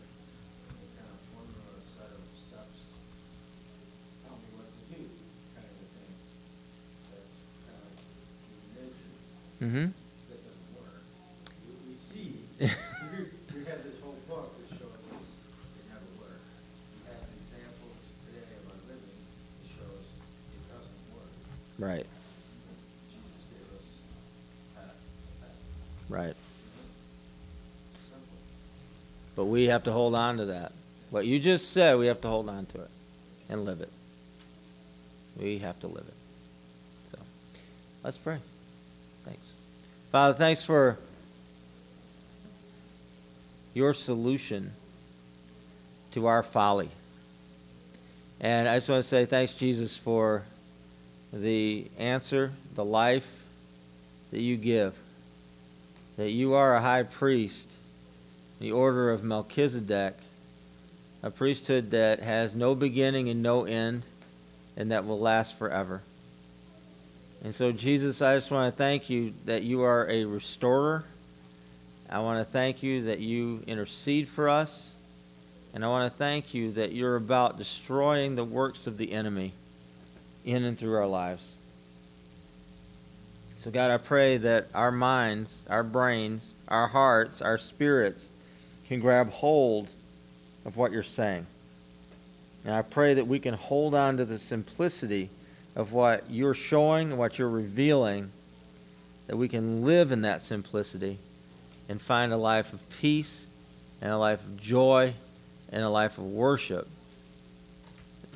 some 0.68 0.80
kind 0.96 1.10
of 1.10 1.20
formula, 1.32 1.74
set 1.96 2.10
of 2.12 2.22
steps, 2.36 2.80
tell 4.24 4.36
me 4.38 4.48
what 4.56 4.68
to 4.68 4.82
do, 4.92 5.00
kind 5.56 5.66
of 5.68 5.78
a 5.82 5.88
thing. 5.96 6.12
That's 7.10 7.36
kind 7.66 7.80
of 7.82 7.92
human 8.46 8.68
nature, 8.76 9.12
mhm. 9.64 9.86
that 10.30 10.40
doesn't 10.44 10.70
work. 10.76 11.02
We, 11.66 11.72
we 11.90 11.94
see, 11.96 12.44
we, 12.60 13.58
we 13.58 13.64
had 13.66 13.82
this 13.82 13.98
whole 14.00 14.18
book 14.28 14.54
that 14.60 14.68
showed 14.78 14.94
us 14.94 15.18
it 15.18 15.84
never 15.90 16.08
worked. 16.20 16.46
We 16.94 17.00
have 17.10 17.26
examples 17.42 17.98
today 18.28 18.48
of 18.62 18.72
our 18.72 18.80
living 18.86 19.18
that 19.18 19.66
shows 19.66 20.06
it 20.54 20.62
doesn't 20.70 21.02
work. 21.14 21.32
Right, 21.78 22.06
right. 26.08 26.34
But 29.36 29.44
we 29.44 29.66
have 29.66 29.84
to 29.84 29.92
hold 29.92 30.14
on 30.14 30.38
to 30.38 30.46
that. 30.46 30.72
What 31.10 31.26
you 31.26 31.38
just 31.38 31.72
said, 31.72 31.98
we 31.98 32.08
have 32.08 32.20
to 32.22 32.28
hold 32.28 32.48
on 32.48 32.66
to 32.66 32.80
it 32.82 32.90
and 33.48 33.64
live 33.64 33.80
it. 33.80 33.90
We 35.38 35.58
have 35.58 35.78
to 35.80 35.86
live 35.86 36.04
it. 36.06 36.14
So 37.12 37.18
let's 38.02 38.18
pray. 38.18 38.38
Thanks. 39.24 39.52
Father, 40.10 40.34
thanks 40.34 40.64
for 40.64 40.98
your 43.74 43.94
solution 43.94 44.72
to 46.12 46.26
our 46.26 46.42
folly. 46.42 46.88
And 48.40 48.68
I 48.68 48.76
just 48.76 48.88
want 48.88 49.02
to 49.02 49.08
say 49.08 49.24
thanks, 49.24 49.54
Jesus, 49.54 49.96
for 49.96 50.42
the 51.32 51.90
answer, 51.98 52.52
the 52.74 52.84
life 52.84 53.42
that 54.30 54.40
you 54.40 54.56
give. 54.56 54.96
That 56.16 56.30
you 56.30 56.54
are 56.54 56.74
a 56.74 56.80
high 56.80 57.04
priest 57.04 57.78
the 58.58 58.72
order 58.72 59.10
of 59.10 59.22
Melchizedek, 59.22 60.14
a 61.22 61.30
priesthood 61.30 61.92
that 61.92 62.20
has 62.20 62.54
no 62.54 62.74
beginning 62.74 63.28
and 63.28 63.42
no 63.42 63.64
end, 63.64 64.04
and 64.76 64.90
that 64.90 65.06
will 65.06 65.20
last 65.20 65.58
forever. 65.58 66.02
And 67.44 67.54
so, 67.54 67.70
Jesus, 67.70 68.20
I 68.20 68.34
just 68.34 68.50
want 68.50 68.72
to 68.72 68.76
thank 68.76 69.08
you 69.08 69.32
that 69.44 69.62
you 69.62 69.82
are 69.82 70.08
a 70.10 70.24
restorer. 70.24 71.04
I 72.10 72.18
want 72.20 72.44
to 72.44 72.44
thank 72.44 72.82
you 72.82 73.02
that 73.02 73.20
you 73.20 73.62
intercede 73.66 74.26
for 74.26 74.48
us. 74.48 74.90
And 75.72 75.84
I 75.84 75.88
want 75.88 76.10
to 76.10 76.18
thank 76.18 76.54
you 76.54 76.72
that 76.72 76.92
you're 76.92 77.14
about 77.14 77.58
destroying 77.58 78.34
the 78.34 78.44
works 78.44 78.88
of 78.88 78.98
the 78.98 79.12
enemy 79.12 79.52
in 80.44 80.64
and 80.64 80.78
through 80.78 80.96
our 80.96 81.06
lives. 81.06 81.54
So, 83.58 83.70
God, 83.70 83.90
I 83.90 83.96
pray 83.96 84.36
that 84.36 84.68
our 84.72 84.92
minds, 84.92 85.64
our 85.68 85.82
brains, 85.82 86.54
our 86.68 86.86
hearts, 86.86 87.42
our 87.42 87.58
spirits 87.58 88.28
can 88.86 89.00
grab 89.00 89.30
hold 89.30 89.90
of 90.64 90.76
what 90.76 90.92
you're 90.92 91.02
saying. 91.02 91.46
And 92.64 92.74
I 92.74 92.82
pray 92.82 93.14
that 93.14 93.26
we 93.26 93.38
can 93.38 93.54
hold 93.54 93.94
on 93.94 94.16
to 94.18 94.24
the 94.24 94.38
simplicity 94.38 95.30
of 95.74 95.92
what 95.92 96.24
you're 96.30 96.54
showing 96.54 97.10
and 97.10 97.18
what 97.18 97.38
you're 97.38 97.48
revealing, 97.48 98.30
that 99.26 99.36
we 99.36 99.48
can 99.48 99.84
live 99.84 100.12
in 100.12 100.22
that 100.22 100.40
simplicity 100.40 101.18
and 101.88 102.00
find 102.00 102.32
a 102.32 102.36
life 102.36 102.72
of 102.72 102.80
peace 103.00 103.46
and 104.00 104.12
a 104.12 104.16
life 104.16 104.44
of 104.44 104.60
joy 104.60 105.14
and 105.70 105.82
a 105.82 105.88
life 105.88 106.18
of 106.18 106.24
worship. 106.24 106.88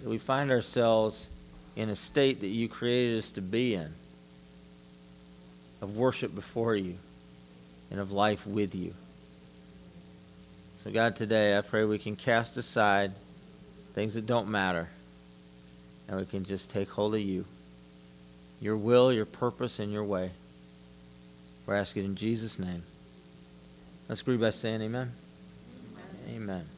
That 0.02 0.08
We 0.08 0.18
find 0.18 0.50
ourselves 0.50 1.28
in 1.76 1.88
a 1.88 1.96
state 1.96 2.40
that 2.40 2.48
you 2.48 2.68
created 2.68 3.18
us 3.18 3.32
to 3.32 3.40
be 3.42 3.74
in 3.74 3.92
of 5.80 5.96
worship 5.96 6.34
before 6.34 6.76
you 6.76 6.96
and 7.90 8.00
of 8.00 8.12
life 8.12 8.46
with 8.46 8.74
you. 8.74 8.94
So, 10.84 10.90
God, 10.90 11.16
today 11.16 11.56
I 11.56 11.60
pray 11.60 11.84
we 11.84 11.98
can 11.98 12.16
cast 12.16 12.56
aside 12.56 13.12
things 13.92 14.14
that 14.14 14.26
don't 14.26 14.48
matter 14.48 14.88
and 16.08 16.18
we 16.18 16.26
can 16.26 16.44
just 16.44 16.70
take 16.70 16.90
hold 16.90 17.14
of 17.14 17.20
you, 17.20 17.44
your 18.60 18.76
will, 18.76 19.12
your 19.12 19.26
purpose, 19.26 19.78
and 19.78 19.92
your 19.92 20.04
way. 20.04 20.30
We're 21.66 21.76
asking 21.76 22.04
in 22.04 22.16
Jesus' 22.16 22.58
name. 22.58 22.82
Let's 24.08 24.20
agree 24.20 24.36
by 24.36 24.50
saying 24.50 24.82
amen. 24.82 25.12
Amen. 26.28 26.71